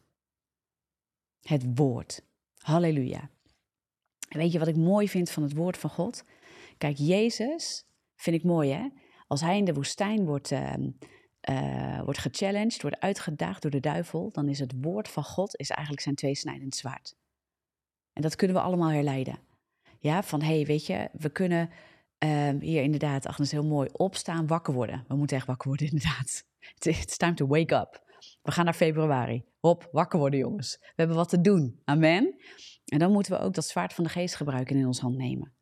Het 1.41 1.63
woord. 1.75 2.25
Halleluja. 2.57 3.29
weet 4.29 4.51
je 4.51 4.59
wat 4.59 4.67
ik 4.67 4.75
mooi 4.75 5.09
vind 5.09 5.29
van 5.29 5.43
het 5.43 5.53
woord 5.53 5.77
van 5.77 5.89
God? 5.89 6.23
Kijk, 6.77 6.97
Jezus 6.97 7.85
vind 8.15 8.35
ik 8.35 8.43
mooi 8.43 8.71
hè. 8.71 8.87
Als 9.27 9.41
hij 9.41 9.57
in 9.57 9.65
de 9.65 9.73
woestijn 9.73 10.25
wordt, 10.25 10.51
uh, 10.51 10.73
uh, 11.49 12.01
wordt 12.01 12.19
gechallenged, 12.19 12.81
wordt 12.81 12.99
uitgedaagd 12.99 13.61
door 13.61 13.71
de 13.71 13.79
duivel, 13.79 14.31
dan 14.31 14.49
is 14.49 14.59
het 14.59 14.73
woord 14.81 15.07
van 15.07 15.23
God 15.23 15.59
is 15.59 15.69
eigenlijk 15.69 16.01
zijn 16.01 16.15
tweesnijdend 16.15 16.75
zwaard. 16.75 17.15
En 18.13 18.21
dat 18.21 18.35
kunnen 18.35 18.55
we 18.55 18.61
allemaal 18.61 18.89
herleiden. 18.89 19.39
Ja, 19.99 20.23
van 20.23 20.41
hé, 20.41 20.55
hey, 20.55 20.65
weet 20.65 20.85
je, 20.85 21.09
we 21.13 21.29
kunnen 21.29 21.69
um, 22.17 22.59
hier 22.59 22.83
inderdaad, 22.83 23.27
Agnes, 23.27 23.51
heel 23.51 23.65
mooi, 23.65 23.89
opstaan, 23.91 24.47
wakker 24.47 24.73
worden. 24.73 25.05
We 25.07 25.15
moeten 25.15 25.37
echt 25.37 25.47
wakker 25.47 25.67
worden, 25.67 25.87
inderdaad. 25.91 26.45
It's 26.79 27.17
time 27.17 27.33
to 27.33 27.47
wake 27.47 27.75
up. 27.75 28.05
We 28.41 28.51
gaan 28.51 28.65
naar 28.65 28.73
februari. 28.73 29.43
Hop, 29.59 29.89
wakker 29.91 30.19
worden, 30.19 30.39
jongens. 30.39 30.77
We 30.79 30.93
hebben 30.95 31.15
wat 31.15 31.29
te 31.29 31.41
doen. 31.41 31.81
Amen. 31.83 32.35
En 32.85 32.99
dan 32.99 33.11
moeten 33.11 33.31
we 33.31 33.39
ook 33.39 33.53
dat 33.53 33.65
zwaard 33.65 33.93
van 33.93 34.03
de 34.03 34.09
geest 34.09 34.35
gebruiken 34.35 34.75
en 34.75 34.81
in 34.81 34.87
ons 34.87 34.99
hand 34.99 35.17
nemen. 35.17 35.53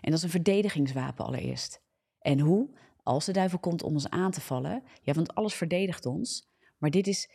En 0.00 0.10
dat 0.10 0.18
is 0.18 0.22
een 0.22 0.30
verdedigingswapen 0.30 1.24
allereerst. 1.24 1.82
En 2.18 2.40
hoe? 2.40 2.70
Als 3.02 3.24
de 3.24 3.32
duivel 3.32 3.58
komt 3.58 3.82
om 3.82 3.92
ons 3.92 4.10
aan 4.10 4.30
te 4.30 4.40
vallen, 4.40 4.82
ja, 5.02 5.12
want 5.12 5.34
alles 5.34 5.54
verdedigt 5.54 6.06
ons. 6.06 6.48
Maar 6.78 6.90
dit 6.90 7.06
is, 7.06 7.30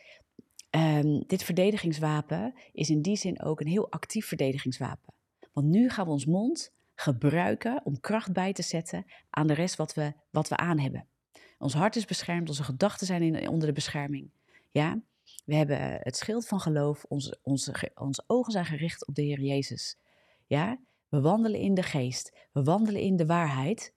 um, 0.70 1.24
dit 1.26 1.42
verdedigingswapen 1.42 2.54
is 2.72 2.90
in 2.90 3.02
die 3.02 3.16
zin 3.16 3.42
ook 3.42 3.60
een 3.60 3.66
heel 3.66 3.90
actief 3.90 4.26
verdedigingswapen. 4.26 5.14
Want 5.52 5.66
nu 5.66 5.90
gaan 5.90 6.04
we 6.04 6.10
ons 6.10 6.26
mond 6.26 6.72
gebruiken 6.94 7.80
om 7.84 8.00
kracht 8.00 8.32
bij 8.32 8.52
te 8.52 8.62
zetten 8.62 9.06
aan 9.30 9.46
de 9.46 9.54
rest 9.54 9.76
wat 9.76 9.94
we, 9.94 10.12
wat 10.30 10.48
we 10.48 10.56
aan 10.56 10.78
hebben. 10.78 11.06
Ons 11.58 11.74
hart 11.74 11.96
is 11.96 12.04
beschermd, 12.04 12.48
onze 12.48 12.64
gedachten 12.64 13.06
zijn 13.06 13.22
in, 13.22 13.48
onder 13.48 13.68
de 13.68 13.74
bescherming. 13.74 14.30
Ja? 14.70 15.00
We 15.44 15.54
hebben 15.54 15.98
het 16.02 16.16
schild 16.16 16.48
van 16.48 16.60
geloof, 16.60 17.04
onze, 17.04 17.38
onze, 17.42 17.90
onze 17.94 18.24
ogen 18.26 18.52
zijn 18.52 18.64
gericht 18.64 19.06
op 19.06 19.14
de 19.14 19.22
Heer 19.22 19.40
Jezus. 19.40 19.98
Ja? 20.46 20.78
We 21.08 21.20
wandelen 21.20 21.60
in 21.60 21.74
de 21.74 21.82
geest, 21.82 22.48
we 22.52 22.62
wandelen 22.62 23.00
in 23.00 23.16
de 23.16 23.26
waarheid. 23.26 23.94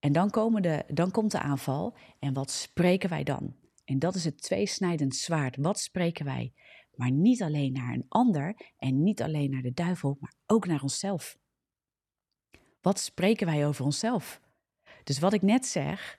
En 0.00 0.12
dan, 0.12 0.30
komen 0.30 0.62
de, 0.62 0.84
dan 0.88 1.10
komt 1.10 1.30
de 1.30 1.40
aanval. 1.40 1.96
En 2.18 2.32
wat 2.32 2.50
spreken 2.50 3.08
wij 3.08 3.22
dan? 3.22 3.56
En 3.84 3.98
dat 3.98 4.14
is 4.14 4.24
het 4.24 4.42
tweesnijdend 4.42 5.16
zwaard. 5.16 5.56
Wat 5.56 5.78
spreken 5.78 6.24
wij? 6.24 6.52
Maar 6.94 7.10
niet 7.10 7.42
alleen 7.42 7.72
naar 7.72 7.94
een 7.94 8.06
ander 8.08 8.72
en 8.78 9.02
niet 9.02 9.22
alleen 9.22 9.50
naar 9.50 9.62
de 9.62 9.72
duivel, 9.72 10.16
maar 10.20 10.34
ook 10.46 10.66
naar 10.66 10.82
onszelf. 10.82 11.38
Wat 12.80 12.98
spreken 12.98 13.46
wij 13.46 13.66
over 13.66 13.84
onszelf? 13.84 14.40
Dus 15.04 15.18
wat 15.18 15.32
ik 15.32 15.42
net 15.42 15.66
zeg, 15.66 16.18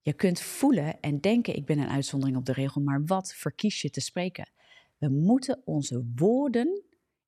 je 0.00 0.12
kunt 0.12 0.40
voelen 0.40 1.00
en 1.00 1.20
denken 1.20 1.56
ik 1.56 1.66
ben 1.66 1.78
een 1.78 1.88
uitzondering 1.88 2.36
op 2.36 2.44
de 2.44 2.52
regel, 2.52 2.80
maar 2.80 3.04
wat 3.04 3.34
verkies 3.34 3.82
je 3.82 3.90
te 3.90 4.00
spreken? 4.00 4.50
We 4.98 5.08
moeten 5.08 5.62
onze 5.64 6.12
woorden 6.14 6.82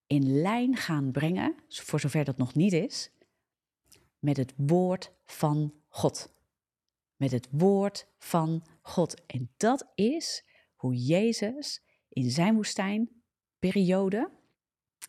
in 0.07 0.41
lijn 0.41 0.77
gaan 0.77 1.11
brengen, 1.13 1.55
voor 1.69 2.01
zover 2.01 2.25
dat 2.25 2.37
nog 2.37 2.55
niet 2.55 2.73
is, 2.73 3.11
met 4.19 4.37
het 4.37 4.55
woord 4.57 5.13
van 5.25 5.73
God. 5.97 6.33
Met 7.17 7.31
het 7.31 7.49
woord 7.51 8.07
van 8.19 8.65
God. 8.83 9.27
En 9.27 9.51
dat 9.57 9.93
is 9.95 10.45
hoe 10.75 10.95
Jezus 10.95 11.83
in 12.09 12.31
zijn 12.31 12.55
woestijnperiode, 12.55 14.31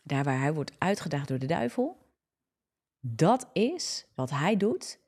daar 0.02 0.24
waar 0.24 0.40
hij 0.40 0.54
wordt 0.54 0.72
uitgedaagd 0.78 1.28
door 1.28 1.38
de 1.38 1.46
duivel, 1.46 2.12
dat 3.00 3.50
is 3.52 4.06
wat 4.14 4.30
hij 4.30 4.56
doet 4.56 5.00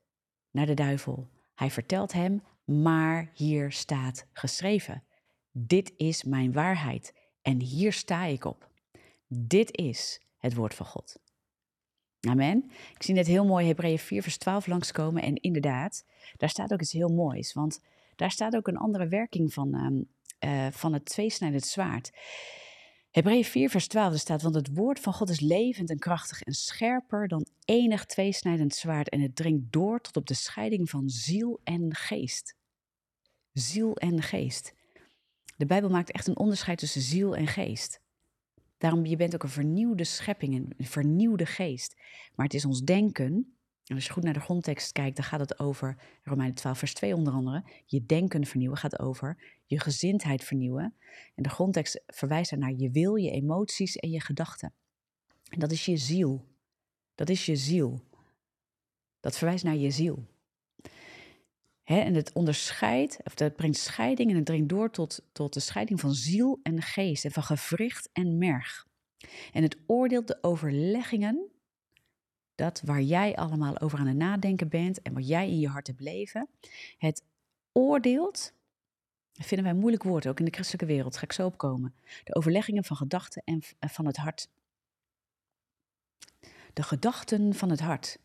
naar 0.51 0.67
de 0.67 0.75
duivel. 0.75 1.29
Hij 1.55 1.71
vertelt 1.71 2.13
hem, 2.13 2.43
maar 2.65 3.31
hier 3.35 3.73
staat 3.73 4.27
geschreven. 4.33 5.05
Dit 5.51 5.93
is 5.97 6.25
mijn 6.25 6.53
waarheid 6.53 7.15
en 7.43 7.61
hier 7.61 7.93
sta 7.93 8.25
ik 8.25 8.45
op. 8.45 8.71
Dit 9.27 9.77
is 9.77 10.21
het 10.37 10.55
woord 10.55 10.75
van 10.75 10.87
God. 10.87 11.20
Amen. 12.29 12.71
Ik 12.95 13.03
zie 13.03 13.15
net 13.15 13.27
heel 13.27 13.45
mooi 13.45 13.67
Hebreeën 13.67 13.99
4 13.99 14.23
vers 14.23 14.39
12 14.39 14.67
langskomen 14.67 15.23
en 15.23 15.35
inderdaad, 15.35 16.05
daar 16.37 16.49
staat 16.49 16.73
ook 16.73 16.81
iets 16.81 16.93
heel 16.93 17.09
moois, 17.09 17.53
want 17.53 17.81
daar 18.17 18.31
staat 18.31 18.57
ook 18.57 18.67
een 18.67 18.77
andere 18.77 19.09
werking 19.09 19.53
van, 19.53 19.75
um, 19.75 20.09
uh, 20.45 20.67
van 20.71 20.93
het 20.93 21.05
tweesnijdend 21.05 21.65
zwaard. 21.65 22.11
Hebreeën 23.11 23.45
4, 23.45 23.71
vers 23.71 23.87
12 23.87 24.19
staat, 24.19 24.43
want 24.43 24.55
het 24.55 24.75
woord 24.75 25.01
van 25.01 25.13
God 25.13 25.29
is 25.29 25.41
levend 25.41 25.91
en 25.91 25.99
krachtig 25.99 26.43
en 26.43 26.53
scherper 26.53 27.29
dan 27.29 27.47
enig 27.65 28.05
tweesnijdend 28.05 28.75
zwaard 28.75 29.09
en 29.09 29.21
het 29.21 29.37
dringt 29.37 29.73
door 29.73 30.01
tot 30.01 30.17
op 30.17 30.27
de 30.27 30.35
scheiding 30.35 30.91
van 30.91 31.09
ziel 31.09 31.61
en 31.65 31.95
geest. 31.95 32.57
Ziel 33.53 33.97
en 33.97 34.23
geest. 34.23 34.75
De 35.57 35.67
Bijbel 35.67 35.91
maakt 35.91 36.11
echt 36.11 36.27
een 36.27 36.39
onderscheid 36.39 36.79
tussen 36.79 37.03
ziel 37.03 37.37
en 37.37 37.47
geest. 37.47 38.01
Daarom, 38.81 39.07
je 39.07 39.17
bent 39.17 39.35
ook 39.35 39.43
een 39.43 39.49
vernieuwde 39.49 40.05
schepping, 40.05 40.55
een 40.55 40.87
vernieuwde 40.87 41.47
geest. 41.47 41.97
Maar 42.35 42.47
het 42.47 42.55
is 42.55 42.65
ons 42.65 42.83
denken, 42.83 43.57
en 43.85 43.95
als 43.95 44.07
je 44.07 44.13
goed 44.13 44.23
naar 44.23 44.33
de 44.33 44.41
grondtekst 44.41 44.93
kijkt, 44.93 45.17
dan 45.17 45.25
gaat 45.25 45.41
het 45.41 45.59
over, 45.59 45.97
Romeinen 46.23 46.57
12, 46.57 46.79
vers 46.79 46.95
2 46.95 47.15
onder 47.15 47.33
andere, 47.33 47.65
je 47.87 48.07
denken 48.07 48.47
vernieuwen 48.47 48.79
gaat 48.79 48.99
over 48.99 49.59
je 49.67 49.81
gezindheid 49.81 50.45
vernieuwen. 50.45 50.95
En 51.35 51.43
de 51.43 51.49
grondtekst 51.49 52.03
verwijst 52.07 52.57
naar 52.57 52.73
je 52.73 52.91
wil, 52.91 53.15
je 53.15 53.31
emoties 53.31 53.97
en 53.97 54.11
je 54.11 54.21
gedachten. 54.21 54.73
En 55.49 55.59
dat 55.59 55.71
is 55.71 55.85
je 55.85 55.97
ziel. 55.97 56.49
Dat 57.15 57.29
is 57.29 57.47
je 57.47 57.57
ziel. 57.57 58.01
Dat 59.21 59.37
verwijst 59.37 59.65
naar 59.65 59.77
je 59.77 59.91
ziel. 59.91 60.27
En 61.99 62.15
het 62.15 62.33
onderscheidt, 62.33 63.19
of 63.25 63.35
dat 63.35 63.57
brengt 63.57 63.77
scheiding 63.77 64.31
en 64.31 64.37
het 64.37 64.47
dringt 64.47 64.69
door 64.69 64.91
tot, 64.91 65.23
tot 65.33 65.53
de 65.53 65.61
scheiding 65.61 66.01
van 66.01 66.15
ziel 66.15 66.61
en 66.63 66.83
geest 66.83 67.25
en 67.25 67.31
van 67.31 67.43
gewricht 67.43 68.09
en 68.13 68.39
merg. 68.39 68.87
En 69.53 69.63
het 69.63 69.77
oordeelt 69.87 70.27
de 70.27 70.39
overleggingen 70.41 71.51
dat 72.55 72.81
waar 72.85 73.03
jij 73.03 73.37
allemaal 73.37 73.81
over 73.81 73.99
aan 73.99 74.07
het 74.07 74.17
nadenken 74.17 74.69
bent 74.69 75.03
en 75.03 75.15
wat 75.15 75.29
jij 75.29 75.49
in 75.49 75.59
je 75.59 75.69
hart 75.69 75.87
hebt 75.87 76.01
leven, 76.01 76.49
het 76.99 77.25
oordeelt, 77.73 78.53
dat 79.33 79.47
vinden 79.47 79.67
wij 79.67 79.75
een 79.75 79.81
moeilijk 79.81 80.03
woord, 80.03 80.27
ook 80.27 80.39
in 80.39 80.45
de 80.45 80.51
christelijke 80.51 80.87
wereld, 80.95 81.17
ga 81.17 81.23
ik 81.23 81.33
zo 81.33 81.47
opkomen. 81.47 81.95
De 82.25 82.35
overleggingen 82.35 82.85
van 82.85 82.97
gedachten 82.97 83.43
en 83.45 83.63
van 83.81 84.07
het 84.07 84.17
hart. 84.17 84.49
De 86.73 86.83
gedachten 86.83 87.55
van 87.55 87.71
het 87.71 87.81
hart. 87.81 88.19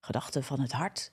Gedachten 0.00 0.42
van 0.44 0.60
het 0.60 0.72
hart. 0.72 1.12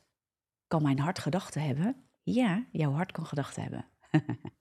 Kan 0.69 0.81
mijn 0.81 0.99
hart 0.99 1.19
gedachten 1.19 1.61
hebben? 1.61 2.09
Ja, 2.21 2.67
jouw 2.71 2.91
hart 2.91 3.11
kan 3.11 3.25
gedachten 3.25 3.61
hebben. 3.61 3.89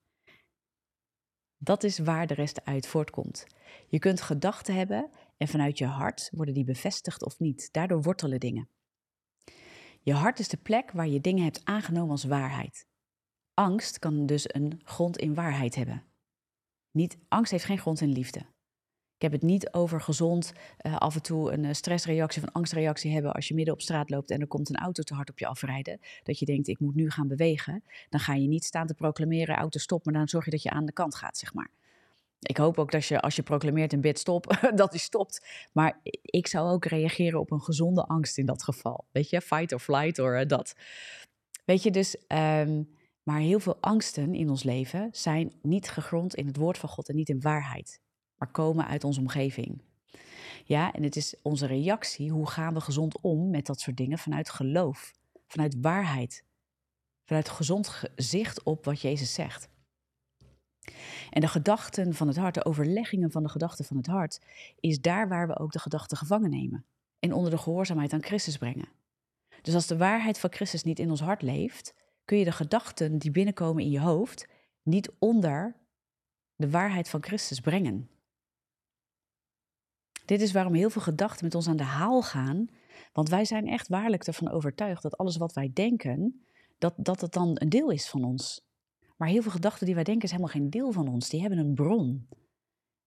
Dat 1.69 1.83
is 1.85 1.99
waar 1.99 2.27
de 2.27 2.35
rest 2.35 2.65
uit 2.65 2.87
voortkomt. 2.87 3.47
Je 3.89 3.99
kunt 3.99 4.21
gedachten 4.21 4.75
hebben 4.75 5.11
en 5.37 5.49
vanuit 5.49 5.79
je 5.79 5.87
hart 5.87 6.29
worden 6.33 6.55
die 6.55 6.65
bevestigd 6.65 7.25
of 7.25 7.39
niet. 7.39 7.69
Daardoor 7.73 8.03
wortelen 8.03 8.41
dingen. 8.41 8.69
Je 10.01 10.13
hart 10.13 10.39
is 10.39 10.49
de 10.49 10.57
plek 10.57 10.91
waar 10.91 11.09
je 11.09 11.21
dingen 11.21 11.45
hebt 11.45 11.65
aangenomen 11.65 12.11
als 12.11 12.25
waarheid. 12.25 12.87
Angst 13.55 13.99
kan 13.99 14.27
dus 14.27 14.55
een 14.55 14.81
grond 14.85 15.19
in 15.19 15.35
waarheid 15.35 15.75
hebben. 15.75 16.07
Niet, 16.91 17.19
angst 17.29 17.51
heeft 17.51 17.65
geen 17.65 17.79
grond 17.79 18.01
in 18.01 18.13
liefde. 18.13 18.47
Ik 19.19 19.25
heb 19.25 19.33
het 19.33 19.43
niet 19.43 19.73
over 19.73 20.01
gezond 20.01 20.53
uh, 20.83 20.97
af 20.97 21.15
en 21.15 21.23
toe 21.23 21.53
een 21.53 21.65
eh, 21.65 21.73
stressreactie 21.73 22.43
of 22.43 22.49
een 22.49 22.55
angstreactie 22.55 23.13
hebben 23.13 23.33
als 23.33 23.49
je 23.49 23.55
midden 23.55 23.75
op 23.75 23.81
straat 23.81 24.11
loopt 24.11 24.31
en 24.31 24.41
er 24.41 24.47
komt 24.47 24.69
een 24.69 24.77
auto 24.77 25.03
te 25.03 25.15
hard 25.15 25.31
op 25.31 25.39
je 25.39 25.47
afrijden. 25.47 26.01
Dat 26.23 26.39
je 26.39 26.45
denkt, 26.45 26.69
ik 26.69 26.81
moet 26.81 26.95
nu 26.95 27.11
gaan 27.11 27.29
bewegen. 27.29 27.83
Dan 28.09 28.21
ga 28.21 28.35
je 28.35 28.49
niet 28.49 28.65
staan 28.65 28.87
te 28.87 28.95
proclameren, 28.95 29.57
auto 29.57 29.79
stop, 29.79 30.05
maar 30.05 30.15
dan 30.15 30.29
zorg 30.29 30.45
je 30.45 30.51
dat 30.51 30.63
je 30.63 30.71
aan 30.71 30.87
de 30.87 30.93
kant 30.93 31.15
gaat, 31.15 31.39
zeg 31.39 31.55
maar. 31.55 31.71
Ik 32.41 32.57
hoop 32.57 32.79
ook 32.79 32.91
dat 32.91 33.07
je 33.07 33.21
als 33.21 33.37
je 33.37 33.43
proclameert 33.43 33.93
een 33.93 34.01
bid 34.01 34.19
stop, 34.19 34.59
dat 34.75 34.91
die 34.91 35.01
stopt. 35.01 35.47
Maar 35.73 36.01
ik 36.23 36.47
zou 36.47 36.71
ook 36.71 36.85
reageren 36.85 37.41
op 37.41 37.51
een 37.51 37.63
gezonde 37.63 38.05
angst 38.05 38.39
in 38.39 38.47
dat 38.47 38.63
geval. 38.63 39.05
Weet 39.13 39.31
je, 39.31 39.41
fight 39.41 39.73
or 39.73 39.81
flight 39.81 40.19
of 40.19 40.29
uh, 40.29 40.47
dat. 40.47 40.75
Weet 41.65 41.83
je, 41.83 41.91
dus... 41.91 42.17
Um, 42.29 42.97
maar 43.23 43.41
heel 43.41 43.61
veel 43.61 43.77
angsten 43.81 44.35
in 44.35 44.49
ons 44.49 44.63
leven 44.63 45.09
zijn 45.13 45.53
niet 45.63 45.89
gegrond 45.89 46.35
in 46.35 46.47
het 46.47 46.57
woord 46.57 46.79
van 46.79 46.89
God 46.89 47.09
en 47.09 47.15
niet 47.15 47.29
in 47.29 47.41
waarheid 47.41 48.01
maar 48.39 48.51
komen 48.51 48.87
uit 48.87 49.05
onze 49.05 49.21
omgeving. 49.21 49.83
Ja, 50.65 50.93
en 50.93 51.03
het 51.03 51.17
is 51.17 51.35
onze 51.43 51.67
reactie, 51.67 52.31
hoe 52.31 52.47
gaan 52.47 52.75
we 52.75 52.81
gezond 52.81 53.21
om 53.21 53.51
met 53.51 53.67
dat 53.67 53.81
soort 53.81 53.97
dingen 53.97 54.19
vanuit 54.19 54.51
geloof, 54.51 55.13
vanuit 55.47 55.77
waarheid, 55.81 56.45
vanuit 57.25 57.49
gezond 57.49 58.03
zicht 58.17 58.63
op 58.63 58.85
wat 58.85 59.01
Jezus 59.01 59.35
zegt. 59.35 59.69
En 61.31 61.41
de 61.41 61.49
gedachten 61.49 62.15
van 62.15 62.27
het 62.27 62.37
hart, 62.37 62.55
de 62.55 62.65
overleggingen 62.65 63.31
van 63.31 63.43
de 63.43 63.49
gedachten 63.49 63.85
van 63.85 63.97
het 63.97 64.07
hart, 64.07 64.41
is 64.81 65.01
daar 65.01 65.29
waar 65.29 65.47
we 65.47 65.59
ook 65.59 65.73
de 65.73 65.79
gedachten 65.79 66.17
gevangen 66.17 66.51
nemen 66.51 66.85
en 67.19 67.33
onder 67.33 67.51
de 67.51 67.59
gehoorzaamheid 67.59 68.13
aan 68.13 68.23
Christus 68.23 68.57
brengen. 68.57 68.89
Dus 69.63 69.75
als 69.75 69.87
de 69.87 69.97
waarheid 69.97 70.39
van 70.39 70.53
Christus 70.53 70.83
niet 70.83 70.99
in 70.99 71.11
ons 71.11 71.21
hart 71.21 71.43
leeft, 71.43 71.95
kun 72.25 72.39
je 72.39 72.45
de 72.45 72.53
gedachten 72.53 73.19
die 73.19 73.31
binnenkomen 73.31 73.83
in 73.83 73.91
je 73.91 74.01
hoofd 74.01 74.49
niet 74.83 75.11
onder 75.19 75.77
de 76.57 76.71
waarheid 76.71 77.09
van 77.09 77.23
Christus 77.23 77.61
brengen. 77.61 78.09
Dit 80.29 80.41
is 80.41 80.53
waarom 80.53 80.75
heel 80.75 80.91
veel 80.91 81.03
gedachten 81.03 81.45
met 81.45 81.55
ons 81.55 81.69
aan 81.69 81.77
de 81.77 81.83
haal 81.83 82.23
gaan. 82.23 82.69
Want 83.13 83.29
wij 83.29 83.45
zijn 83.45 83.67
echt 83.67 83.89
waarlijk 83.89 84.25
ervan 84.25 84.51
overtuigd 84.51 85.03
dat 85.03 85.17
alles 85.17 85.37
wat 85.37 85.53
wij 85.53 85.71
denken, 85.73 86.45
dat, 86.79 86.95
dat 86.97 87.21
het 87.21 87.33
dan 87.33 87.51
een 87.55 87.69
deel 87.69 87.91
is 87.91 88.09
van 88.09 88.25
ons. 88.25 88.67
Maar 89.17 89.29
heel 89.29 89.43
veel 89.43 89.51
gedachten 89.51 89.87
die 89.87 89.95
wij 89.95 90.05
denken, 90.05 90.25
is 90.25 90.31
helemaal 90.31 90.53
geen 90.53 90.71
deel 90.71 90.93
van 90.93 91.09
ons. 91.09 91.29
Die 91.29 91.41
hebben 91.41 91.59
een 91.59 91.75
bron. 91.75 92.29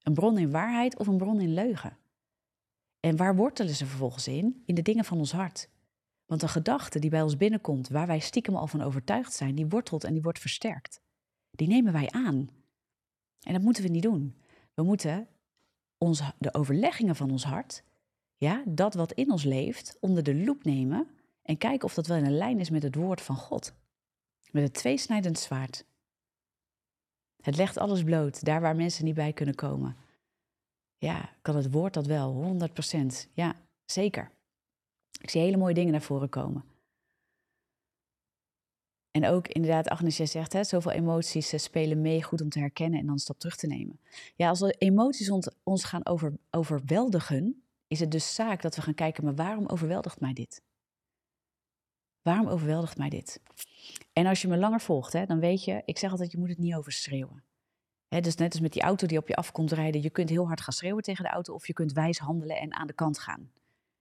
Een 0.02 0.14
bron 0.14 0.38
in 0.38 0.52
waarheid 0.52 0.98
of 1.00 1.08
een 1.08 1.18
bron 1.18 1.42
in 1.42 1.54
leugen. 1.54 1.98
En 3.00 3.18
waar 3.18 3.36
wortelen 3.36 3.76
ze 3.76 3.86
vervolgens 3.86 4.28
in? 4.28 4.62
In 4.66 4.76
de 4.76 4.82
dingen 4.82 5.06
van 5.06 5.18
ons 5.18 5.32
hart. 5.32 5.70
Want 6.26 6.42
een 6.42 6.50
gedachte 6.50 7.00
die 7.00 7.10
bij 7.10 7.22
ons 7.22 7.38
binnenkomt, 7.38 7.90
waar 7.90 8.08
wij 8.08 8.20
stiekem 8.20 8.56
al 8.56 8.68
van 8.68 8.82
overtuigd 8.82 9.34
zijn, 9.34 9.56
die 9.56 9.68
wortelt 9.68 10.04
en 10.04 10.14
die 10.14 10.22
wordt 10.22 10.40
versterkt. 10.40 11.02
Die 11.52 11.68
nemen 11.68 11.94
wij 11.94 12.10
aan. 12.10 12.50
En 13.42 13.54
dat 13.54 13.62
moeten 13.62 13.84
we 13.84 13.90
niet 13.90 14.04
doen. 14.04 14.42
We 14.74 14.84
moeten 14.84 15.28
ons, 16.02 16.22
de 16.38 16.54
overleggingen 16.54 17.16
van 17.16 17.32
ons 17.32 17.44
hart, 17.44 17.84
ja, 18.36 18.64
dat 18.66 18.94
wat 18.94 19.12
in 19.12 19.32
ons 19.32 19.44
leeft, 19.44 19.98
onder 20.00 20.24
de 20.24 20.36
loep 20.36 20.64
nemen 20.64 21.08
en 21.42 21.58
kijken 21.58 21.88
of 21.88 21.94
dat 21.94 22.08
wel 22.08 22.18
in 22.18 22.26
een 22.26 22.38
lijn 22.38 22.60
is 22.60 22.70
met 22.70 22.84
het 22.84 22.96
woord 22.96 23.22
van 23.22 23.36
God. 23.36 23.74
Met 24.52 24.64
het 24.64 24.74
tweesnijdend 24.74 25.40
zwaard. 25.40 25.86
Het 27.42 27.58
legt 27.58 27.78
alles 27.78 28.04
bloot, 28.04 28.46
daar 28.46 28.62
waar 28.62 28.76
mensen 28.76 29.06
niet 29.06 29.16
bij 29.16 29.34
kunnen 29.34 29.56
komen. 29.56 29.96
Ja, 30.98 31.30
kan 31.42 31.56
het 31.56 31.72
woord 31.72 31.94
dat 31.94 32.06
wel, 32.06 32.58
100%. 32.94 33.30
Ja, 33.34 33.56
zeker. 33.86 34.32
Ik 35.22 35.30
zie 35.30 35.42
hele 35.42 35.58
mooie 35.58 35.74
dingen 35.74 35.92
naar 35.92 36.02
voren 36.02 36.30
komen. 36.30 36.64
En 39.12 39.26
ook 39.26 39.48
inderdaad, 39.48 39.88
Agnes, 39.88 40.18
jij 40.18 40.26
zegt, 40.26 40.54
hè, 40.54 40.64
zoveel 40.64 40.92
emoties 40.92 41.64
spelen 41.64 42.02
mee, 42.02 42.24
goed 42.24 42.42
om 42.42 42.50
te 42.50 42.60
herkennen 42.60 43.00
en 43.00 43.06
dan 43.06 43.14
een 43.14 43.20
stap 43.20 43.40
terug 43.40 43.56
te 43.56 43.68
nemen. 43.68 44.00
Ja, 44.36 44.50
als 44.50 44.62
emoties 44.78 45.30
ons, 45.30 45.50
ons 45.64 45.84
gaan 45.84 46.06
over, 46.06 46.34
overweldigen, 46.52 47.64
is 47.88 48.00
het 48.00 48.12
dus 48.12 48.36
zaak 48.36 48.62
dat 48.62 48.76
we 48.76 48.82
gaan 48.82 48.94
kijken, 48.94 49.24
maar 49.24 49.36
waarom 49.36 49.68
overweldigt 49.68 50.20
mij 50.20 50.34
dit? 50.34 50.62
Waarom 52.22 52.48
overweldigt 52.48 52.98
mij 52.98 53.10
dit? 53.10 53.42
En 54.14 54.26
als 54.26 54.42
je 54.42 54.48
me 54.48 54.58
langer 54.58 54.82
volgt, 54.82 55.14
hè, 55.14 55.26
dan 55.26 55.40
weet 55.40 55.64
je, 55.64 55.82
ik 55.86 55.98
zeg 55.98 56.12
altijd, 56.12 56.32
je 56.32 56.38
moet 56.38 56.50
het 56.50 56.58
niet 56.58 56.76
overschreeuwen. 56.76 57.44
Hè, 58.08 58.20
dus 58.20 58.36
net 58.36 58.52
als 58.52 58.62
met 58.62 58.74
die 58.74 58.82
auto 58.82 59.08
die 59.08 59.18
op 59.18 59.28
je 59.28 59.36
af 59.36 59.52
komt 59.52 59.72
rijden, 59.72 60.02
je 60.02 60.10
kunt 60.10 60.30
heel 60.30 60.48
hard 60.48 60.62
gaan 60.62 60.74
schreeuwen 60.74 61.04
tegen 61.04 61.24
de 61.24 61.30
auto 61.30 61.54
of 61.54 61.68
je 61.68 61.74
kunt 61.74 61.92
wijs 61.92 62.18
handelen 62.18 62.58
en 62.58 62.74
aan 62.74 62.88
de 62.88 62.94
kant 62.94 63.20
gaan. 63.20 63.52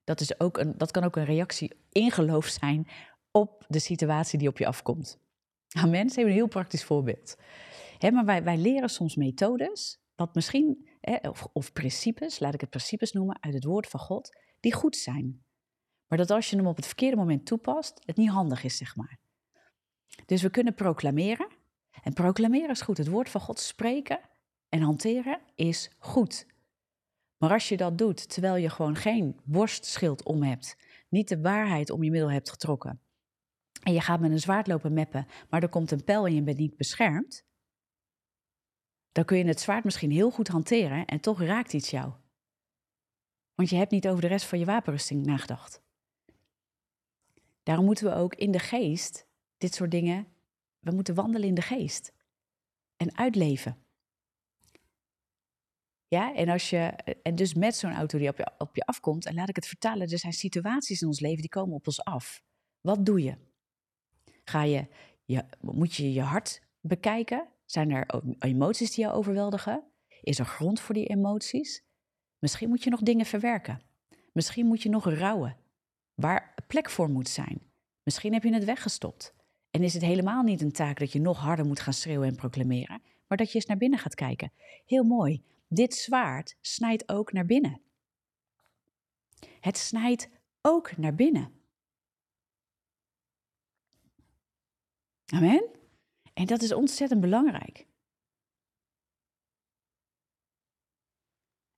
Dat, 0.03 0.19
is 0.19 0.39
ook 0.39 0.57
een, 0.57 0.77
dat 0.77 0.91
kan 0.91 1.03
ook 1.03 1.15
een 1.15 1.25
reactie 1.25 1.71
in 1.91 2.11
geloof 2.11 2.45
zijn 2.45 2.87
op 3.31 3.65
de 3.67 3.79
situatie 3.79 4.39
die 4.39 4.47
op 4.47 4.57
je 4.57 4.67
afkomt. 4.67 5.19
Amen. 5.67 6.09
Ze 6.09 6.15
hebben 6.15 6.33
een 6.33 6.39
heel 6.39 6.47
praktisch 6.47 6.83
voorbeeld. 6.83 7.35
maar 7.99 8.25
wij, 8.25 8.43
wij 8.43 8.57
leren 8.57 8.89
soms 8.89 9.15
methodes, 9.15 9.99
wat 10.15 10.35
misschien, 10.35 10.89
of, 11.21 11.47
of 11.53 11.73
principes, 11.73 12.39
laat 12.39 12.53
ik 12.53 12.61
het 12.61 12.69
principes 12.69 13.11
noemen, 13.11 13.37
uit 13.39 13.53
het 13.53 13.63
woord 13.63 13.87
van 13.87 13.99
God, 13.99 14.37
die 14.59 14.73
goed 14.73 14.95
zijn. 14.95 15.43
Maar 16.07 16.17
dat 16.17 16.31
als 16.31 16.49
je 16.49 16.55
hem 16.55 16.67
op 16.67 16.75
het 16.75 16.85
verkeerde 16.85 17.17
moment 17.17 17.45
toepast, 17.45 18.01
het 18.05 18.17
niet 18.17 18.29
handig 18.29 18.63
is, 18.63 18.77
zeg 18.77 18.95
maar. 18.95 19.19
Dus 20.25 20.41
we 20.41 20.49
kunnen 20.49 20.73
proclameren. 20.73 21.47
En 22.03 22.13
proclameren 22.13 22.69
is 22.69 22.81
goed. 22.81 22.97
Het 22.97 23.07
woord 23.07 23.29
van 23.29 23.41
God 23.41 23.59
spreken 23.59 24.19
en 24.69 24.81
hanteren 24.81 25.39
is 25.55 25.91
goed. 25.99 26.45
Maar 27.37 27.51
als 27.51 27.69
je 27.69 27.77
dat 27.77 27.97
doet 27.97 28.29
terwijl 28.29 28.55
je 28.55 28.69
gewoon 28.69 28.95
geen 28.95 29.39
borstschild 29.43 30.23
om 30.23 30.43
hebt, 30.43 30.77
niet 31.09 31.27
de 31.27 31.41
waarheid 31.41 31.89
om 31.89 32.03
je 32.03 32.11
middel 32.11 32.31
hebt 32.31 32.49
getrokken, 32.49 33.01
en 33.81 33.93
je 33.93 34.01
gaat 34.01 34.19
met 34.19 34.31
een 34.31 34.39
zwaard 34.39 34.67
lopen 34.67 34.93
meppen, 34.93 35.27
maar 35.49 35.63
er 35.63 35.69
komt 35.69 35.91
een 35.91 36.03
pijl 36.03 36.25
en 36.25 36.35
je 36.35 36.43
bent 36.43 36.57
niet 36.57 36.77
beschermd, 36.77 37.45
dan 39.11 39.25
kun 39.25 39.37
je 39.37 39.45
het 39.45 39.59
zwaard 39.59 39.83
misschien 39.83 40.11
heel 40.11 40.31
goed 40.31 40.47
hanteren 40.47 41.05
en 41.05 41.19
toch 41.19 41.41
raakt 41.41 41.73
iets 41.73 41.89
jou. 41.89 42.13
Want 43.55 43.69
je 43.69 43.75
hebt 43.75 43.91
niet 43.91 44.07
over 44.07 44.21
de 44.21 44.27
rest 44.27 44.45
van 44.45 44.59
je 44.59 44.65
wapenrusting 44.65 45.25
nagedacht. 45.25 45.81
Daarom 47.63 47.85
moeten 47.85 48.05
we 48.05 48.15
ook 48.15 48.35
in 48.35 48.51
de 48.51 48.59
geest 48.59 49.27
dit 49.57 49.73
soort 49.73 49.91
dingen, 49.91 50.27
we 50.79 50.91
moeten 50.91 51.15
wandelen 51.15 51.47
in 51.47 51.53
de 51.53 51.61
geest 51.61 52.13
en 52.95 53.17
uitleven. 53.17 53.85
Ja, 56.07 56.35
en, 56.35 56.49
als 56.49 56.69
je, 56.69 56.79
en 57.23 57.35
dus 57.35 57.53
met 57.53 57.75
zo'n 57.75 57.93
auto 57.93 58.17
die 58.17 58.29
op 58.29 58.37
je, 58.37 58.51
op 58.57 58.75
je 58.75 58.85
afkomt, 58.85 59.25
en 59.25 59.33
laat 59.33 59.49
ik 59.49 59.55
het 59.55 59.67
vertalen, 59.67 60.07
er 60.07 60.19
zijn 60.19 60.33
situaties 60.33 61.01
in 61.01 61.07
ons 61.07 61.19
leven 61.19 61.41
die 61.41 61.49
komen 61.49 61.75
op 61.75 61.87
ons 61.87 62.03
af. 62.03 62.43
Wat 62.81 63.05
doe 63.05 63.21
je? 63.21 63.37
Ga 64.51 64.63
je, 64.63 64.87
je, 65.25 65.43
moet 65.59 65.95
je 65.95 66.13
je 66.13 66.21
hart 66.21 66.61
bekijken? 66.79 67.47
Zijn 67.65 67.91
er 67.91 68.23
emoties 68.39 68.91
die 68.95 69.03
jou 69.03 69.15
overweldigen? 69.15 69.83
Is 70.21 70.39
er 70.39 70.45
grond 70.45 70.79
voor 70.79 70.95
die 70.95 71.07
emoties? 71.07 71.83
Misschien 72.39 72.69
moet 72.69 72.83
je 72.83 72.89
nog 72.89 72.99
dingen 72.99 73.25
verwerken. 73.25 73.81
Misschien 74.33 74.65
moet 74.65 74.81
je 74.81 74.89
nog 74.89 75.09
rouwen, 75.09 75.57
waar 76.13 76.55
plek 76.67 76.89
voor 76.89 77.09
moet 77.09 77.29
zijn. 77.29 77.61
Misschien 78.03 78.33
heb 78.33 78.43
je 78.43 78.53
het 78.53 78.63
weggestopt. 78.63 79.33
En 79.69 79.83
is 79.83 79.93
het 79.93 80.03
helemaal 80.03 80.43
niet 80.43 80.61
een 80.61 80.71
taak 80.71 80.99
dat 80.99 81.11
je 81.11 81.19
nog 81.19 81.39
harder 81.39 81.65
moet 81.65 81.79
gaan 81.79 81.93
schreeuwen 81.93 82.27
en 82.27 82.35
proclameren, 82.35 83.01
maar 83.27 83.37
dat 83.37 83.49
je 83.49 83.55
eens 83.55 83.65
naar 83.65 83.77
binnen 83.77 83.99
gaat 83.99 84.15
kijken. 84.15 84.51
Heel 84.85 85.03
mooi. 85.03 85.43
Dit 85.67 85.93
zwaard 85.93 86.57
snijdt 86.61 87.09
ook 87.09 87.31
naar 87.31 87.45
binnen. 87.45 87.81
Het 89.59 89.77
snijdt 89.77 90.29
ook 90.61 90.97
naar 90.97 91.15
binnen. 91.15 91.60
Amen. 95.33 95.69
En 96.33 96.45
dat 96.45 96.61
is 96.61 96.73
ontzettend 96.73 97.21
belangrijk. 97.21 97.87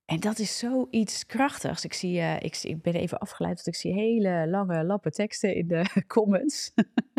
En 0.04 0.20
dat 0.20 0.38
is 0.38 0.58
zoiets 0.58 1.26
krachtigs. 1.26 1.84
Ik, 1.84 1.92
zie, 1.92 2.16
uh, 2.16 2.40
ik, 2.40 2.56
ik, 2.62 2.82
ben 2.82 2.94
even 2.94 3.18
afgeleid, 3.18 3.54
want 3.54 3.66
ik 3.66 3.74
zie 3.74 3.92
hele 3.92 4.48
lange 4.48 4.84
lappen 4.84 5.12
teksten 5.12 5.54
in 5.54 5.68
de 5.68 5.84
comments. 6.06 6.72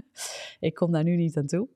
ik 0.59 0.73
kom 0.73 0.91
daar 0.91 1.03
nu 1.03 1.15
niet 1.15 1.37
aan 1.37 1.45
toe. 1.45 1.67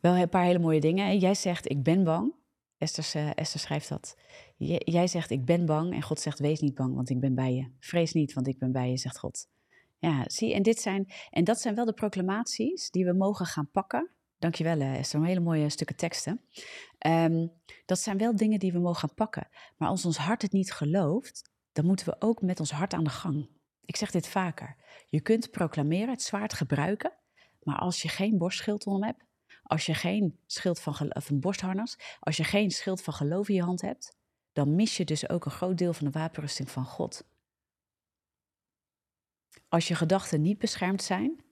Wel 0.00 0.16
een 0.16 0.28
paar 0.28 0.44
hele 0.44 0.58
mooie 0.58 0.80
dingen. 0.80 1.18
Jij 1.18 1.34
zegt, 1.34 1.70
ik 1.70 1.82
ben 1.82 2.04
bang. 2.04 2.34
Esther, 2.78 3.34
Esther 3.34 3.60
schrijft 3.60 3.88
dat. 3.88 4.16
jij 4.78 5.06
zegt, 5.06 5.30
ik 5.30 5.44
ben 5.44 5.66
bang. 5.66 5.94
En 5.94 6.02
God 6.02 6.20
zegt, 6.20 6.38
wees 6.38 6.60
niet 6.60 6.74
bang, 6.74 6.94
want 6.94 7.10
ik 7.10 7.20
ben 7.20 7.34
bij 7.34 7.54
je. 7.54 7.70
Vrees 7.78 8.12
niet, 8.12 8.32
want 8.32 8.46
ik 8.46 8.58
ben 8.58 8.72
bij 8.72 8.90
je, 8.90 8.96
zegt 8.96 9.18
God. 9.18 9.48
Ja, 9.98 10.24
zie, 10.26 10.54
en, 10.54 10.62
dit 10.62 10.80
zijn, 10.80 11.12
en 11.30 11.44
dat 11.44 11.60
zijn 11.60 11.74
wel 11.74 11.84
de 11.84 11.92
proclamaties 11.92 12.90
die 12.90 13.04
we 13.04 13.12
mogen 13.12 13.46
gaan 13.46 13.70
pakken. 13.70 14.10
Dankjewel 14.38 14.76
uh, 14.76 14.98
Esther, 14.98 15.24
hele 15.24 15.40
mooie 15.40 15.68
stukken 15.68 15.96
teksten. 15.96 16.40
Um, 17.06 17.52
dat 17.86 17.98
zijn 17.98 18.18
wel 18.18 18.36
dingen 18.36 18.58
die 18.58 18.72
we 18.72 18.78
mogen 18.78 19.00
gaan 19.00 19.14
pakken. 19.14 19.48
Maar 19.76 19.88
als 19.88 20.04
ons 20.04 20.16
hart 20.16 20.42
het 20.42 20.52
niet 20.52 20.72
gelooft, 20.72 21.50
dan 21.72 21.86
moeten 21.86 22.06
we 22.06 22.16
ook 22.18 22.42
met 22.42 22.60
ons 22.60 22.70
hart 22.70 22.92
aan 22.92 23.04
de 23.04 23.10
gang. 23.10 23.48
Ik 23.84 23.96
zeg 23.96 24.10
dit 24.10 24.28
vaker. 24.28 24.76
Je 25.08 25.20
kunt 25.20 25.50
proclameren, 25.50 26.10
het 26.10 26.22
zwaard 26.22 26.52
gebruiken, 26.52 27.12
maar 27.62 27.78
als 27.78 28.02
je 28.02 28.08
geen 28.08 28.38
borstschild 28.38 28.86
om 28.86 29.02
hebt, 29.02 29.24
als 29.62 29.86
je 29.86 29.94
geen 29.94 30.38
schild 30.46 30.80
van, 30.80 31.14
of 31.14 31.30
een 31.30 31.40
borstharnas, 31.40 31.98
als 32.20 32.36
je 32.36 32.44
geen 32.44 32.70
schild 32.70 33.02
van 33.02 33.14
geloof 33.14 33.48
in 33.48 33.54
je 33.54 33.62
hand 33.62 33.80
hebt, 33.80 34.16
dan 34.52 34.74
mis 34.74 34.96
je 34.96 35.04
dus 35.04 35.28
ook 35.28 35.44
een 35.44 35.50
groot 35.50 35.78
deel 35.78 35.92
van 35.92 36.06
de 36.06 36.18
wapenrusting 36.18 36.70
van 36.70 36.84
God. 36.84 37.24
Als 39.68 39.88
je 39.88 39.94
gedachten 39.94 40.42
niet 40.42 40.58
beschermd 40.58 41.02
zijn, 41.02 41.44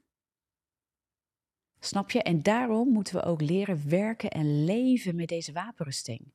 snap 1.81 2.11
je? 2.11 2.23
En 2.23 2.43
daarom 2.43 2.89
moeten 2.89 3.15
we 3.15 3.23
ook 3.23 3.41
leren 3.41 3.89
werken 3.89 4.31
en 4.31 4.65
leven 4.65 5.17
met 5.17 5.29
deze 5.29 5.53
wapenrusting. 5.53 6.33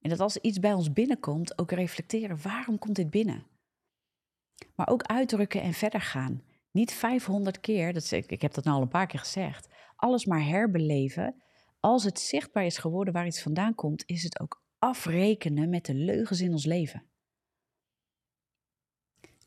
En 0.00 0.10
dat 0.10 0.20
als 0.20 0.36
iets 0.36 0.58
bij 0.58 0.72
ons 0.72 0.92
binnenkomt, 0.92 1.58
ook 1.58 1.70
reflecteren, 1.70 2.42
waarom 2.42 2.78
komt 2.78 2.96
dit 2.96 3.10
binnen? 3.10 3.46
Maar 4.74 4.88
ook 4.88 5.02
uitdrukken 5.02 5.62
en 5.62 5.72
verder 5.72 6.00
gaan. 6.00 6.42
Niet 6.70 6.92
500 6.92 7.60
keer, 7.60 7.92
dat, 7.92 8.10
ik, 8.10 8.40
heb 8.40 8.54
dat 8.54 8.64
nou 8.64 8.76
al 8.76 8.82
een 8.82 8.88
paar 8.88 9.06
keer 9.06 9.18
gezegd, 9.18 9.68
alles 9.96 10.24
maar 10.24 10.44
herbeleven. 10.44 11.42
Als 11.80 12.04
het 12.04 12.20
zichtbaar 12.20 12.64
is 12.64 12.78
geworden 12.78 13.14
waar 13.14 13.26
iets 13.26 13.42
vandaan 13.42 13.74
komt, 13.74 14.02
is 14.06 14.22
het 14.22 14.40
ook 14.40 14.62
afrekenen 14.78 15.68
met 15.68 15.84
de 15.84 15.94
leugens 15.94 16.40
in 16.40 16.52
ons 16.52 16.64
leven. 16.64 17.06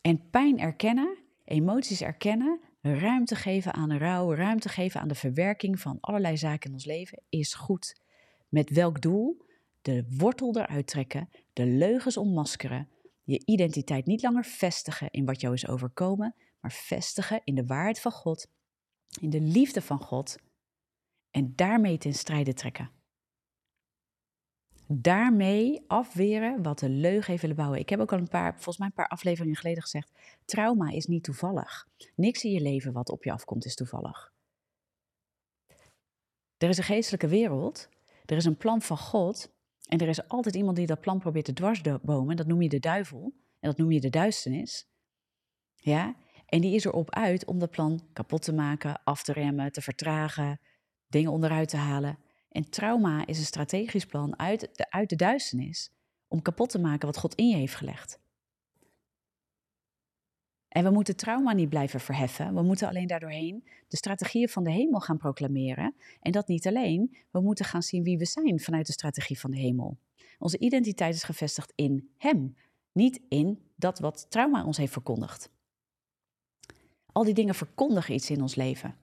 En 0.01 0.29
pijn 0.29 0.59
erkennen, 0.59 1.17
emoties 1.49 2.01
erkennen, 2.01 2.59
ruimte 2.81 3.35
geven 3.35 3.73
aan 3.73 3.97
rouw, 3.97 4.33
ruimte 4.33 4.69
geven 4.69 5.01
aan 5.01 5.07
de 5.07 5.15
verwerking 5.15 5.79
van 5.79 5.97
allerlei 5.99 6.37
zaken 6.37 6.67
in 6.67 6.73
ons 6.73 6.85
leven, 6.85 7.21
is 7.29 7.53
goed. 7.53 8.01
Met 8.49 8.69
welk 8.69 9.01
doel? 9.01 9.47
De 9.81 10.05
wortel 10.17 10.55
eruit 10.55 10.87
trekken, 10.87 11.29
de 11.53 11.65
leugens 11.65 12.17
ontmaskeren, 12.17 12.89
je 13.23 13.41
identiteit 13.45 14.05
niet 14.05 14.21
langer 14.21 14.45
vestigen 14.45 15.11
in 15.11 15.25
wat 15.25 15.41
jou 15.41 15.53
is 15.53 15.67
overkomen, 15.67 16.35
maar 16.59 16.71
vestigen 16.71 17.41
in 17.43 17.55
de 17.55 17.65
waarheid 17.65 17.99
van 17.99 18.11
God, 18.11 18.47
in 19.21 19.29
de 19.29 19.41
liefde 19.41 19.81
van 19.81 19.99
God 19.99 20.37
en 21.31 21.53
daarmee 21.55 21.97
ten 21.97 22.13
strijde 22.13 22.53
trekken. 22.53 22.91
Daarmee 24.91 25.83
afweren 25.87 26.63
wat 26.63 26.79
de 26.79 26.89
leugen 26.89 27.29
heeft 27.29 27.41
willen 27.41 27.57
bouwen. 27.57 27.79
Ik 27.79 27.89
heb 27.89 27.99
ook 27.99 28.11
al 28.11 28.17
een 28.17 28.27
paar, 28.27 28.53
volgens 28.53 28.77
mij 28.77 28.87
een 28.87 28.93
paar 28.93 29.07
afleveringen 29.07 29.55
geleden 29.55 29.81
gezegd: 29.81 30.11
trauma 30.45 30.89
is 30.89 31.05
niet 31.05 31.23
toevallig. 31.23 31.87
Niks 32.15 32.43
in 32.43 32.51
je 32.51 32.61
leven 32.61 32.93
wat 32.93 33.09
op 33.09 33.23
je 33.23 33.31
afkomt 33.31 33.65
is 33.65 33.75
toevallig. 33.75 34.33
Er 36.57 36.69
is 36.69 36.77
een 36.77 36.83
geestelijke 36.83 37.27
wereld, 37.27 37.89
er 38.25 38.37
is 38.37 38.45
een 38.45 38.57
plan 38.57 38.81
van 38.81 38.97
God 38.97 39.51
en 39.87 39.99
er 39.99 40.07
is 40.07 40.27
altijd 40.27 40.55
iemand 40.55 40.77
die 40.77 40.85
dat 40.85 41.01
plan 41.01 41.19
probeert 41.19 41.45
te 41.45 41.53
dwarsbomen. 41.53 42.35
Dat 42.35 42.47
noem 42.47 42.61
je 42.61 42.69
de 42.69 42.79
duivel 42.79 43.33
en 43.59 43.69
dat 43.69 43.77
noem 43.77 43.91
je 43.91 43.99
de 43.99 44.09
duisternis. 44.09 44.87
Ja, 45.75 46.15
en 46.45 46.61
die 46.61 46.75
is 46.75 46.85
erop 46.85 47.13
uit 47.13 47.45
om 47.45 47.59
dat 47.59 47.71
plan 47.71 48.07
kapot 48.13 48.41
te 48.41 48.53
maken, 48.53 49.01
af 49.03 49.23
te 49.23 49.33
remmen, 49.33 49.71
te 49.71 49.81
vertragen, 49.81 50.59
dingen 51.07 51.31
onderuit 51.31 51.69
te 51.69 51.77
halen. 51.77 52.17
En 52.49 52.69
trauma 52.69 53.25
is 53.25 53.37
een 53.37 53.45
strategisch 53.45 54.05
plan 54.05 54.39
uit 54.39 54.69
de, 54.73 54.91
uit 54.91 55.09
de 55.09 55.15
duisternis 55.15 55.91
om 56.27 56.41
kapot 56.41 56.69
te 56.69 56.79
maken 56.79 57.05
wat 57.05 57.17
God 57.17 57.35
in 57.35 57.47
je 57.47 57.55
heeft 57.55 57.75
gelegd. 57.75 58.19
En 60.67 60.83
we 60.83 60.89
moeten 60.89 61.15
trauma 61.15 61.53
niet 61.53 61.69
blijven 61.69 61.99
verheffen. 61.99 62.53
We 62.53 62.61
moeten 62.61 62.87
alleen 62.87 63.07
daardoorheen 63.07 63.63
de 63.87 63.97
strategieën 63.97 64.49
van 64.49 64.63
de 64.63 64.71
hemel 64.71 64.99
gaan 64.99 65.17
proclameren. 65.17 65.95
En 66.21 66.31
dat 66.31 66.47
niet 66.47 66.67
alleen. 66.67 67.17
We 67.31 67.41
moeten 67.41 67.65
gaan 67.65 67.83
zien 67.83 68.03
wie 68.03 68.17
we 68.17 68.25
zijn 68.25 68.59
vanuit 68.59 68.85
de 68.85 68.91
strategie 68.91 69.39
van 69.39 69.51
de 69.51 69.57
hemel. 69.57 69.97
Onze 70.39 70.57
identiteit 70.57 71.15
is 71.15 71.23
gevestigd 71.23 71.71
in 71.75 72.09
Hem, 72.17 72.55
niet 72.91 73.21
in 73.29 73.59
dat 73.75 73.99
wat 73.99 74.25
trauma 74.29 74.65
ons 74.65 74.77
heeft 74.77 74.91
verkondigd. 74.91 75.49
Al 77.11 77.23
die 77.23 77.33
dingen 77.33 77.55
verkondigen 77.55 78.13
iets 78.13 78.29
in 78.29 78.41
ons 78.41 78.55
leven. 78.55 78.95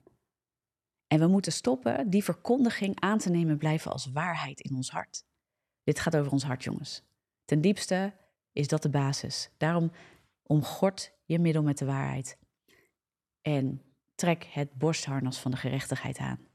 En 1.07 1.19
we 1.19 1.27
moeten 1.27 1.51
stoppen 1.51 2.09
die 2.09 2.23
verkondiging 2.23 2.99
aan 2.99 3.17
te 3.17 3.29
nemen 3.29 3.57
blijven 3.57 3.91
als 3.91 4.11
waarheid 4.11 4.59
in 4.59 4.75
ons 4.75 4.91
hart. 4.91 5.25
Dit 5.83 5.99
gaat 5.99 6.15
over 6.15 6.31
ons 6.31 6.43
hart, 6.43 6.63
jongens. 6.63 7.03
Ten 7.45 7.61
diepste 7.61 8.13
is 8.51 8.67
dat 8.67 8.81
de 8.81 8.89
basis. 8.89 9.49
Daarom 9.57 9.91
omgord 10.43 11.13
je 11.25 11.39
middel 11.39 11.63
met 11.63 11.77
de 11.77 11.85
waarheid. 11.85 12.37
En 13.41 13.81
trek 14.15 14.43
het 14.43 14.77
borstharnas 14.77 15.39
van 15.39 15.51
de 15.51 15.57
gerechtigheid 15.57 16.17
aan. 16.17 16.47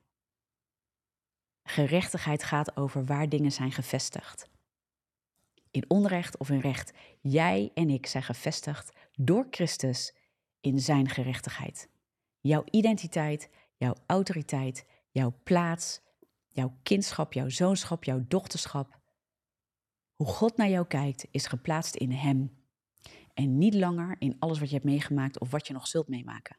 Gerechtigheid 1.63 2.43
gaat 2.43 2.77
over 2.77 3.05
waar 3.05 3.29
dingen 3.29 3.53
zijn 3.53 3.73
gevestigd. 3.73 4.51
In 5.71 5.85
onrecht 5.89 6.37
of 6.37 6.51
in 6.51 6.61
recht. 6.61 6.93
Jij 7.21 7.71
en 7.75 7.91
ik 7.91 8.07
zijn 8.07 8.23
gevestigd 8.23 8.97
door 9.17 9.47
Christus 9.51 10.15
in 10.61 10.81
zijn 10.81 11.09
gerechtigheid. 11.09 11.89
Jouw 12.41 12.65
identiteit, 12.71 13.49
jouw 13.83 13.95
autoriteit, 14.07 14.87
jouw 15.11 15.35
plaats, 15.43 16.01
jouw 16.49 16.79
kindschap, 16.83 17.33
jouw 17.33 17.49
zoonschap, 17.49 18.05
jouw 18.05 18.25
dochterschap. 18.29 19.01
Hoe 20.15 20.27
God 20.27 20.57
naar 20.57 20.69
jou 20.69 20.87
kijkt, 20.87 21.27
is 21.31 21.47
geplaatst 21.47 21.95
in 21.95 22.11
Hem. 22.11 22.61
En 23.35 23.59
niet 23.59 23.75
langer 23.75 24.17
in 24.19 24.37
alles 24.39 24.59
wat 24.59 24.69
je 24.69 24.75
hebt 24.75 24.87
meegemaakt 24.87 25.39
of 25.39 25.51
wat 25.51 25.67
je 25.67 25.73
nog 25.73 25.87
zult 25.87 26.09
meemaken. 26.09 26.57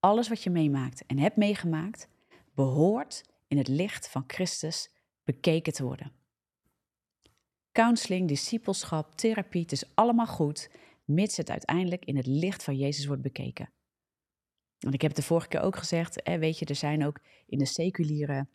Alles 0.00 0.28
wat 0.28 0.42
je 0.42 0.50
meemaakt 0.50 1.06
en 1.06 1.18
hebt 1.18 1.36
meegemaakt, 1.36 2.08
behoort 2.54 3.24
in 3.48 3.58
het 3.58 3.68
licht 3.68 4.08
van 4.08 4.24
Christus 4.26 4.90
bekeken 5.22 5.72
te 5.72 5.84
worden. 5.84 6.12
Counseling, 7.72 8.28
discipelschap, 8.28 9.14
therapie, 9.14 9.62
het 9.62 9.72
is 9.72 9.94
allemaal 9.94 10.26
goed, 10.26 10.70
mits 11.04 11.36
het 11.36 11.50
uiteindelijk 11.50 12.04
in 12.04 12.16
het 12.16 12.26
licht 12.26 12.62
van 12.62 12.76
Jezus 12.76 13.06
wordt 13.06 13.22
bekeken. 13.22 13.72
Want 14.84 14.96
ik 14.96 15.02
heb 15.02 15.10
het 15.10 15.20
de 15.20 15.26
vorige 15.26 15.48
keer 15.48 15.60
ook 15.60 15.76
gezegd, 15.76 16.20
hè, 16.22 16.38
weet 16.38 16.58
je, 16.58 16.64
er 16.64 16.74
zijn 16.74 17.06
ook 17.06 17.20
in 17.46 17.58
de 17.58 17.66
seculiere 17.66 18.46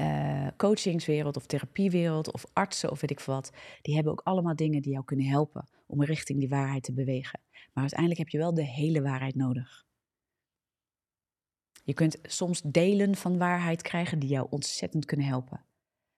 uh, 0.00 0.48
coachingswereld 0.56 1.36
of 1.36 1.46
therapiewereld 1.46 2.32
of 2.32 2.44
artsen 2.52 2.90
of 2.90 3.00
weet 3.00 3.10
ik 3.10 3.20
wat, 3.20 3.50
die 3.82 3.94
hebben 3.94 4.12
ook 4.12 4.20
allemaal 4.24 4.56
dingen 4.56 4.82
die 4.82 4.92
jou 4.92 5.04
kunnen 5.04 5.26
helpen 5.26 5.68
om 5.86 6.04
richting 6.04 6.38
die 6.38 6.48
waarheid 6.48 6.82
te 6.82 6.92
bewegen. 6.92 7.40
Maar 7.50 7.82
uiteindelijk 7.82 8.18
heb 8.18 8.28
je 8.28 8.38
wel 8.38 8.54
de 8.54 8.64
hele 8.64 9.02
waarheid 9.02 9.34
nodig. 9.34 9.84
Je 11.84 11.94
kunt 11.94 12.18
soms 12.22 12.60
delen 12.62 13.14
van 13.14 13.38
waarheid 13.38 13.82
krijgen 13.82 14.18
die 14.18 14.28
jou 14.28 14.46
ontzettend 14.50 15.04
kunnen 15.04 15.26
helpen. 15.26 15.64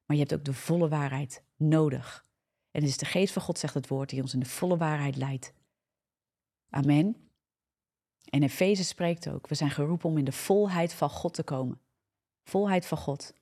Maar 0.07 0.17
je 0.17 0.23
hebt 0.23 0.35
ook 0.35 0.45
de 0.45 0.53
volle 0.53 0.89
waarheid 0.89 1.45
nodig. 1.57 2.27
En 2.71 2.81
het 2.81 2.91
is 2.91 2.99
de 2.99 3.05
geest 3.05 3.33
van 3.33 3.43
God, 3.43 3.59
zegt 3.59 3.75
het 3.75 3.89
woord, 3.89 4.11
die 4.11 4.21
ons 4.21 4.35
in 4.35 4.41
de 4.41 4.47
volle 4.47 4.77
waarheid 4.77 5.17
leidt. 5.17 5.55
Amen. 6.69 7.32
En 8.35 8.43
Efeze 8.43 8.85
spreekt 8.85 9.29
ook, 9.29 9.49
we 9.49 9.55
zijn 9.55 9.71
geroepen 9.71 10.09
om 10.09 10.19
in 10.19 10.25
de 10.25 10.33
volheid 10.33 10.93
van 10.93 11.11
God 11.11 11.35
te 11.35 11.43
komen. 11.43 11.81
Volheid 12.45 12.87
van 12.87 12.99
God. 12.99 13.35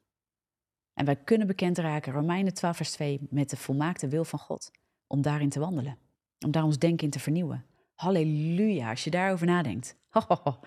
En 0.95 1.05
wij 1.05 1.17
kunnen 1.17 1.47
bekend 1.47 1.79
raken, 1.79 2.13
Romeinen 2.13 2.55
12 2.55 2.77
vers 2.77 2.91
2, 2.91 3.27
met 3.31 3.51
de 3.51 3.57
volmaakte 3.57 4.09
wil 4.09 4.25
van 4.25 4.39
God. 4.39 4.71
Om 5.07 5.23
daarin 5.23 5.49
te 5.49 5.61
wandelen. 5.61 5.99
Om 6.45 6.51
daar 6.51 6.63
ons 6.63 6.79
denken 6.79 7.05
in 7.05 7.11
te 7.11 7.21
vernieuwen. 7.21 7.67
Halleluja, 7.95 8.91
als 8.91 9.05
je 9.05 9.11
daarover 9.11 9.47
nadenkt. 9.47 9.97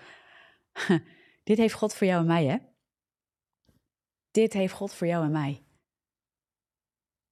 Dit 1.44 1.58
heeft 1.58 1.74
God 1.74 1.94
voor 1.94 2.06
jou 2.06 2.20
en 2.20 2.26
mij, 2.26 2.44
hè? 2.44 2.56
Dit 4.30 4.52
heeft 4.52 4.74
God 4.74 4.94
voor 4.94 5.06
jou 5.06 5.24
en 5.24 5.32
mij. 5.32 5.62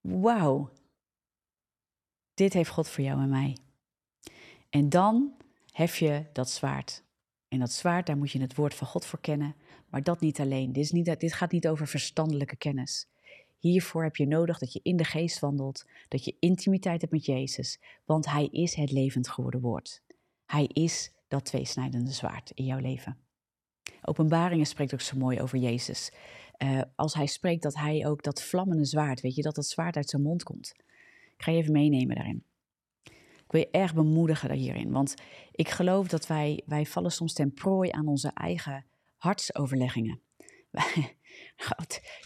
Wauw. 0.00 0.70
Dit 2.34 2.52
heeft 2.52 2.70
God 2.70 2.88
voor 2.88 3.04
jou 3.04 3.22
en 3.22 3.28
mij. 3.28 3.56
En 4.70 4.88
dan 4.88 5.36
hef 5.72 5.98
je 5.98 6.26
dat 6.32 6.50
zwaard. 6.50 7.04
En 7.48 7.58
dat 7.58 7.72
zwaard, 7.72 8.06
daar 8.06 8.16
moet 8.16 8.30
je 8.30 8.40
het 8.40 8.54
woord 8.54 8.74
van 8.74 8.86
God 8.86 9.06
voor 9.06 9.20
kennen. 9.20 9.54
Maar 9.88 10.02
dat 10.02 10.20
niet 10.20 10.40
alleen. 10.40 10.72
Dit, 10.72 10.84
is 10.84 10.90
niet, 10.90 11.20
dit 11.20 11.32
gaat 11.32 11.52
niet 11.52 11.68
over 11.68 11.86
verstandelijke 11.86 12.56
kennis. 12.56 13.08
Hiervoor 13.58 14.02
heb 14.02 14.16
je 14.16 14.26
nodig 14.26 14.58
dat 14.58 14.72
je 14.72 14.80
in 14.82 14.96
de 14.96 15.04
geest 15.04 15.38
wandelt, 15.38 15.86
dat 16.08 16.24
je 16.24 16.36
intimiteit 16.38 17.00
hebt 17.00 17.12
met 17.12 17.26
Jezus, 17.26 17.80
want 18.04 18.26
Hij 18.26 18.46
is 18.46 18.74
het 18.74 18.90
levend 18.90 19.28
geworden 19.28 19.60
woord. 19.60 20.02
Hij 20.46 20.64
is 20.64 21.12
dat 21.28 21.44
tweesnijdende 21.44 22.10
zwaard 22.10 22.50
in 22.50 22.64
jouw 22.64 22.78
leven. 22.78 23.18
Openbaringen 24.02 24.66
spreekt 24.66 24.92
ook 24.92 25.00
zo 25.00 25.16
mooi 25.16 25.40
over 25.40 25.58
Jezus. 25.58 26.12
Uh, 26.58 26.80
als 26.96 27.14
hij 27.14 27.26
spreekt 27.26 27.62
dat 27.62 27.74
hij 27.74 28.06
ook 28.06 28.22
dat 28.22 28.42
vlammende 28.42 28.84
zwaard, 28.84 29.20
weet 29.20 29.34
je, 29.34 29.42
dat 29.42 29.54
dat 29.54 29.66
zwaard 29.66 29.96
uit 29.96 30.10
zijn 30.10 30.22
mond 30.22 30.42
komt. 30.42 30.74
Ik 31.36 31.42
ga 31.42 31.50
je 31.50 31.58
even 31.58 31.72
meenemen 31.72 32.16
daarin. 32.16 32.44
Wil 33.52 33.60
je 33.60 33.70
erg 33.70 33.94
bemoedigen 33.94 34.52
hierin, 34.52 34.90
want 34.90 35.14
ik 35.50 35.68
geloof 35.68 36.08
dat 36.08 36.26
wij, 36.26 36.62
wij 36.66 36.86
vallen 36.86 37.12
soms 37.12 37.32
ten 37.32 37.52
prooi 37.52 37.90
aan 37.90 38.08
onze 38.08 38.30
eigen 38.34 38.84
hartsoverleggingen. 39.16 40.20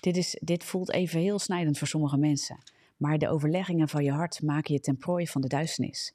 dit, 0.01 0.17
is, 0.17 0.39
dit 0.41 0.65
voelt 0.65 0.93
even 0.93 1.21
heel 1.21 1.39
snijdend 1.39 1.79
voor 1.79 1.89
sommige 1.89 2.17
mensen. 2.17 2.59
Maar 2.97 3.19
de 3.19 3.29
overleggingen 3.29 3.89
van 3.89 4.05
je 4.05 4.13
hart 4.13 4.43
maken 4.43 4.75
je 4.75 4.81
ten 4.81 4.97
prooi 4.97 5.27
van 5.27 5.41
de 5.41 5.49
duisternis. 5.49 6.15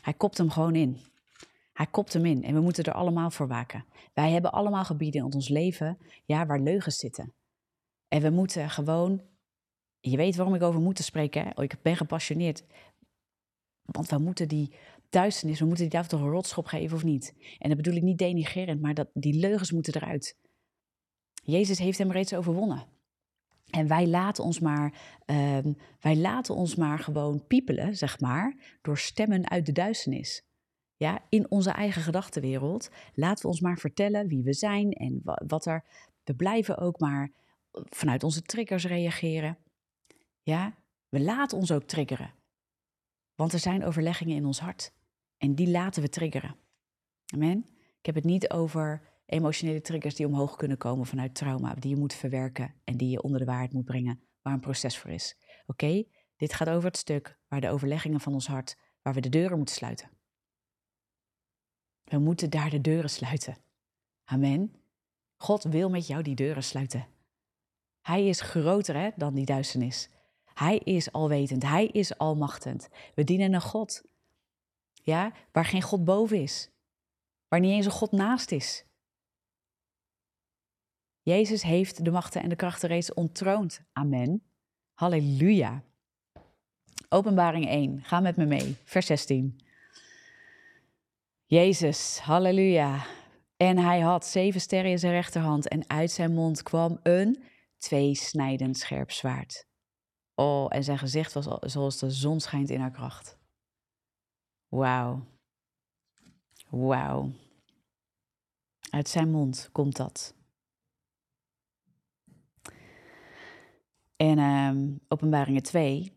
Hij 0.00 0.14
kopt 0.14 0.38
hem 0.38 0.50
gewoon 0.50 0.74
in. 0.74 1.00
Hij 1.72 1.86
kopt 1.86 2.12
hem 2.12 2.24
in 2.24 2.44
en 2.44 2.54
we 2.54 2.60
moeten 2.60 2.84
er 2.84 2.92
allemaal 2.92 3.30
voor 3.30 3.48
waken. 3.48 3.84
Wij 4.14 4.30
hebben 4.30 4.52
allemaal 4.52 4.84
gebieden 4.84 5.24
in 5.24 5.34
ons 5.34 5.48
leven 5.48 5.98
ja, 6.24 6.46
waar 6.46 6.60
leugens 6.60 6.96
zitten. 6.96 7.32
En 8.08 8.22
we 8.22 8.30
moeten 8.30 8.70
gewoon, 8.70 9.22
je 10.00 10.16
weet 10.16 10.36
waarom 10.36 10.54
ik 10.54 10.62
over 10.62 10.80
moeten 10.80 11.04
spreken, 11.04 11.42
hè? 11.42 11.50
Oh, 11.54 11.64
ik 11.64 11.76
ben 11.82 11.96
gepassioneerd. 11.96 12.64
Want 13.92 14.08
we 14.08 14.18
moeten 14.18 14.48
die 14.48 14.74
duisternis, 15.10 15.58
we 15.58 15.64
moeten 15.64 15.84
die 15.84 15.92
duivel 15.92 16.18
toch 16.18 16.26
een 16.26 16.32
rotschop 16.32 16.66
geven 16.66 16.96
of 16.96 17.04
niet? 17.04 17.34
En 17.58 17.68
dat 17.68 17.76
bedoel 17.76 17.94
ik 17.94 18.02
niet 18.02 18.18
denigerend, 18.18 18.80
maar 18.80 18.94
dat, 18.94 19.08
die 19.14 19.34
leugens 19.34 19.72
moeten 19.72 19.94
eruit. 19.94 20.36
Jezus 21.42 21.78
heeft 21.78 21.98
hem 21.98 22.12
reeds 22.12 22.34
overwonnen. 22.34 22.86
En 23.70 23.88
wij 23.88 24.06
laten 24.06 24.44
ons 24.44 24.60
maar, 24.60 24.92
uh, 25.26 25.58
wij 26.00 26.16
laten 26.16 26.54
ons 26.54 26.74
maar 26.74 26.98
gewoon 26.98 27.46
piepelen, 27.46 27.96
zeg 27.96 28.20
maar, 28.20 28.76
door 28.82 28.98
stemmen 28.98 29.50
uit 29.50 29.66
de 29.66 29.72
duisternis. 29.72 30.46
Ja, 30.96 31.24
in 31.28 31.50
onze 31.50 31.70
eigen 31.70 32.02
gedachtenwereld 32.02 32.90
laten 33.14 33.42
we 33.42 33.48
ons 33.48 33.60
maar 33.60 33.78
vertellen 33.78 34.28
wie 34.28 34.42
we 34.42 34.52
zijn 34.52 34.92
en 34.92 35.20
wat 35.46 35.66
er. 35.66 35.84
We 36.24 36.34
blijven 36.34 36.78
ook 36.78 37.00
maar 37.00 37.32
vanuit 37.72 38.24
onze 38.24 38.42
triggers 38.42 38.86
reageren. 38.86 39.58
Ja, 40.42 40.74
we 41.08 41.20
laten 41.20 41.58
ons 41.58 41.72
ook 41.72 41.84
triggeren. 41.84 42.37
Want 43.38 43.52
er 43.52 43.58
zijn 43.58 43.84
overleggingen 43.84 44.36
in 44.36 44.44
ons 44.44 44.60
hart. 44.60 44.92
En 45.36 45.54
die 45.54 45.70
laten 45.70 46.02
we 46.02 46.08
triggeren. 46.08 46.56
Amen. 47.34 47.66
Ik 47.98 48.06
heb 48.06 48.14
het 48.14 48.24
niet 48.24 48.50
over 48.50 49.02
emotionele 49.26 49.80
triggers 49.80 50.14
die 50.14 50.26
omhoog 50.26 50.56
kunnen 50.56 50.76
komen 50.76 51.06
vanuit 51.06 51.34
trauma, 51.34 51.74
die 51.74 51.90
je 51.90 51.96
moet 51.96 52.14
verwerken 52.14 52.74
en 52.84 52.96
die 52.96 53.10
je 53.10 53.22
onder 53.22 53.38
de 53.38 53.46
waarheid 53.46 53.72
moet 53.72 53.84
brengen, 53.84 54.20
waar 54.42 54.52
een 54.52 54.60
proces 54.60 54.98
voor 54.98 55.10
is. 55.10 55.36
Oké, 55.66 56.04
dit 56.36 56.52
gaat 56.52 56.68
over 56.68 56.88
het 56.88 56.96
stuk 56.96 57.38
waar 57.48 57.60
de 57.60 57.70
overleggingen 57.70 58.20
van 58.20 58.32
ons 58.32 58.46
hart, 58.46 58.78
waar 59.02 59.14
we 59.14 59.20
de 59.20 59.28
deuren 59.28 59.56
moeten 59.56 59.74
sluiten. 59.74 60.10
We 62.04 62.18
moeten 62.18 62.50
daar 62.50 62.70
de 62.70 62.80
deuren 62.80 63.10
sluiten. 63.10 63.56
Amen. 64.24 64.74
God 65.36 65.62
wil 65.62 65.90
met 65.90 66.06
jou 66.06 66.22
die 66.22 66.34
deuren 66.34 66.64
sluiten. 66.64 67.06
Hij 68.00 68.26
is 68.26 68.40
groter 68.40 68.96
hè, 68.96 69.10
dan 69.16 69.34
die 69.34 69.46
duisternis. 69.46 70.10
Hij 70.58 70.78
is 70.78 71.12
alwetend, 71.12 71.62
hij 71.62 71.86
is 71.86 72.18
almachtend. 72.18 72.88
We 73.14 73.24
dienen 73.24 73.52
een 73.52 73.60
God. 73.60 74.02
Ja, 74.92 75.32
waar 75.52 75.64
geen 75.64 75.82
God 75.82 76.04
boven 76.04 76.42
is. 76.42 76.70
Waar 77.48 77.60
niet 77.60 77.72
eens 77.72 77.86
een 77.86 77.92
God 77.92 78.12
naast 78.12 78.52
is. 78.52 78.84
Jezus 81.20 81.62
heeft 81.62 82.04
de 82.04 82.10
machten 82.10 82.42
en 82.42 82.48
de 82.48 82.56
krachten 82.56 82.88
reeds 82.88 83.14
ontroond. 83.14 83.80
Amen. 83.92 84.42
Halleluja. 84.94 85.82
Openbaring 87.08 87.66
1. 87.68 88.02
Ga 88.02 88.20
met 88.20 88.36
me 88.36 88.44
mee. 88.46 88.76
Vers 88.84 89.06
16. 89.06 89.60
Jezus, 91.46 92.18
halleluja. 92.18 93.06
En 93.56 93.78
hij 93.78 94.00
had 94.00 94.26
zeven 94.26 94.60
sterren 94.60 94.90
in 94.90 94.98
zijn 94.98 95.12
rechterhand 95.12 95.68
en 95.68 95.88
uit 95.90 96.10
zijn 96.10 96.34
mond 96.34 96.62
kwam 96.62 97.00
een 97.02 97.42
tweesnijdend 97.76 98.78
scherp 98.78 99.10
zwaard. 99.10 99.67
Oh, 100.38 100.66
en 100.68 100.84
zijn 100.84 100.98
gezicht 100.98 101.32
was 101.32 101.46
zoals 101.60 101.98
de 101.98 102.10
zon 102.10 102.40
schijnt 102.40 102.70
in 102.70 102.80
haar 102.80 102.90
kracht. 102.90 103.38
Wauw. 104.68 105.26
Wauw. 106.68 107.30
Uit 108.90 109.08
zijn 109.08 109.30
mond 109.30 109.68
komt 109.72 109.96
dat. 109.96 110.34
En 114.16 114.38
um, 114.38 115.00
Openbaringen 115.08 115.62
2, 115.62 116.12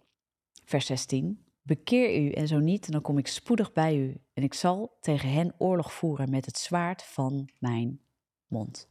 vers 0.63 0.85
16. 0.85 1.45
Bekeer 1.61 2.21
u 2.21 2.31
en 2.31 2.47
zo 2.47 2.59
niet, 2.59 2.91
dan 2.91 3.01
kom 3.01 3.17
ik 3.17 3.27
spoedig 3.27 3.73
bij 3.73 3.97
u 3.97 4.21
en 4.33 4.43
ik 4.43 4.53
zal 4.53 4.97
tegen 4.99 5.31
hen 5.31 5.53
oorlog 5.57 5.93
voeren 5.93 6.29
met 6.29 6.45
het 6.45 6.57
zwaard 6.57 7.03
van 7.03 7.49
mijn 7.59 8.01
mond. 8.47 8.89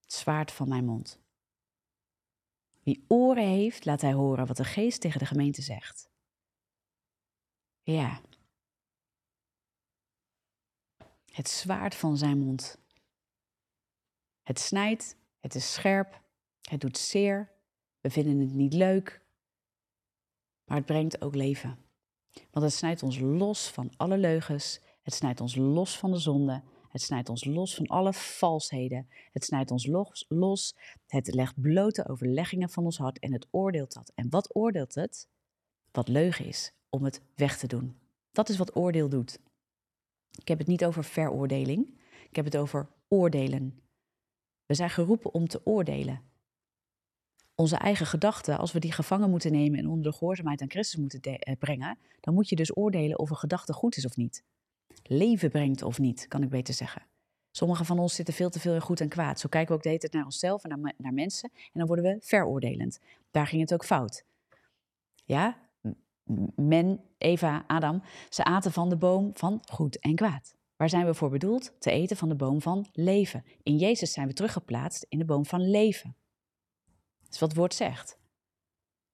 Het 0.00 0.12
zwaard 0.12 0.52
van 0.52 0.68
mijn 0.68 0.84
mond. 0.84 1.25
Wie 2.86 3.04
oren 3.08 3.48
heeft, 3.48 3.84
laat 3.84 4.00
hij 4.00 4.12
horen 4.12 4.46
wat 4.46 4.56
de 4.56 4.64
geest 4.64 5.00
tegen 5.00 5.18
de 5.18 5.26
gemeente 5.26 5.62
zegt. 5.62 6.10
Ja. 7.82 8.20
Het 11.24 11.48
zwaard 11.48 11.94
van 11.94 12.16
zijn 12.16 12.38
mond. 12.38 12.78
Het 14.42 14.58
snijdt, 14.58 15.16
het 15.40 15.54
is 15.54 15.72
scherp, 15.72 16.22
het 16.60 16.80
doet 16.80 16.98
zeer. 16.98 17.52
We 18.00 18.10
vinden 18.10 18.38
het 18.38 18.52
niet 18.54 18.72
leuk, 18.72 19.22
maar 20.64 20.76
het 20.76 20.86
brengt 20.86 21.20
ook 21.20 21.34
leven. 21.34 21.78
Want 22.50 22.64
het 22.64 22.74
snijdt 22.74 23.02
ons 23.02 23.18
los 23.18 23.70
van 23.70 23.92
alle 23.96 24.18
leugens, 24.18 24.80
het 25.02 25.14
snijdt 25.14 25.40
ons 25.40 25.54
los 25.54 25.98
van 25.98 26.10
de 26.10 26.18
zonde, 26.18 26.62
het 26.96 27.04
snijdt 27.04 27.28
ons 27.28 27.44
los 27.44 27.74
van 27.74 27.86
alle 27.86 28.12
valsheden, 28.12 29.08
het 29.32 29.44
snijdt 29.44 29.70
ons 29.70 29.86
los, 30.28 30.76
het 31.06 31.34
legt 31.34 31.60
blote 31.60 32.08
overleggingen 32.08 32.70
van 32.70 32.84
ons 32.84 32.98
hart 32.98 33.18
en 33.18 33.32
het 33.32 33.46
oordeelt 33.50 33.92
dat. 33.92 34.12
En 34.14 34.30
wat 34.30 34.54
oordeelt 34.54 34.94
het? 34.94 35.28
Wat 35.92 36.08
leugen 36.08 36.44
is, 36.44 36.72
om 36.88 37.04
het 37.04 37.22
weg 37.34 37.58
te 37.58 37.66
doen. 37.66 37.98
Dat 38.32 38.48
is 38.48 38.56
wat 38.56 38.76
oordeel 38.76 39.08
doet. 39.08 39.38
Ik 40.30 40.48
heb 40.48 40.58
het 40.58 40.66
niet 40.66 40.84
over 40.84 41.04
veroordeling, 41.04 42.00
ik 42.28 42.36
heb 42.36 42.44
het 42.44 42.56
over 42.56 42.88
oordelen. 43.08 43.80
We 44.66 44.74
zijn 44.74 44.90
geroepen 44.90 45.34
om 45.34 45.48
te 45.48 45.60
oordelen 45.64 46.20
onze 47.56 47.76
eigen 47.76 48.06
gedachten, 48.06 48.58
als 48.58 48.72
we 48.72 48.78
die 48.78 48.92
gevangen 48.92 49.30
moeten 49.30 49.52
nemen 49.52 49.78
en 49.78 49.88
onder 49.88 50.10
de 50.10 50.18
gehoorzaamheid 50.18 50.60
aan 50.60 50.70
Christus 50.70 51.00
moeten 51.00 51.20
eh, 51.20 51.56
brengen, 51.58 51.98
dan 52.20 52.34
moet 52.34 52.48
je 52.48 52.56
dus 52.56 52.76
oordelen 52.76 53.18
of 53.18 53.30
een 53.30 53.36
gedachte 53.36 53.72
goed 53.72 53.96
is 53.96 54.06
of 54.06 54.16
niet. 54.16 54.44
Leven 55.02 55.50
brengt 55.50 55.82
of 55.82 55.98
niet, 55.98 56.28
kan 56.28 56.42
ik 56.42 56.48
beter 56.48 56.74
zeggen. 56.74 57.06
Sommigen 57.50 57.84
van 57.84 57.98
ons 57.98 58.14
zitten 58.14 58.34
veel 58.34 58.50
te 58.50 58.60
veel 58.60 58.74
in 58.74 58.80
goed 58.80 59.00
en 59.00 59.08
kwaad. 59.08 59.40
Zo 59.40 59.48
kijken 59.48 59.68
we 59.68 59.74
ook 59.74 59.82
de 59.82 59.88
hele 59.88 60.00
tijd 60.00 60.12
naar 60.12 60.24
onszelf 60.24 60.64
en 60.64 60.80
naar, 60.80 60.94
naar 60.96 61.14
mensen 61.14 61.50
en 61.54 61.78
dan 61.78 61.86
worden 61.86 62.04
we 62.04 62.16
veroordelend. 62.20 62.98
Daar 63.30 63.46
ging 63.46 63.62
het 63.62 63.72
ook 63.72 63.84
fout. 63.84 64.24
Ja, 65.24 65.58
men, 66.54 67.00
Eva, 67.18 67.64
Adam, 67.66 68.02
ze 68.28 68.44
aten 68.44 68.72
van 68.72 68.88
de 68.88 68.96
boom 68.96 69.30
van 69.34 69.60
goed 69.70 69.98
en 69.98 70.14
kwaad. 70.14 70.54
Waar 70.76 70.88
zijn 70.88 71.06
we 71.06 71.14
voor 71.14 71.30
bedoeld? 71.30 71.72
Te 71.78 71.90
eten 71.90 72.16
van 72.16 72.28
de 72.28 72.34
boom 72.34 72.62
van 72.62 72.88
leven. 72.92 73.44
In 73.62 73.76
Jezus 73.76 74.12
zijn 74.12 74.26
we 74.26 74.32
teruggeplaatst 74.32 75.06
in 75.08 75.18
de 75.18 75.24
boom 75.24 75.46
van 75.46 75.70
leven 75.70 76.16
is 77.36 77.42
wat 77.42 77.50
het 77.50 77.58
woord 77.58 77.74
zegt. 77.74 78.18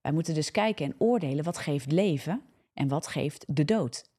Wij 0.00 0.12
moeten 0.12 0.34
dus 0.34 0.50
kijken 0.50 0.86
en 0.86 0.94
oordelen 0.98 1.44
wat 1.44 1.58
geeft 1.58 1.92
leven 1.92 2.42
en 2.72 2.88
wat 2.88 3.06
geeft 3.06 3.44
de 3.48 3.64
dood. 3.64 4.10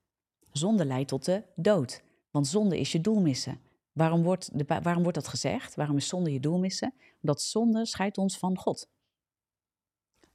Zonde 0.54 0.86
leidt 0.86 1.08
tot 1.10 1.26
de 1.26 1.44
dood, 1.56 2.04
want 2.32 2.48
zonde 2.48 2.80
is 2.80 2.92
je 2.92 3.02
doel 3.02 3.22
missen. 3.22 3.62
Waarom 3.92 4.24
wordt, 4.24 4.58
de, 4.58 4.66
waarom 4.66 5.04
wordt 5.04 5.18
dat 5.18 5.28
gezegd? 5.28 5.76
Waarom 5.76 5.98
is 5.98 6.08
zonde 6.08 6.32
je 6.34 6.40
doel 6.40 6.60
missen? 6.60 6.94
Omdat 7.22 7.42
zonde 7.42 7.86
scheidt 7.86 8.18
ons 8.18 8.38
van 8.38 8.58
God. 8.58 8.90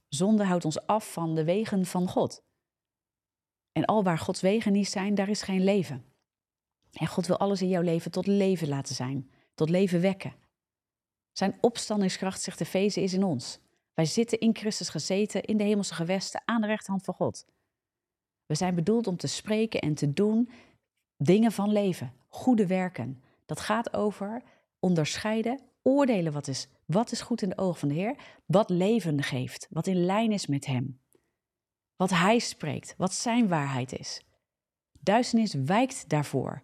Zonde 0.07 0.43
houdt 0.43 0.65
ons 0.65 0.85
af 0.85 1.13
van 1.13 1.35
de 1.35 1.43
wegen 1.43 1.85
van 1.85 2.07
God. 2.07 2.43
En 3.71 3.85
al 3.85 4.03
waar 4.03 4.17
Gods 4.17 4.41
wegen 4.41 4.71
niet 4.71 4.89
zijn, 4.89 5.15
daar 5.15 5.29
is 5.29 5.41
geen 5.41 5.63
leven. 5.63 6.05
En 6.91 7.07
God 7.07 7.27
wil 7.27 7.37
alles 7.37 7.61
in 7.61 7.69
jouw 7.69 7.81
leven 7.81 8.11
tot 8.11 8.27
leven 8.27 8.67
laten 8.67 8.95
zijn, 8.95 9.31
tot 9.53 9.69
leven 9.69 10.01
wekken. 10.01 10.35
Zijn 11.31 11.57
opstandingskracht, 11.61 12.41
zegt 12.41 12.57
de 12.57 12.65
Efeze, 12.65 13.01
is 13.01 13.13
in 13.13 13.23
ons. 13.23 13.59
Wij 13.93 14.05
zitten 14.05 14.39
in 14.39 14.55
Christus 14.55 14.89
gezeten 14.89 15.43
in 15.43 15.57
de 15.57 15.63
hemelse 15.63 15.93
gewesten 15.93 16.41
aan 16.45 16.61
de 16.61 16.67
rechterhand 16.67 17.03
van 17.03 17.13
God. 17.13 17.45
We 18.49 18.55
zijn 18.55 18.75
bedoeld 18.75 19.07
om 19.07 19.17
te 19.17 19.27
spreken 19.27 19.79
en 19.79 19.93
te 19.93 20.13
doen 20.13 20.49
dingen 21.17 21.51
van 21.51 21.71
leven, 21.71 22.13
goede 22.27 22.67
werken. 22.67 23.23
Dat 23.45 23.59
gaat 23.59 23.93
over 23.93 24.43
onderscheiden 24.79 25.59
oordelen 25.81 26.33
wat 26.33 26.47
is, 26.47 26.67
wat 26.85 27.11
is 27.11 27.21
goed 27.21 27.41
in 27.41 27.49
de 27.49 27.57
ogen 27.57 27.79
van 27.79 27.89
de 27.89 27.95
Heer, 27.95 28.15
wat 28.45 28.69
leven 28.69 29.23
geeft, 29.23 29.67
wat 29.69 29.87
in 29.87 30.05
lijn 30.05 30.31
is 30.31 30.47
met 30.47 30.65
Hem. 30.65 30.99
Wat 31.95 32.09
Hij 32.09 32.39
spreekt, 32.39 32.93
wat 32.97 33.13
Zijn 33.13 33.47
waarheid 33.47 33.99
is. 33.99 34.21
Duisternis 34.99 35.53
wijkt 35.53 36.09
daarvoor. 36.09 36.63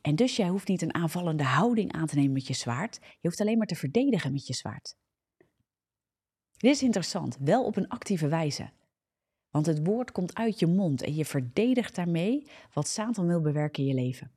En 0.00 0.16
dus 0.16 0.36
jij 0.36 0.48
hoeft 0.48 0.68
niet 0.68 0.82
een 0.82 0.94
aanvallende 0.94 1.44
houding 1.44 1.92
aan 1.92 2.06
te 2.06 2.14
nemen 2.14 2.32
met 2.32 2.46
je 2.46 2.54
zwaard. 2.54 2.98
Je 3.00 3.28
hoeft 3.28 3.40
alleen 3.40 3.58
maar 3.58 3.66
te 3.66 3.76
verdedigen 3.76 4.32
met 4.32 4.46
je 4.46 4.54
zwaard. 4.54 4.96
Dit 6.56 6.74
is 6.74 6.82
interessant, 6.82 7.36
wel 7.40 7.64
op 7.64 7.76
een 7.76 7.88
actieve 7.88 8.28
wijze. 8.28 8.70
Want 9.50 9.66
het 9.66 9.86
woord 9.86 10.12
komt 10.12 10.34
uit 10.34 10.58
je 10.58 10.66
mond 10.66 11.02
en 11.02 11.14
je 11.14 11.24
verdedigt 11.24 11.94
daarmee 11.94 12.46
wat 12.72 12.88
Satan 12.88 13.26
wil 13.26 13.40
bewerken 13.40 13.82
in 13.82 13.88
je 13.88 13.94
leven. 13.94 14.30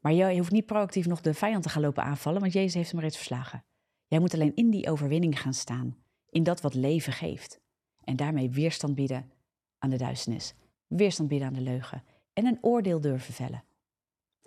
Maar 0.00 0.12
je 0.12 0.36
hoeft 0.36 0.50
niet 0.50 0.66
proactief 0.66 1.06
nog 1.06 1.20
de 1.20 1.34
vijand 1.34 1.62
te 1.62 1.68
gaan 1.68 1.82
lopen 1.82 2.04
aanvallen, 2.04 2.40
want 2.40 2.52
Jezus 2.52 2.74
heeft 2.74 2.90
hem 2.90 3.00
reeds 3.00 3.16
verslagen. 3.16 3.64
Jij 4.06 4.18
moet 4.18 4.34
alleen 4.34 4.54
in 4.54 4.70
die 4.70 4.90
overwinning 4.90 5.40
gaan 5.40 5.54
staan, 5.54 5.96
in 6.28 6.42
dat 6.42 6.60
wat 6.60 6.74
leven 6.74 7.12
geeft. 7.12 7.60
En 8.04 8.16
daarmee 8.16 8.50
weerstand 8.50 8.94
bieden 8.94 9.30
aan 9.78 9.90
de 9.90 9.96
duisternis, 9.96 10.54
weerstand 10.86 11.28
bieden 11.28 11.48
aan 11.48 11.54
de 11.54 11.60
leugen 11.60 12.02
en 12.32 12.46
een 12.46 12.58
oordeel 12.60 13.00
durven 13.00 13.34
vellen 13.34 13.64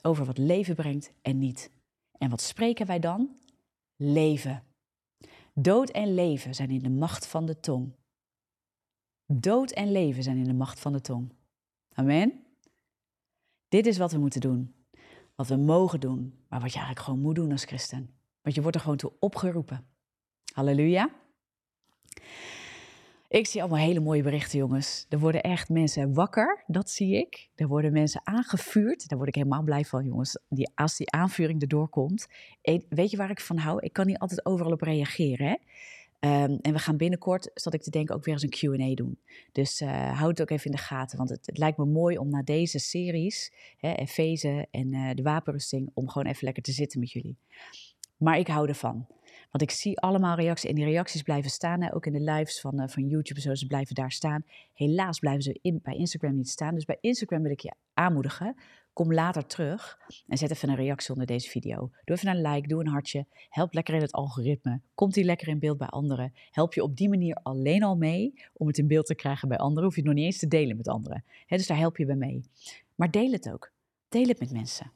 over 0.01 0.25
wat 0.25 0.37
leven 0.37 0.75
brengt 0.75 1.11
en 1.21 1.37
niet. 1.37 1.71
En 2.17 2.29
wat 2.29 2.41
spreken 2.41 2.85
wij 2.85 2.99
dan? 2.99 3.37
Leven. 3.95 4.63
Dood 5.53 5.89
en 5.89 6.13
leven 6.13 6.55
zijn 6.55 6.69
in 6.69 6.83
de 6.83 6.89
macht 6.89 7.27
van 7.27 7.45
de 7.45 7.59
tong. 7.59 7.91
Dood 9.33 9.71
en 9.71 9.91
leven 9.91 10.23
zijn 10.23 10.37
in 10.37 10.43
de 10.43 10.53
macht 10.53 10.79
van 10.79 10.91
de 10.91 11.01
tong. 11.01 11.33
Amen. 11.93 12.43
Dit 13.67 13.85
is 13.85 13.97
wat 13.97 14.11
we 14.11 14.17
moeten 14.17 14.41
doen. 14.41 14.75
Wat 15.35 15.47
we 15.47 15.55
mogen 15.55 15.99
doen, 15.99 16.33
maar 16.49 16.59
wat 16.59 16.71
je 16.71 16.77
eigenlijk 16.77 17.05
gewoon 17.05 17.21
moet 17.21 17.35
doen 17.35 17.51
als 17.51 17.63
christen. 17.63 18.09
Want 18.41 18.55
je 18.55 18.61
wordt 18.61 18.75
er 18.75 18.81
gewoon 18.81 18.97
toe 18.97 19.13
opgeroepen. 19.19 19.85
Halleluja. 20.53 21.09
Ik 23.27 23.47
zie 23.47 23.61
allemaal 23.61 23.79
hele 23.79 23.99
mooie 23.99 24.23
berichten, 24.23 24.57
jongens. 24.57 25.05
Er 25.09 25.19
worden 25.19 25.43
echt 25.43 25.69
mensen 25.69 26.13
wakker, 26.13 26.63
dat 26.67 26.89
zie 26.89 27.15
ik. 27.15 27.49
Er 27.55 27.67
worden 27.67 27.91
mensen 27.91 28.21
aangevuurd. 28.23 29.09
Daar 29.09 29.17
word 29.17 29.29
ik 29.29 29.35
helemaal 29.35 29.63
blij 29.63 29.85
van, 29.85 30.05
jongens. 30.05 30.39
Die, 30.49 30.71
als 30.75 30.97
die 30.97 31.11
aanvuring 31.11 31.61
erdoor 31.61 31.89
komt. 31.89 32.27
weet 32.89 33.11
je 33.11 33.17
waar 33.17 33.29
ik 33.29 33.39
van 33.39 33.57
hou? 33.57 33.79
Ik 33.81 33.93
kan 33.93 34.05
niet 34.05 34.17
altijd 34.17 34.45
overal 34.45 34.71
op 34.71 34.81
reageren. 34.81 35.47
Hè? 35.47 35.55
Ehm, 36.19 36.57
en 36.61 36.73
we 36.73 36.79
gaan 36.79 36.97
binnenkort, 36.97 37.51
zat 37.53 37.73
ik 37.73 37.81
te 37.81 37.89
denken, 37.89 38.15
ook 38.15 38.25
weer 38.25 38.33
eens 38.33 38.43
een 38.43 38.77
QA 38.77 38.95
doen. 38.95 39.19
Dus 39.51 39.81
uh, 39.81 40.19
houd 40.19 40.29
het 40.29 40.41
ook 40.41 40.49
even 40.49 40.65
in 40.65 40.71
de 40.71 40.77
gaten. 40.77 41.17
Want 41.17 41.29
het, 41.29 41.49
lijkt 41.57 41.77
me 41.77 41.85
mooi 41.85 42.17
om 42.17 42.29
na 42.29 42.43
deze 42.43 42.79
series, 42.79 43.53
Efeze 43.79 44.67
en 44.71 44.93
uh, 44.93 45.09
de 45.13 45.21
wapenrusting, 45.21 45.91
om 45.93 46.09
gewoon 46.09 46.27
even 46.27 46.43
lekker 46.45 46.63
te 46.63 46.71
zitten 46.71 46.99
met 46.99 47.11
jullie. 47.11 47.37
Maar 48.17 48.37
ik 48.37 48.47
hou 48.47 48.67
ervan. 48.67 49.07
Want 49.51 49.61
ik 49.61 49.71
zie 49.71 49.99
allemaal 49.99 50.35
reacties 50.35 50.69
en 50.69 50.75
die 50.75 50.85
reacties 50.85 51.21
blijven 51.21 51.49
staan. 51.49 51.81
Hè, 51.81 51.95
ook 51.95 52.05
in 52.05 52.13
de 52.13 52.31
lives 52.31 52.61
van, 52.61 52.81
uh, 52.81 52.87
van 52.87 53.07
YouTube 53.07 53.41
zo, 53.41 53.55
ze 53.55 53.67
blijven 53.67 53.95
daar 53.95 54.11
staan. 54.11 54.43
Helaas 54.73 55.19
blijven 55.19 55.43
ze 55.43 55.79
bij 55.83 55.95
Instagram 55.95 56.35
niet 56.35 56.49
staan. 56.49 56.73
Dus 56.73 56.85
bij 56.85 56.97
Instagram 57.01 57.41
wil 57.41 57.51
ik 57.51 57.59
je 57.59 57.73
aanmoedigen. 57.93 58.55
Kom 58.97 59.13
later 59.13 59.45
terug 59.45 59.97
en 60.27 60.37
zet 60.37 60.51
even 60.51 60.69
een 60.69 60.75
reactie 60.75 61.09
onder 61.09 61.27
deze 61.27 61.49
video. 61.49 61.91
Doe 62.05 62.15
even 62.15 62.29
een 62.29 62.41
like, 62.41 62.67
doe 62.67 62.79
een 62.79 62.87
hartje. 62.87 63.25
Help 63.49 63.73
lekker 63.73 63.93
in 63.93 64.01
het 64.01 64.11
algoritme. 64.11 64.81
Komt 64.95 65.13
die 65.13 65.23
lekker 65.23 65.47
in 65.47 65.59
beeld 65.59 65.77
bij 65.77 65.87
anderen. 65.87 66.33
Help 66.51 66.73
je 66.73 66.83
op 66.83 66.97
die 66.97 67.09
manier 67.09 67.35
alleen 67.43 67.83
al 67.83 67.95
mee 67.95 68.33
om 68.53 68.67
het 68.67 68.77
in 68.77 68.87
beeld 68.87 69.05
te 69.05 69.15
krijgen 69.15 69.47
bij 69.47 69.57
anderen. 69.57 69.83
Hoef 69.83 69.95
je 69.95 70.01
het 70.01 70.09
nog 70.09 70.19
niet 70.19 70.25
eens 70.25 70.37
te 70.37 70.47
delen 70.47 70.77
met 70.77 70.87
anderen. 70.87 71.23
dus 71.47 71.67
daar 71.67 71.77
help 71.77 71.97
je 71.97 72.05
bij 72.05 72.15
mee. 72.15 72.43
Maar 72.95 73.11
deel 73.11 73.31
het 73.31 73.51
ook. 73.51 73.71
Deel 74.09 74.27
het 74.27 74.39
met 74.39 74.51
mensen. 74.51 74.91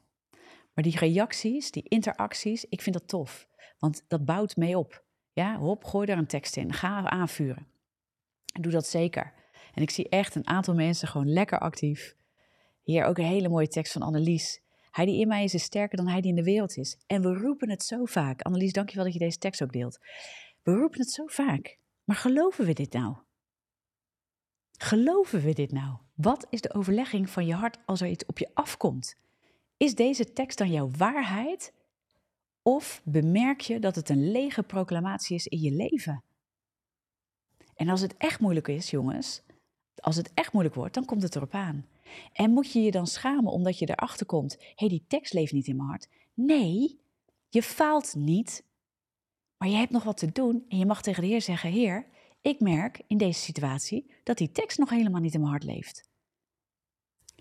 Maar 0.74 0.84
die 0.84 0.98
reacties, 0.98 1.70
die 1.70 1.88
interacties, 1.88 2.64
ik 2.68 2.80
vind 2.80 2.98
dat 2.98 3.08
tof. 3.08 3.48
Want 3.78 4.04
dat 4.08 4.24
bouwt 4.24 4.56
mee 4.56 4.78
op. 4.78 5.04
Ja, 5.32 5.58
hop, 5.58 5.84
gooi 5.84 6.06
daar 6.06 6.18
een 6.18 6.26
tekst 6.26 6.56
in. 6.56 6.72
Ga 6.72 7.10
aanvuren. 7.10 7.66
Doe 8.60 8.72
dat 8.72 8.86
zeker. 8.86 9.32
En 9.74 9.82
ik 9.82 9.90
zie 9.90 10.08
echt 10.08 10.34
een 10.34 10.46
aantal 10.46 10.74
mensen 10.74 11.08
gewoon 11.08 11.32
lekker 11.32 11.58
actief. 11.58 12.14
Hier 12.82 13.04
ook 13.04 13.18
een 13.18 13.24
hele 13.24 13.48
mooie 13.48 13.68
tekst 13.68 13.92
van 13.92 14.02
Annelies. 14.02 14.60
Hij 14.90 15.04
die 15.04 15.20
in 15.20 15.28
mij 15.28 15.44
is, 15.44 15.54
is 15.54 15.62
sterker 15.62 15.96
dan 15.96 16.08
hij 16.08 16.20
die 16.20 16.30
in 16.30 16.36
de 16.36 16.42
wereld 16.42 16.76
is. 16.76 16.96
En 17.06 17.22
we 17.22 17.34
roepen 17.34 17.70
het 17.70 17.82
zo 17.82 18.04
vaak. 18.04 18.42
Annelies, 18.42 18.72
dankjewel 18.72 19.04
dat 19.04 19.12
je 19.12 19.18
deze 19.18 19.38
tekst 19.38 19.62
ook 19.62 19.72
deelt. 19.72 19.98
We 20.62 20.72
roepen 20.72 21.00
het 21.00 21.10
zo 21.10 21.26
vaak. 21.26 21.78
Maar 22.04 22.16
geloven 22.16 22.64
we 22.64 22.72
dit 22.72 22.92
nou? 22.92 23.16
Geloven 24.78 25.42
we 25.42 25.52
dit 25.52 25.72
nou? 25.72 25.96
Wat 26.14 26.46
is 26.50 26.60
de 26.60 26.74
overlegging 26.74 27.30
van 27.30 27.46
je 27.46 27.54
hart 27.54 27.78
als 27.86 28.00
er 28.00 28.08
iets 28.08 28.26
op 28.26 28.38
je 28.38 28.50
afkomt? 28.54 29.16
Is 29.76 29.94
deze 29.94 30.32
tekst 30.32 30.58
dan 30.58 30.70
jouw 30.70 30.90
waarheid? 30.90 31.72
Of 32.62 33.00
bemerk 33.04 33.60
je 33.60 33.78
dat 33.78 33.94
het 33.94 34.08
een 34.08 34.30
lege 34.30 34.62
proclamatie 34.62 35.36
is 35.36 35.46
in 35.46 35.60
je 35.60 35.70
leven? 35.70 36.24
En 37.74 37.88
als 37.88 38.00
het 38.00 38.16
echt 38.16 38.40
moeilijk 38.40 38.68
is, 38.68 38.90
jongens, 38.90 39.42
als 39.94 40.16
het 40.16 40.30
echt 40.34 40.52
moeilijk 40.52 40.76
wordt, 40.76 40.94
dan 40.94 41.04
komt 41.04 41.22
het 41.22 41.36
erop 41.36 41.54
aan. 41.54 41.86
En 42.32 42.50
moet 42.50 42.72
je 42.72 42.82
je 42.82 42.90
dan 42.90 43.06
schamen 43.06 43.52
omdat 43.52 43.78
je 43.78 43.88
erachter 43.88 44.26
komt: 44.26 44.56
hé, 44.58 44.72
hey, 44.74 44.88
die 44.88 45.04
tekst 45.08 45.32
leeft 45.32 45.52
niet 45.52 45.66
in 45.66 45.76
mijn 45.76 45.88
hart? 45.88 46.08
Nee, 46.34 47.00
je 47.48 47.62
faalt 47.62 48.14
niet. 48.14 48.64
Maar 49.56 49.68
je 49.68 49.76
hebt 49.76 49.90
nog 49.90 50.04
wat 50.04 50.16
te 50.16 50.32
doen 50.32 50.64
en 50.68 50.78
je 50.78 50.86
mag 50.86 51.02
tegen 51.02 51.22
de 51.22 51.28
Heer 51.28 51.42
zeggen: 51.42 51.70
Heer, 51.70 52.06
ik 52.40 52.60
merk 52.60 53.02
in 53.06 53.18
deze 53.18 53.40
situatie 53.40 54.10
dat 54.22 54.38
die 54.38 54.52
tekst 54.52 54.78
nog 54.78 54.90
helemaal 54.90 55.20
niet 55.20 55.34
in 55.34 55.40
mijn 55.40 55.52
hart 55.52 55.64
leeft. 55.64 56.10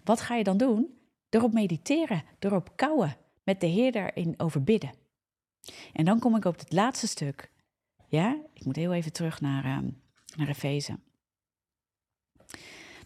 Wat 0.04 0.22
ga 0.22 0.36
je 0.36 0.44
dan 0.44 0.58
doen? 0.58 1.00
Erop 1.30 1.54
mediteren, 1.54 2.24
erop 2.40 2.72
kouwen, 2.76 3.18
met 3.44 3.62
de 3.62 3.68
Heer 3.68 3.92
daarin 3.92 4.34
over 4.38 4.64
bidden. 4.64 4.94
En 5.94 6.06
dan 6.06 6.20
kom 6.20 6.36
ik 6.36 6.46
op 6.46 6.60
het 6.60 6.72
laatste 6.72 7.08
stuk. 7.08 7.52
Ja, 8.08 8.46
ik 8.54 8.66
moet 8.66 8.76
heel 8.76 8.94
even 8.94 9.14
terug 9.14 9.42
naar, 9.42 9.66
uh, 9.66 9.90
naar 10.36 10.48
Efeze. 10.48 11.00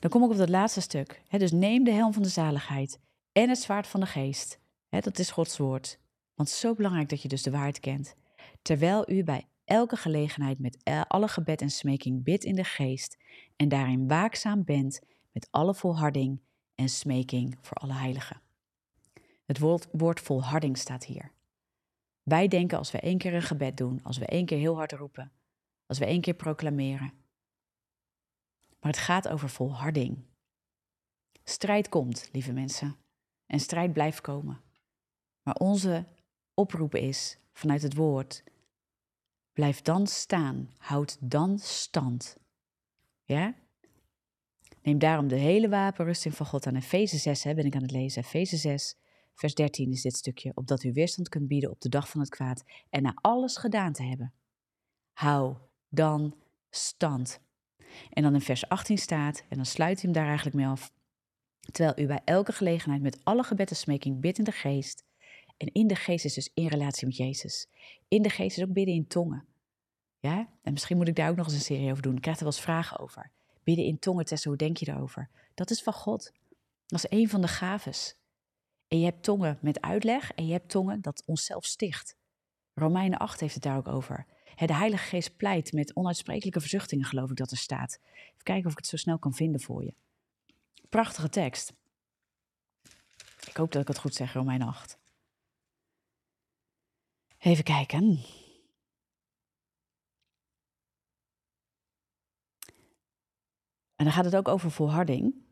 Dan 0.06 0.14
kom 0.14 0.24
ik 0.24 0.32
op 0.32 0.38
dat 0.38 0.50
laatste 0.50 0.82
stuk. 0.82 1.22
dus 1.30 1.52
neem 1.52 1.84
de 1.84 1.92
helm 1.92 2.14
van 2.14 2.24
de 2.24 2.30
zaligheid 2.30 3.00
en 3.32 3.50
het 3.50 3.58
zwaard 3.58 3.88
van 3.88 4.00
de 4.00 4.06
geest. 4.06 4.60
dat 4.90 5.20
is 5.20 5.32
Gods 5.32 5.58
woord. 5.58 6.00
Want 6.36 6.50
zo 6.50 6.74
belangrijk 6.74 7.10
dat 7.10 7.22
je 7.22 7.28
dus 7.28 7.44
de 7.44 7.52
waarheid 7.52 7.80
kent. 7.80 8.16
Terwijl 8.62 9.12
u 9.12 9.24
bij 9.24 9.48
elke 9.64 9.96
gelegenheid 9.96 10.60
met 10.60 10.78
alle 11.08 11.28
gebed 11.28 11.62
en 11.62 11.70
smeking 11.70 12.24
bidt 12.24 12.44
in 12.44 12.56
de 12.56 12.64
geest 12.64 13.18
en 13.56 13.70
daarin 13.70 14.08
waakzaam 14.08 14.64
bent 14.64 15.02
met 15.32 15.48
alle 15.52 15.74
volharding 15.74 16.42
en 16.76 16.90
smeking 16.90 17.58
voor 17.62 17.78
alle 17.78 17.94
heiligen. 17.94 18.42
Het 19.46 19.60
woord, 19.60 19.88
woord 19.92 20.20
volharding 20.20 20.78
staat 20.78 21.06
hier. 21.06 21.32
Wij 22.24 22.48
denken 22.48 22.78
als 22.78 22.92
we 22.92 23.00
één 23.00 23.18
keer 23.18 23.34
een 23.34 23.42
gebed 23.42 23.78
doen, 23.78 24.00
als 24.04 24.18
we 24.18 24.26
één 24.26 24.46
keer 24.46 24.58
heel 24.58 24.76
hard 24.76 24.92
roepen, 24.92 25.32
als 25.86 25.98
we 25.98 26.06
één 26.06 26.22
keer 26.22 26.36
proclameren. 26.36 27.25
Maar 28.86 28.94
het 28.94 29.04
gaat 29.04 29.28
over 29.28 29.50
volharding. 29.50 30.26
Strijd 31.44 31.90
komt, 31.90 32.30
lieve 32.32 32.54
mensen. 32.54 32.96
En 33.46 33.60
strijd 33.60 33.94
blijft 33.94 34.22
komen. 34.22 34.62
Maar 35.44 35.56
onze 35.56 36.06
oproep 36.54 36.96
is 36.96 37.38
vanuit 37.54 37.82
het 37.82 37.96
woord: 37.96 38.44
blijf 39.54 39.82
dan 39.82 40.08
staan, 40.08 40.70
houd 40.78 41.18
dan 41.20 41.60
stand. 41.60 42.38
Ja? 43.24 43.56
Neem 44.82 45.00
daarom 45.00 45.28
de 45.28 45.40
hele 45.40 45.70
wapenrusting 45.70 46.36
van 46.36 46.46
God 46.46 46.68
aan. 46.68 46.76
Efeze 46.76 47.18
6 47.18 47.44
hè, 47.44 47.54
ben 47.54 47.66
ik 47.66 47.76
aan 47.76 47.82
het 47.82 47.92
lezen. 47.92 48.24
Efeze 48.24 48.58
6, 48.58 48.98
vers 49.34 49.54
13 49.54 49.92
is 49.92 50.02
dit 50.02 50.16
stukje. 50.16 50.52
Opdat 50.56 50.84
u 50.84 50.94
weerstand 50.94 51.30
kunt 51.30 51.48
bieden 51.48 51.72
op 51.72 51.82
de 51.82 51.90
dag 51.90 52.10
van 52.10 52.20
het 52.20 52.30
kwaad 52.30 52.64
en 52.90 53.02
na 53.02 53.14
alles 53.22 53.58
gedaan 53.58 53.94
te 53.94 54.04
hebben. 54.04 54.34
Hou 55.14 55.58
dan 55.90 56.36
stand. 56.70 57.44
En 58.10 58.24
dan 58.24 58.34
in 58.34 58.42
vers 58.42 58.70
18 58.70 58.98
staat, 58.98 59.44
en 59.50 59.56
dan 59.56 59.66
sluit 59.66 60.02
hij 60.02 60.04
hem 60.04 60.12
daar 60.12 60.26
eigenlijk 60.26 60.56
mee 60.56 60.68
af. 60.68 60.92
Terwijl 61.72 62.00
u 62.00 62.08
bij 62.08 62.22
elke 62.26 62.52
gelegenheid 62.52 63.02
met 63.02 63.20
alle 63.24 63.44
gebed 63.44 63.70
en 63.70 63.76
smeking 63.76 64.20
bidt 64.20 64.38
in 64.38 64.44
de 64.44 64.52
geest. 64.52 65.04
En 65.58 65.72
in 65.72 65.88
de 65.88 65.96
geest 65.96 66.26
is 66.26 66.34
dus 66.34 66.52
in 66.54 66.68
relatie 66.68 67.08
met 67.08 67.18
Jezus. 67.18 67.68
In 68.08 68.22
de 68.22 68.30
geest 68.30 68.58
is 68.58 68.64
ook 68.64 68.74
bidden 68.74 68.96
in 68.96 69.08
tongen. 69.08 69.46
Ja? 70.20 70.50
En 70.62 70.72
misschien 70.72 70.98
moet 70.98 71.08
ik 71.08 71.16
daar 71.16 71.30
ook 71.30 71.36
nog 71.36 71.46
eens 71.46 71.56
een 71.56 71.62
serie 71.62 71.92
over 71.92 72.04
doen. 72.04 72.16
Ik 72.16 72.22
krijg 72.22 72.38
er 72.38 72.44
wel 72.44 72.54
eens 72.54 72.62
vragen 72.62 73.00
over. 73.00 73.32
Bidden 73.64 73.86
in 73.86 74.00
tongen 74.00 74.26
testen, 74.26 74.50
hoe 74.50 74.60
denk 74.60 74.78
je 74.78 74.86
daarover? 74.86 75.30
Dat 75.54 75.70
is 75.70 75.84
van 75.84 75.94
God. 75.94 76.32
Dat 76.86 77.04
is 77.04 77.20
een 77.20 77.30
van 77.30 77.42
de 77.42 77.48
gaves. 77.48 78.16
En 78.88 79.00
je 79.00 79.06
hebt 79.06 79.24
tongen 79.24 79.58
met 79.62 79.82
uitleg 79.82 80.32
en 80.32 80.46
je 80.46 80.52
hebt 80.52 80.70
tongen 80.70 81.02
dat 81.02 81.24
onszelf 81.26 81.66
sticht. 81.66 82.16
Romeinen 82.74 83.20
8 83.20 83.40
heeft 83.40 83.54
het 83.54 83.64
daar 83.64 83.78
ook 83.78 83.88
over. 83.88 84.26
De 84.56 84.74
Heilige 84.74 85.04
Geest 85.04 85.38
pleit 85.38 85.74
met 85.74 85.96
onuitsprekelijke 85.96 86.60
verzuchtingen, 86.60 87.06
geloof 87.06 87.30
ik 87.30 87.38
dat 87.38 87.52
er 87.52 87.58
staat. 87.58 88.00
Even 88.04 88.44
kijken 88.44 88.66
of 88.66 88.72
ik 88.72 88.78
het 88.78 88.88
zo 88.88 88.98
snel 88.98 89.20
kan 89.20 89.34
vinden 89.34 89.62
voor 89.62 89.84
je. 89.84 89.94
Prachtige 90.90 91.30
tekst. 91.30 91.74
Ik 93.48 93.58
hoop 93.58 93.72
dat 93.72 93.82
ik 93.82 93.88
het 93.88 93.98
goed 93.98 94.14
zeg, 94.16 94.34
Romein 94.34 94.62
8. 94.62 94.98
Even 97.38 97.64
kijken. 97.64 98.24
En 103.96 104.06
dan 104.06 104.12
gaat 104.12 104.26
het 104.26 104.36
ook 104.36 104.48
over 104.48 104.72
volharding. 104.72 105.44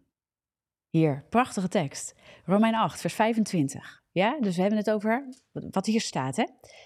Hier, 0.89 1.25
prachtige 1.29 1.67
tekst. 1.67 2.15
Romein 2.45 2.75
8, 2.75 3.01
vers 3.01 3.13
25. 3.13 4.03
Ja, 4.11 4.39
dus 4.39 4.55
we 4.55 4.61
hebben 4.61 4.79
het 4.79 4.91
over 4.91 5.27
wat 5.51 5.85
hier 5.85 6.01
staat. 6.01 6.35
Hè? 6.35 6.45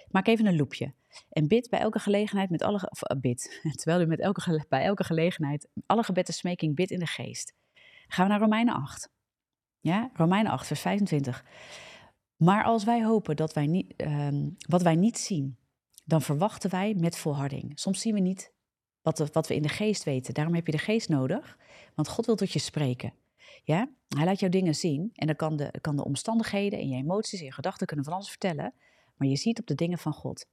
Maak 0.10 0.28
even 0.28 0.46
een 0.46 0.56
loepje. 0.56 0.94
En 1.30 1.48
bid 1.48 1.70
bij 1.70 1.80
elke 1.80 2.00
gelegenheid 2.00 2.50
met 2.50 2.62
alle. 2.62 2.92
Uh, 3.14 3.22
bid. 3.22 3.60
Terwijl 3.82 4.02
u 4.02 4.06
met 4.06 4.20
elke, 4.20 4.66
bij 4.70 4.84
elke 4.84 5.04
gelegenheid 5.04 5.68
alle 5.86 6.04
gebed 6.04 6.28
en 6.28 6.34
smeking 6.34 6.76
bid 6.76 6.92
in 6.92 7.00
de 7.00 7.06
geest. 7.06 7.54
Gaan 8.08 8.26
we 8.26 8.32
naar 8.32 8.42
Romeinen 8.42 8.74
8. 8.74 9.10
Ja, 9.80 10.10
Romeinen 10.14 10.52
8, 10.52 10.68
vers 10.68 10.82
25. 10.82 11.46
Maar 12.36 12.64
als 12.64 12.84
wij 12.84 13.04
hopen 13.04 13.36
dat 13.36 13.54
wij 13.54 13.66
niet, 13.66 13.94
um, 14.02 14.56
wat 14.68 14.82
wij 14.82 14.96
niet 14.96 15.18
zien, 15.18 15.58
dan 16.06 16.22
verwachten 16.22 16.70
wij 16.70 16.94
met 16.94 17.18
volharding. 17.18 17.80
Soms 17.80 18.02
zien 18.02 18.14
we 18.14 18.20
niet 18.20 18.54
wat, 19.02 19.32
wat 19.34 19.48
we 19.48 19.56
in 19.56 19.62
de 19.62 19.70
geest 19.70 20.04
weten. 20.04 20.34
Daarom 20.34 20.56
heb 20.56 20.66
je 20.66 20.72
de 20.72 20.78
geest 20.78 21.10
nodig, 21.10 21.58
want 21.96 22.08
God 22.08 22.26
wil 22.26 22.36
tot 22.36 22.52
je 22.52 22.60
spreken. 22.60 23.14
Ja? 23.64 23.90
Hij 24.08 24.26
laat 24.26 24.40
jou 24.40 24.52
dingen 24.52 24.76
zien 24.76 25.10
en 25.14 25.28
dan 25.28 25.36
kan 25.36 25.56
de, 25.56 25.74
kan 25.82 25.96
de 25.96 26.04
omstandigheden 26.04 26.80
en 26.80 26.90
je 26.90 26.96
emoties 26.96 27.40
en 27.40 27.46
je 27.46 27.52
gedachten 27.52 27.88
kunnen 27.88 28.06
van 28.06 28.14
alles 28.14 28.30
vertellen, 28.30 28.74
maar 29.16 29.28
je 29.28 29.36
ziet 29.36 29.60
op 29.60 29.68
de 29.68 29.76
dingen 29.76 29.98
van 29.98 30.14
God. 30.14 30.46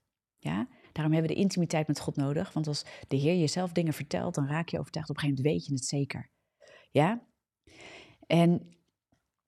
Ja? 0.44 0.68
Daarom 0.92 1.12
hebben 1.12 1.30
we 1.30 1.36
de 1.36 1.42
intimiteit 1.42 1.86
met 1.86 2.00
God 2.00 2.16
nodig, 2.16 2.52
want 2.52 2.66
als 2.66 2.84
de 3.08 3.16
Heer 3.16 3.36
jezelf 3.36 3.72
dingen 3.72 3.92
vertelt, 3.92 4.34
dan 4.34 4.46
raak 4.46 4.68
je 4.68 4.78
overtuigd, 4.78 5.10
op 5.10 5.16
een 5.16 5.22
gegeven 5.22 5.42
moment 5.42 5.56
weet 5.56 5.66
je 5.66 5.74
het 5.74 5.84
zeker. 5.84 6.30
Ja? 6.90 7.26
En 8.26 8.76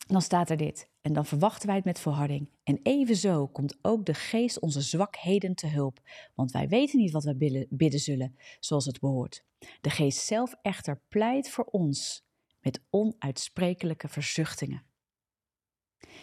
dan 0.07 0.23
staat 0.23 0.51
er 0.51 0.57
dit. 0.57 0.91
En 1.01 1.13
dan 1.13 1.27
verwachten 1.27 1.67
wij 1.67 1.77
het 1.77 1.85
met 1.85 1.99
volharding. 1.99 2.51
En 2.63 2.81
evenzo 2.83 3.47
komt 3.47 3.79
ook 3.83 4.07
de 4.07 4.15
geest 4.15 4.61
onze 4.61 4.81
zwakheden 4.81 5.55
te 5.55 5.67
hulp. 5.67 6.01
Want 6.35 6.51
wij 6.51 6.69
weten 6.69 6.99
niet 6.99 7.13
wat 7.13 7.25
we 7.25 7.67
bidden 7.71 8.01
zullen, 8.01 8.37
zoals 8.61 8.85
het 8.85 9.01
behoort. 9.01 9.45
De 9.81 9.91
geest 9.91 10.19
zelf 10.19 10.55
echter 10.63 11.03
pleit 11.09 11.51
voor 11.51 11.65
ons 11.65 12.25
met 12.61 12.83
onuitsprekelijke 12.91 14.09
verzuchtingen. 14.09 14.85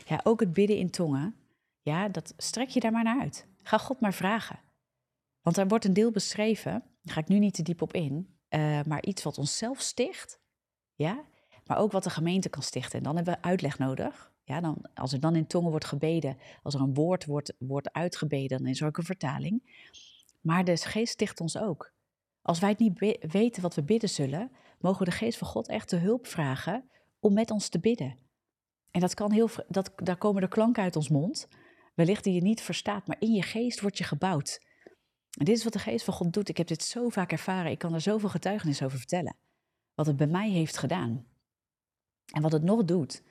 Ja, 0.05 0.19
ook 0.24 0.39
het 0.39 0.53
bidden 0.53 0.78
in 0.78 0.89
tongen, 0.89 1.36
ja, 1.82 2.09
dat 2.09 2.34
strek 2.38 2.69
je 2.69 2.80
daar 2.80 2.91
maar 2.91 3.03
naar 3.03 3.21
uit. 3.21 3.47
Ga 3.64 3.78
God 3.78 3.99
maar 3.99 4.14
vragen. 4.14 4.59
Want 5.41 5.57
er 5.57 5.68
wordt 5.68 5.86
een 5.86 5.93
deel 5.93 6.11
beschreven, 6.11 6.72
daar 7.01 7.14
ga 7.14 7.20
ik 7.20 7.28
nu 7.28 7.39
niet 7.39 7.53
te 7.53 7.64
diep 7.64 7.82
op 7.82 7.93
in, 7.93 8.38
uh, 8.49 8.84
maar 8.84 9.03
iets 9.03 9.24
wat 9.24 9.38
onszelf 9.38 9.82
sticht, 9.82 10.39
ja, 10.95 11.26
maar 11.66 11.78
ook 11.78 11.91
wat 11.91 12.03
de 12.03 12.09
gemeente 12.09 12.49
kan 12.49 12.61
stichten. 12.61 12.97
En 12.97 13.03
dan 13.03 13.16
hebben 13.16 13.34
we 13.34 13.41
uitleg 13.41 13.78
nodig. 13.78 14.32
Ja, 14.43 14.61
dan, 14.61 14.86
als 14.93 15.14
er 15.14 15.20
dan 15.20 15.36
in 15.36 15.47
tongen 15.47 15.70
wordt 15.70 15.86
gebeden, 15.86 16.38
als 16.64 16.74
er 16.74 16.82
een 16.82 16.93
woord 16.93 17.26
wordt, 17.26 17.53
wordt 17.59 17.93
uitgebeden, 17.93 18.57
dan 18.57 18.68
is 18.68 18.82
er 18.82 18.88
ook 18.88 18.97
een 18.97 19.03
vertaling. 19.03 19.88
Maar 20.41 20.64
de 20.64 20.78
geest 20.78 21.14
sticht 21.14 21.41
ons 21.41 21.57
ook. 21.57 21.93
Als 22.41 22.59
wij 22.59 22.70
het 22.70 22.80
niet 22.80 23.18
weten 23.32 23.61
wat 23.61 23.76
we 23.76 23.84
bidden 23.84 24.09
zullen, 24.09 24.51
mogen 24.80 24.99
we 24.99 25.09
de 25.09 25.18
geest 25.18 25.38
van 25.38 25.47
God 25.47 25.68
echt 25.68 25.89
de 25.89 25.97
hulp 25.97 26.28
vragen 26.28 26.89
om 27.20 27.34
met 27.34 27.51
ons 27.51 27.70
te 27.70 27.80
bidden. 27.80 28.18
En 28.91 28.99
dat 28.99 29.14
kan 29.14 29.32
heel, 29.32 29.49
dat, 29.68 29.91
daar 29.95 30.18
komen 30.18 30.41
de 30.41 30.47
klanken 30.47 30.84
uit 30.84 30.95
ons 30.95 31.09
mond, 31.09 31.47
wellicht 31.94 32.24
die 32.24 32.34
je 32.34 32.41
niet 32.41 32.62
verstaat, 32.62 33.08
maar 33.08 33.20
in 33.20 33.34
je 33.34 33.41
geest 33.41 33.82
wordt 33.82 33.98
je 33.98 34.04
gebouwd. 34.04 34.62
En 35.38 35.46
dit 35.46 35.58
is 35.58 35.64
wat 35.64 35.74
de 35.74 35.80
geest 35.80 36.06
van 36.06 36.14
God 36.14 36.34
doet. 36.34 36.50
Ik 36.50 36.58
heb 36.58 36.68
dit 36.68 36.84
zo 36.84 37.10
vaak 37.10 37.32
ervaren, 37.32 37.72
ik 37.72 37.80
kan 37.80 37.94
er 37.94 38.02
zoveel 38.02 38.30
getuigenis 38.30 38.82
over 38.82 38.98
vertellen. 38.98 39.36
Wat 39.96 40.06
het 40.06 40.18
bij 40.18 40.28
mij 40.28 40.50
heeft 40.50 40.78
gedaan. 40.78 41.26
En 42.34 42.41
wat 42.41 42.52
het 42.52 42.64
nog 42.64 42.84
doet. 42.84 43.24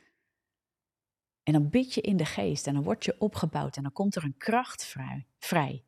En 1.43 1.53
dan 1.53 1.69
bid 1.69 1.95
je 1.95 2.01
in 2.01 2.17
de 2.17 2.25
geest 2.25 2.67
en 2.67 2.75
dan 2.75 2.83
word 2.83 3.05
je 3.05 3.17
opgebouwd 3.19 3.77
en 3.77 3.83
dan 3.83 3.93
komt 3.93 4.17
er 4.17 4.25
een 4.25 4.37
kracht 4.37 4.85
vrij. 4.85 5.27
vrij. 5.39 5.85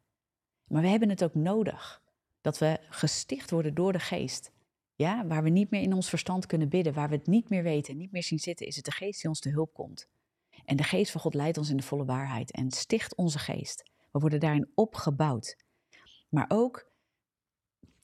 Maar 0.64 0.83
we 0.83 0.89
hebben 0.89 1.09
het 1.09 1.25
ook 1.25 1.35
nodig 1.35 2.03
dat 2.41 2.59
we 2.59 2.81
gesticht 2.89 3.51
worden 3.51 3.75
door 3.75 3.93
de 3.93 3.99
geest. 3.99 4.53
Ja, 4.95 5.27
waar 5.27 5.43
we 5.43 5.49
niet 5.49 5.70
meer 5.70 5.83
in 5.83 5.93
ons 5.93 6.09
verstand 6.09 6.47
kunnen 6.47 6.68
bidden, 6.68 6.93
waar 6.93 7.09
we 7.09 7.14
het 7.14 7.27
niet 7.27 7.49
meer 7.49 7.62
weten, 7.62 7.97
niet 7.97 8.12
meer 8.12 8.22
zien 8.22 8.39
zitten, 8.39 8.66
is 8.66 8.77
het 8.77 8.85
de 8.85 8.91
geest 8.91 9.20
die 9.20 9.29
ons 9.31 9.41
te 9.41 9.51
hulp 9.51 9.72
komt. 9.72 10.09
En 10.64 10.76
de 10.76 10.82
geest 10.82 11.12
van 11.12 11.20
God 11.20 11.34
leidt 11.34 11.59
ons 11.59 11.70
in 11.70 11.76
de 11.76 11.82
volle 11.82 12.05
waarheid 12.05 12.50
en 12.50 12.70
sticht 12.70 13.14
onze 13.14 13.38
geest. 13.38 13.82
We 14.11 14.18
worden 14.18 14.40
daarin 14.40 14.70
opgebouwd. 14.74 15.57
Maar 16.28 16.44
ook 16.48 16.92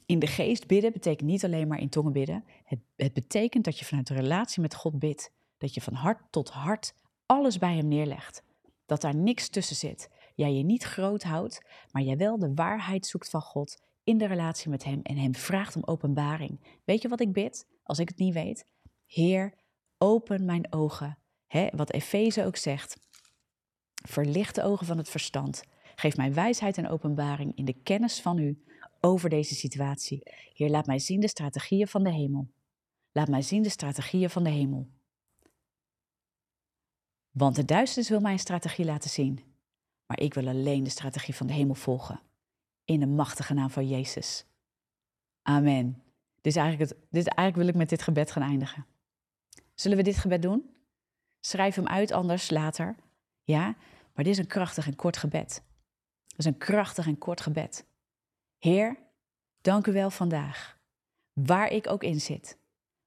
in 0.06 0.18
de 0.18 0.26
geest 0.26 0.66
bidden 0.66 0.92
betekent 0.92 1.28
niet 1.28 1.44
alleen 1.44 1.68
maar 1.68 1.80
in 1.80 1.88
tongen 1.88 2.12
bidden. 2.12 2.44
Het, 2.64 2.78
het 2.96 3.12
betekent 3.12 3.64
dat 3.64 3.78
je 3.78 3.84
vanuit 3.84 4.06
de 4.06 4.14
relatie 4.14 4.62
met 4.62 4.74
God 4.74 4.98
bidt. 4.98 5.32
Dat 5.58 5.74
je 5.74 5.80
van 5.80 5.94
hart 5.94 6.20
tot 6.30 6.50
hart 6.50 6.94
alles 7.26 7.58
bij 7.58 7.76
Hem 7.76 7.88
neerlegt. 7.88 8.42
Dat 8.86 9.00
daar 9.00 9.14
niks 9.14 9.48
tussen 9.48 9.76
zit. 9.76 10.10
Jij 10.34 10.52
je 10.52 10.62
niet 10.62 10.82
groot 10.82 11.22
houdt, 11.22 11.62
maar 11.90 12.02
jij 12.02 12.16
wel 12.16 12.38
de 12.38 12.54
waarheid 12.54 13.06
zoekt 13.06 13.30
van 13.30 13.40
God 13.40 13.82
in 14.04 14.18
de 14.18 14.26
relatie 14.26 14.70
met 14.70 14.84
Hem 14.84 15.00
en 15.02 15.16
Hem 15.16 15.34
vraagt 15.34 15.76
om 15.76 15.82
openbaring. 15.84 16.78
Weet 16.84 17.02
je 17.02 17.08
wat 17.08 17.20
ik 17.20 17.32
bid 17.32 17.66
als 17.82 17.98
ik 17.98 18.08
het 18.08 18.18
niet 18.18 18.34
weet? 18.34 18.64
Heer, 19.06 19.54
open 19.98 20.44
mijn 20.44 20.72
ogen. 20.72 21.18
He, 21.50 21.68
wat 21.76 21.92
Efeze 21.92 22.44
ook 22.44 22.56
zegt. 22.56 22.98
Verlicht 24.08 24.54
de 24.54 24.62
ogen 24.62 24.86
van 24.86 24.98
het 24.98 25.08
verstand. 25.08 25.62
Geef 25.94 26.16
mij 26.16 26.34
wijsheid 26.34 26.78
en 26.78 26.88
openbaring 26.88 27.56
in 27.56 27.64
de 27.64 27.82
kennis 27.82 28.20
van 28.20 28.38
U 28.38 28.64
over 29.00 29.28
deze 29.28 29.54
situatie. 29.54 30.20
Heer, 30.54 30.70
laat 30.70 30.86
mij 30.86 30.98
zien 30.98 31.20
de 31.20 31.28
strategieën 31.28 31.88
van 31.88 32.02
de 32.02 32.10
hemel. 32.12 32.50
Laat 33.12 33.28
mij 33.28 33.42
zien 33.42 33.62
de 33.62 33.68
strategieën 33.68 34.30
van 34.30 34.44
de 34.44 34.50
hemel. 34.50 34.88
Want 37.30 37.56
de 37.56 37.64
duisternis 37.64 38.10
wil 38.10 38.20
mij 38.20 38.32
een 38.32 38.38
strategie 38.38 38.84
laten 38.84 39.10
zien. 39.10 39.40
Maar 40.06 40.20
ik 40.20 40.34
wil 40.34 40.48
alleen 40.48 40.84
de 40.84 40.90
strategie 40.90 41.34
van 41.34 41.46
de 41.46 41.52
hemel 41.52 41.74
volgen. 41.74 42.20
In 42.84 43.00
de 43.00 43.06
machtige 43.06 43.54
naam 43.54 43.70
van 43.70 43.88
Jezus. 43.88 44.46
Amen. 45.42 46.02
Dit, 46.34 46.52
is 46.52 46.56
eigenlijk 46.56 46.90
het, 46.90 47.00
dit 47.10 47.26
eigenlijk 47.26 47.56
wil 47.56 47.68
ik 47.68 47.74
met 47.74 47.88
dit 47.88 48.02
gebed 48.02 48.30
gaan 48.30 48.42
eindigen. 48.42 48.86
Zullen 49.74 49.96
we 49.96 50.02
dit 50.02 50.16
gebed 50.16 50.42
doen? 50.42 50.69
Schrijf 51.40 51.74
hem 51.74 51.86
uit 51.86 52.12
anders 52.12 52.50
later. 52.50 52.96
Ja, 53.42 53.76
maar 54.14 54.24
dit 54.24 54.32
is 54.32 54.38
een 54.38 54.46
krachtig 54.46 54.86
en 54.86 54.96
kort 54.96 55.16
gebed. 55.16 55.62
Dat 56.26 56.38
is 56.38 56.44
een 56.44 56.58
krachtig 56.58 57.06
en 57.06 57.18
kort 57.18 57.40
gebed. 57.40 57.86
Heer, 58.58 58.98
dank 59.60 59.86
u 59.86 59.92
wel 59.92 60.10
vandaag. 60.10 60.78
Waar 61.32 61.70
ik 61.70 61.86
ook 61.86 62.02
in 62.02 62.20
zit, 62.20 62.58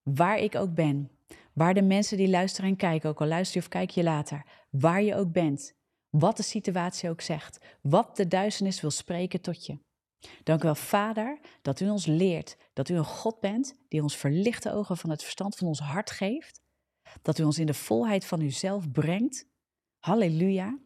waar 0.02 0.38
ik 0.38 0.56
ook 0.56 0.74
ben, 0.74 1.12
waar 1.54 1.74
de 1.74 1.82
mensen 1.82 2.18
die 2.18 2.30
luisteren 2.30 2.70
en 2.70 2.76
kijken, 2.76 3.10
ook 3.10 3.22
al 3.22 3.28
luister 3.28 3.58
je 3.58 3.64
of 3.64 3.72
kijk 3.72 3.90
je 3.90 4.04
later, 4.04 4.46
waar 4.70 5.02
je 5.02 5.16
ook 5.16 5.32
bent, 5.32 5.74
wat 6.10 6.38
de 6.38 6.44
situatie 6.44 7.10
ook 7.10 7.22
zegt, 7.22 7.60
wat 7.82 8.16
de 8.16 8.28
duisternis 8.28 8.82
wil 8.82 8.92
spreken 8.92 9.42
tot 9.42 9.66
je. 9.66 9.78
Dank 10.44 10.62
u 10.62 10.64
wel, 10.64 10.76
Vader, 10.76 11.40
dat 11.62 11.80
u 11.80 11.90
ons 11.90 12.06
leert 12.06 12.58
dat 12.74 12.90
u 12.90 12.96
een 12.96 13.06
God 13.06 13.40
bent 13.40 13.76
die 13.88 14.02
ons 14.02 14.18
verlichte 14.18 14.74
ogen 14.74 14.98
van 14.98 15.10
het 15.10 15.24
verstand 15.24 15.56
van 15.56 15.68
ons 15.68 15.80
hart 15.80 16.12
geeft, 16.12 16.62
dat 17.22 17.40
u 17.40 17.44
ons 17.44 17.60
in 17.60 17.66
de 17.66 17.74
volheid 17.74 18.26
van 18.26 18.42
uzelf 18.42 18.92
brengt. 18.92 19.48
Halleluja. 20.00 20.80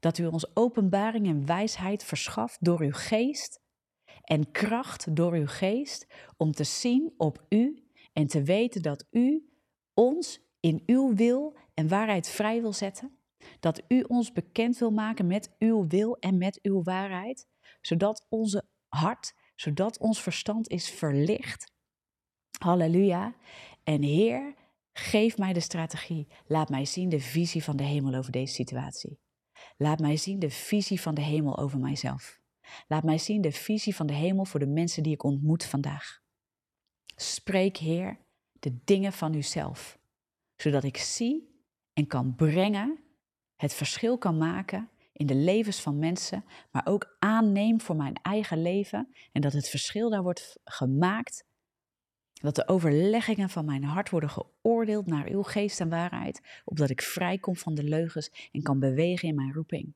Dat 0.00 0.18
u 0.18 0.26
ons 0.26 0.56
openbaring 0.56 1.26
en 1.26 1.46
wijsheid 1.46 2.04
verschaft 2.04 2.64
door 2.64 2.80
uw 2.80 2.92
geest 2.92 3.60
en 4.22 4.50
kracht 4.50 5.16
door 5.16 5.32
uw 5.32 5.46
geest 5.46 6.06
om 6.36 6.52
te 6.52 6.64
zien 6.64 7.14
op 7.16 7.44
u 7.48 7.88
en 8.12 8.26
te 8.26 8.42
weten 8.42 8.82
dat 8.82 9.06
u 9.10 9.48
ons 9.94 10.40
in 10.60 10.82
uw 10.86 11.14
wil 11.14 11.56
en 11.74 11.88
waarheid 11.88 12.28
vrij 12.28 12.60
wil 12.60 12.72
zetten. 12.72 13.18
Dat 13.60 13.82
u 13.88 14.02
ons 14.02 14.32
bekend 14.32 14.78
wil 14.78 14.90
maken 14.90 15.26
met 15.26 15.54
uw 15.58 15.86
wil 15.86 16.16
en 16.16 16.38
met 16.38 16.58
uw 16.62 16.82
waarheid, 16.82 17.46
zodat 17.80 18.26
onze 18.28 18.68
hart, 18.88 19.34
zodat 19.54 19.98
ons 19.98 20.22
verstand 20.22 20.68
is 20.68 20.90
verlicht. 20.90 21.72
Halleluja. 22.58 23.34
En 23.84 24.02
Heer, 24.02 24.54
geef 24.98 25.38
mij 25.38 25.52
de 25.52 25.60
strategie. 25.60 26.26
Laat 26.46 26.68
mij 26.68 26.84
zien 26.84 27.08
de 27.08 27.20
visie 27.20 27.64
van 27.64 27.76
de 27.76 27.84
hemel 27.84 28.14
over 28.14 28.32
deze 28.32 28.54
situatie. 28.54 29.18
Laat 29.76 29.98
mij 29.98 30.16
zien 30.16 30.38
de 30.38 30.50
visie 30.50 31.00
van 31.00 31.14
de 31.14 31.22
hemel 31.22 31.58
over 31.58 31.78
mijzelf. 31.78 32.40
Laat 32.88 33.04
mij 33.04 33.18
zien 33.18 33.40
de 33.40 33.52
visie 33.52 33.94
van 33.94 34.06
de 34.06 34.12
hemel 34.12 34.44
voor 34.44 34.60
de 34.60 34.66
mensen 34.66 35.02
die 35.02 35.12
ik 35.12 35.22
ontmoet 35.22 35.64
vandaag. 35.64 36.20
Spreek, 37.16 37.76
Heer, 37.76 38.18
de 38.52 38.78
dingen 38.84 39.12
van 39.12 39.34
uzelf, 39.34 39.98
zodat 40.56 40.84
ik 40.84 40.96
zie 40.96 41.62
en 41.92 42.06
kan 42.06 42.34
brengen, 42.34 42.98
het 43.56 43.74
verschil 43.74 44.18
kan 44.18 44.38
maken 44.38 44.88
in 45.12 45.26
de 45.26 45.34
levens 45.34 45.80
van 45.80 45.98
mensen, 45.98 46.44
maar 46.70 46.86
ook 46.86 47.16
aanneem 47.18 47.80
voor 47.80 47.96
mijn 47.96 48.14
eigen 48.22 48.62
leven 48.62 49.14
en 49.32 49.40
dat 49.40 49.52
het 49.52 49.68
verschil 49.68 50.10
daar 50.10 50.22
wordt 50.22 50.58
gemaakt. 50.64 51.46
Dat 52.40 52.54
de 52.54 52.68
overleggingen 52.68 53.48
van 53.48 53.64
mijn 53.64 53.84
hart 53.84 54.10
worden 54.10 54.30
geoordeeld 54.30 55.06
naar 55.06 55.28
uw 55.28 55.42
geest 55.42 55.80
en 55.80 55.88
waarheid, 55.88 56.40
opdat 56.64 56.90
ik 56.90 57.02
vrijkom 57.02 57.56
van 57.56 57.74
de 57.74 57.82
leugens 57.82 58.48
en 58.52 58.62
kan 58.62 58.78
bewegen 58.78 59.28
in 59.28 59.34
mijn 59.34 59.52
roeping. 59.52 59.94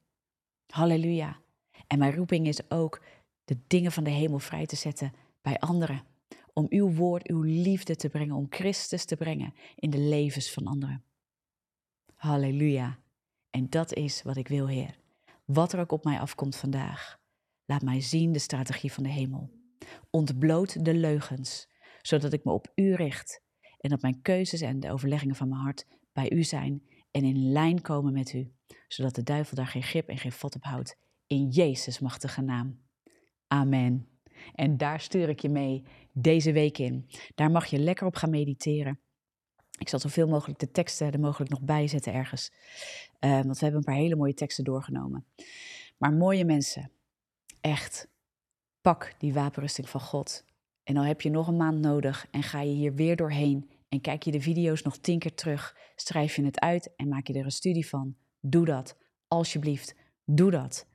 Halleluja. 0.66 1.40
En 1.86 1.98
mijn 1.98 2.14
roeping 2.14 2.46
is 2.46 2.70
ook 2.70 3.02
de 3.44 3.58
dingen 3.66 3.92
van 3.92 4.04
de 4.04 4.10
hemel 4.10 4.38
vrij 4.38 4.66
te 4.66 4.76
zetten 4.76 5.12
bij 5.42 5.58
anderen. 5.58 6.02
Om 6.52 6.66
uw 6.68 6.92
woord, 6.92 7.28
uw 7.28 7.42
liefde 7.42 7.96
te 7.96 8.08
brengen, 8.08 8.36
om 8.36 8.46
Christus 8.50 9.04
te 9.04 9.16
brengen 9.16 9.54
in 9.76 9.90
de 9.90 9.98
levens 9.98 10.52
van 10.52 10.66
anderen. 10.66 11.04
Halleluja. 12.14 12.98
En 13.50 13.70
dat 13.70 13.94
is 13.94 14.22
wat 14.22 14.36
ik 14.36 14.48
wil, 14.48 14.66
Heer. 14.68 14.98
Wat 15.44 15.72
er 15.72 15.80
ook 15.80 15.92
op 15.92 16.04
mij 16.04 16.20
afkomt 16.20 16.56
vandaag. 16.56 17.20
Laat 17.64 17.82
mij 17.82 18.00
zien 18.00 18.32
de 18.32 18.38
strategie 18.38 18.92
van 18.92 19.02
de 19.02 19.08
hemel. 19.08 19.50
Ontbloot 20.10 20.84
de 20.84 20.94
leugens, 20.94 21.68
zodat 22.02 22.32
ik 22.32 22.44
me 22.44 22.52
op 22.52 22.72
u 22.74 22.94
richt 22.94 23.42
en 23.78 23.90
dat 23.90 24.02
mijn 24.02 24.22
keuzes 24.22 24.60
en 24.60 24.80
de 24.80 24.90
overleggingen 24.90 25.34
van 25.34 25.48
mijn 25.48 25.60
hart 25.60 25.86
bij 26.12 26.30
u 26.30 26.42
zijn 26.42 26.82
en 27.10 27.24
in 27.24 27.52
lijn 27.52 27.80
komen 27.80 28.12
met 28.12 28.32
u, 28.32 28.52
zodat 28.88 29.14
de 29.14 29.22
duivel 29.22 29.56
daar 29.56 29.66
geen 29.66 29.82
grip 29.82 30.08
en 30.08 30.18
geen 30.18 30.32
vat 30.32 30.54
op 30.54 30.64
houdt. 30.64 30.96
In 31.26 31.48
Jezus' 31.48 31.98
machtige 31.98 32.40
naam. 32.40 32.80
Amen. 33.46 34.08
En 34.54 34.76
daar 34.76 35.00
stuur 35.00 35.28
ik 35.28 35.40
je 35.40 35.48
mee 35.48 35.84
deze 36.12 36.52
week 36.52 36.78
in. 36.78 37.10
Daar 37.34 37.50
mag 37.50 37.66
je 37.66 37.78
lekker 37.78 38.06
op 38.06 38.14
gaan 38.14 38.30
mediteren. 38.30 39.00
Ik 39.78 39.88
zal 39.88 39.98
zoveel 39.98 40.28
mogelijk 40.28 40.58
de 40.58 40.70
teksten 40.70 41.12
er 41.12 41.20
mogelijk 41.20 41.50
nog 41.50 41.60
bij 41.60 41.86
zetten 41.86 42.12
ergens. 42.12 42.52
Uh, 43.20 43.30
want 43.30 43.58
we 43.58 43.64
hebben 43.64 43.76
een 43.76 43.92
paar 43.92 44.02
hele 44.02 44.16
mooie 44.16 44.34
teksten 44.34 44.64
doorgenomen. 44.64 45.26
Maar 45.98 46.12
mooie 46.12 46.44
mensen, 46.44 46.90
echt, 47.60 48.08
pak 48.80 49.14
die 49.18 49.32
wapenrusting 49.32 49.88
van 49.88 50.00
God. 50.00 50.44
En 50.84 50.94
dan 50.94 51.04
heb 51.04 51.20
je 51.20 51.30
nog 51.30 51.48
een 51.48 51.56
maand 51.56 51.80
nodig 51.80 52.26
en 52.30 52.42
ga 52.42 52.60
je 52.60 52.72
hier 52.72 52.94
weer 52.94 53.16
doorheen 53.16 53.70
en 53.88 54.00
kijk 54.00 54.22
je 54.22 54.30
de 54.30 54.40
video's 54.40 54.82
nog 54.82 54.96
tien 54.96 55.18
keer 55.18 55.34
terug, 55.34 55.76
schrijf 55.94 56.36
je 56.36 56.44
het 56.44 56.60
uit 56.60 56.94
en 56.96 57.08
maak 57.08 57.26
je 57.26 57.34
er 57.34 57.44
een 57.44 57.50
studie 57.50 57.88
van. 57.88 58.16
Doe 58.40 58.64
dat, 58.64 58.96
alsjeblieft, 59.28 59.94
doe 60.24 60.50
dat. 60.50 60.86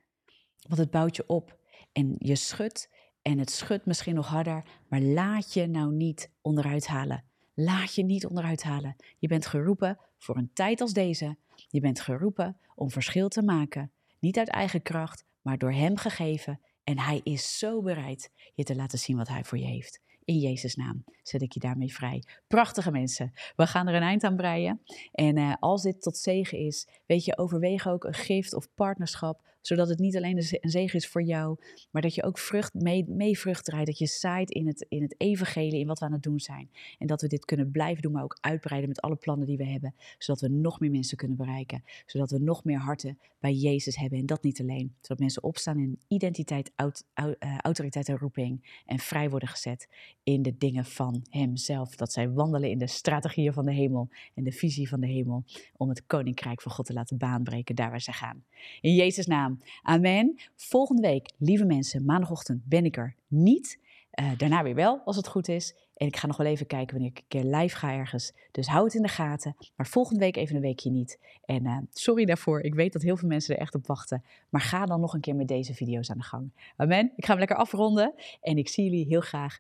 Want 0.68 0.80
het 0.80 0.92
bouwt 0.92 1.16
je 1.16 1.28
op 1.28 1.58
en 1.92 2.16
je 2.18 2.36
schudt 2.36 2.90
en 3.22 3.38
het 3.38 3.52
schudt 3.52 3.86
misschien 3.86 4.16
nog 4.16 4.28
harder, 4.28 4.64
maar 4.90 5.02
laat 5.02 5.54
je 5.54 5.68
nou 5.68 5.94
niet 5.94 6.32
onderuit 6.42 6.88
halen. 6.88 7.24
Laat 7.54 7.96
je 7.96 8.04
niet 8.04 8.26
onderuit 8.26 8.64
halen. 8.64 8.96
Je 9.18 9.28
bent 9.28 9.46
geroepen 9.46 10.00
voor 10.18 10.38
een 10.38 10.54
tijd 10.54 10.82
als 10.82 10.94
deze. 10.94 11.38
Je 11.68 11.80
bent 11.80 12.00
geroepen 12.00 12.58
om 12.76 12.92
verschil 12.92 13.28
te 13.28 13.42
maken. 13.42 13.92
Niet 14.20 14.38
uit 14.38 14.50
eigen 14.50 14.82
kracht, 14.82 15.26
maar 15.42 15.58
door 15.58 15.72
Hem 15.72 15.98
gegeven. 15.98 16.60
En 16.88 17.00
Hij 17.00 17.22
is 17.24 17.58
zo 17.58 17.82
bereid 17.82 18.32
je 18.54 18.64
te 18.64 18.76
laten 18.76 19.00
zien 19.00 19.18
wat 19.18 19.28
Hij 19.28 19.44
voor 19.44 19.58
je 19.58 19.66
heeft. 19.66 20.02
In 20.24 20.38
Jezus' 20.38 20.76
naam 20.76 21.04
zet 21.28 21.42
ik 21.42 21.52
je 21.52 21.60
daarmee 21.60 21.94
vrij. 21.94 22.24
Prachtige 22.48 22.92
mensen. 22.92 23.32
We 23.56 23.68
gaan 23.68 23.88
er 23.88 23.96
een 23.96 24.02
eind 24.02 24.24
aan 24.24 24.36
breien. 24.36 24.82
En 25.12 25.38
uh, 25.38 25.54
als 25.60 25.82
dit 25.82 26.02
tot 26.02 26.18
zegen 26.18 26.58
is, 26.58 26.88
weet 27.06 27.26
je, 27.26 27.38
overweeg 27.38 27.88
ook 27.88 28.04
een 28.04 28.14
gift 28.14 28.54
of 28.54 28.68
partnerschap 28.76 29.48
zodat 29.68 29.90
het 29.90 30.00
niet 30.00 30.18
alleen 30.18 30.38
een 30.38 30.70
zegen 30.70 31.00
is 31.00 31.08
voor 31.08 31.24
jou, 31.24 31.58
maar 31.92 32.02
dat 32.02 32.16
je 32.16 32.24
ook 32.24 32.38
vrucht 32.38 32.74
mee, 32.74 33.06
mee 33.08 33.40
vrucht 33.40 33.66
draait. 33.66 33.86
Dat 33.86 33.98
je 33.98 34.06
zaait 34.06 34.52
in 34.52 34.68
het, 34.68 34.86
in 34.90 35.02
het 35.02 35.16
evangelie, 35.18 35.80
in 35.80 35.88
wat 35.88 36.00
we 36.00 36.06
aan 36.06 36.12
het 36.12 36.24
doen 36.24 36.40
zijn. 36.40 36.70
En 36.98 37.08
dat 37.08 37.22
we 37.22 37.28
dit 37.28 37.46
kunnen 37.46 37.72
blijven 37.72 38.02
doen, 38.02 38.12
maar 38.12 38.24
ook 38.24 38.38
uitbreiden 38.42 38.90
met 38.90 39.02
alle 39.02 39.16
plannen 39.16 39.48
die 39.48 39.58
we 39.58 39.66
hebben. 39.66 39.96
Zodat 40.18 40.42
we 40.42 40.48
nog 40.48 40.80
meer 40.80 40.92
mensen 40.92 41.18
kunnen 41.18 41.38
bereiken. 41.38 41.84
Zodat 42.06 42.32
we 42.32 42.40
nog 42.40 42.64
meer 42.64 42.80
harten 42.80 43.20
bij 43.40 43.54
Jezus 43.54 43.96
hebben. 43.96 44.20
En 44.20 44.26
dat 44.26 44.44
niet 44.44 44.62
alleen. 44.62 44.96
Zodat 45.02 45.20
mensen 45.20 45.44
opstaan 45.44 45.80
in 45.80 46.00
identiteit, 46.08 46.72
eh, 46.76 47.58
autoriteit 47.58 48.10
en 48.10 48.18
roeping. 48.18 48.82
En 48.86 49.00
vrij 49.00 49.30
worden 49.30 49.50
gezet 49.50 49.88
in 50.24 50.42
de 50.42 50.58
dingen 50.58 50.86
van 50.86 51.17
Hemzelf. 51.30 51.96
Dat 51.96 52.12
zij 52.12 52.30
wandelen 52.30 52.70
in 52.70 52.78
de 52.78 52.88
strategieën 52.88 53.54
van 53.54 53.66
de 53.66 53.74
hemel 53.74 54.10
en 54.34 54.44
de 54.44 54.52
visie 54.52 54.90
van 54.90 55.00
de 55.00 55.08
hemel. 55.08 55.44
Om 55.78 55.90
het 55.90 56.06
koninkrijk 56.06 56.62
van 56.62 56.72
God 56.72 56.86
te 56.86 56.94
laten 56.94 57.18
baanbreken 57.18 57.76
daar 57.76 57.90
waar 57.90 58.02
ze 58.02 58.12
gaan. 58.12 58.44
In 58.82 58.94
Jezus' 58.94 59.28
naam. 59.28 59.62
Amen. 59.82 60.40
Volgende 60.56 61.02
week, 61.02 61.30
lieve 61.38 61.66
mensen, 61.66 62.06
maandagochtend 62.06 62.62
ben 62.66 62.86
ik 62.86 62.98
er 62.98 63.16
niet. 63.28 63.80
Uh, 64.20 64.32
daarna 64.38 64.64
weer 64.64 64.76
wel, 64.76 65.02
als 65.06 65.16
het 65.16 65.28
goed 65.28 65.48
is. 65.48 65.76
En 65.98 66.08
ik 66.08 66.18
ga 66.18 66.28
nog 66.28 66.38
wel 66.38 66.48
even 66.48 66.66
kijken 66.66 66.94
wanneer 66.94 67.12
ik 67.12 67.18
een 67.18 67.24
keer 67.28 67.56
live 67.56 67.76
ga 67.76 67.94
ergens. 67.94 68.34
Dus 68.52 68.68
hou 68.68 68.86
het 68.86 68.94
in 68.94 69.02
de 69.02 69.08
gaten. 69.08 69.56
Maar 69.76 69.88
volgende 69.88 70.20
week 70.20 70.36
even 70.36 70.56
een 70.56 70.62
weekje 70.62 70.90
niet. 70.90 71.20
En 71.46 71.66
uh, 71.66 71.78
sorry 71.94 72.26
daarvoor. 72.26 72.62
Ik 72.62 72.76
weet 72.76 72.94
dat 72.94 73.02
heel 73.02 73.18
veel 73.18 73.28
mensen 73.28 73.56
er 73.56 73.62
echt 73.62 73.76
op 73.76 73.88
wachten. 73.88 74.24
Maar 74.50 74.62
ga 74.62 74.86
dan 74.86 75.00
nog 75.00 75.14
een 75.14 75.22
keer 75.22 75.36
met 75.36 75.48
deze 75.48 75.74
video's 75.74 76.10
aan 76.10 76.18
de 76.18 76.24
gang. 76.24 76.52
Amen. 76.76 77.12
Ik 77.16 77.24
ga 77.26 77.30
hem 77.30 77.40
lekker 77.40 77.58
afronden. 77.58 78.14
En 78.42 78.58
ik 78.58 78.68
zie 78.68 78.84
jullie 78.84 79.06
heel 79.06 79.22
graag 79.22 79.60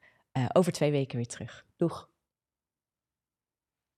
over 0.53 0.71
twee 0.71 0.91
weken 0.91 1.17
weer 1.17 1.27
terug. 1.27 1.65
Doeg. 1.75 2.09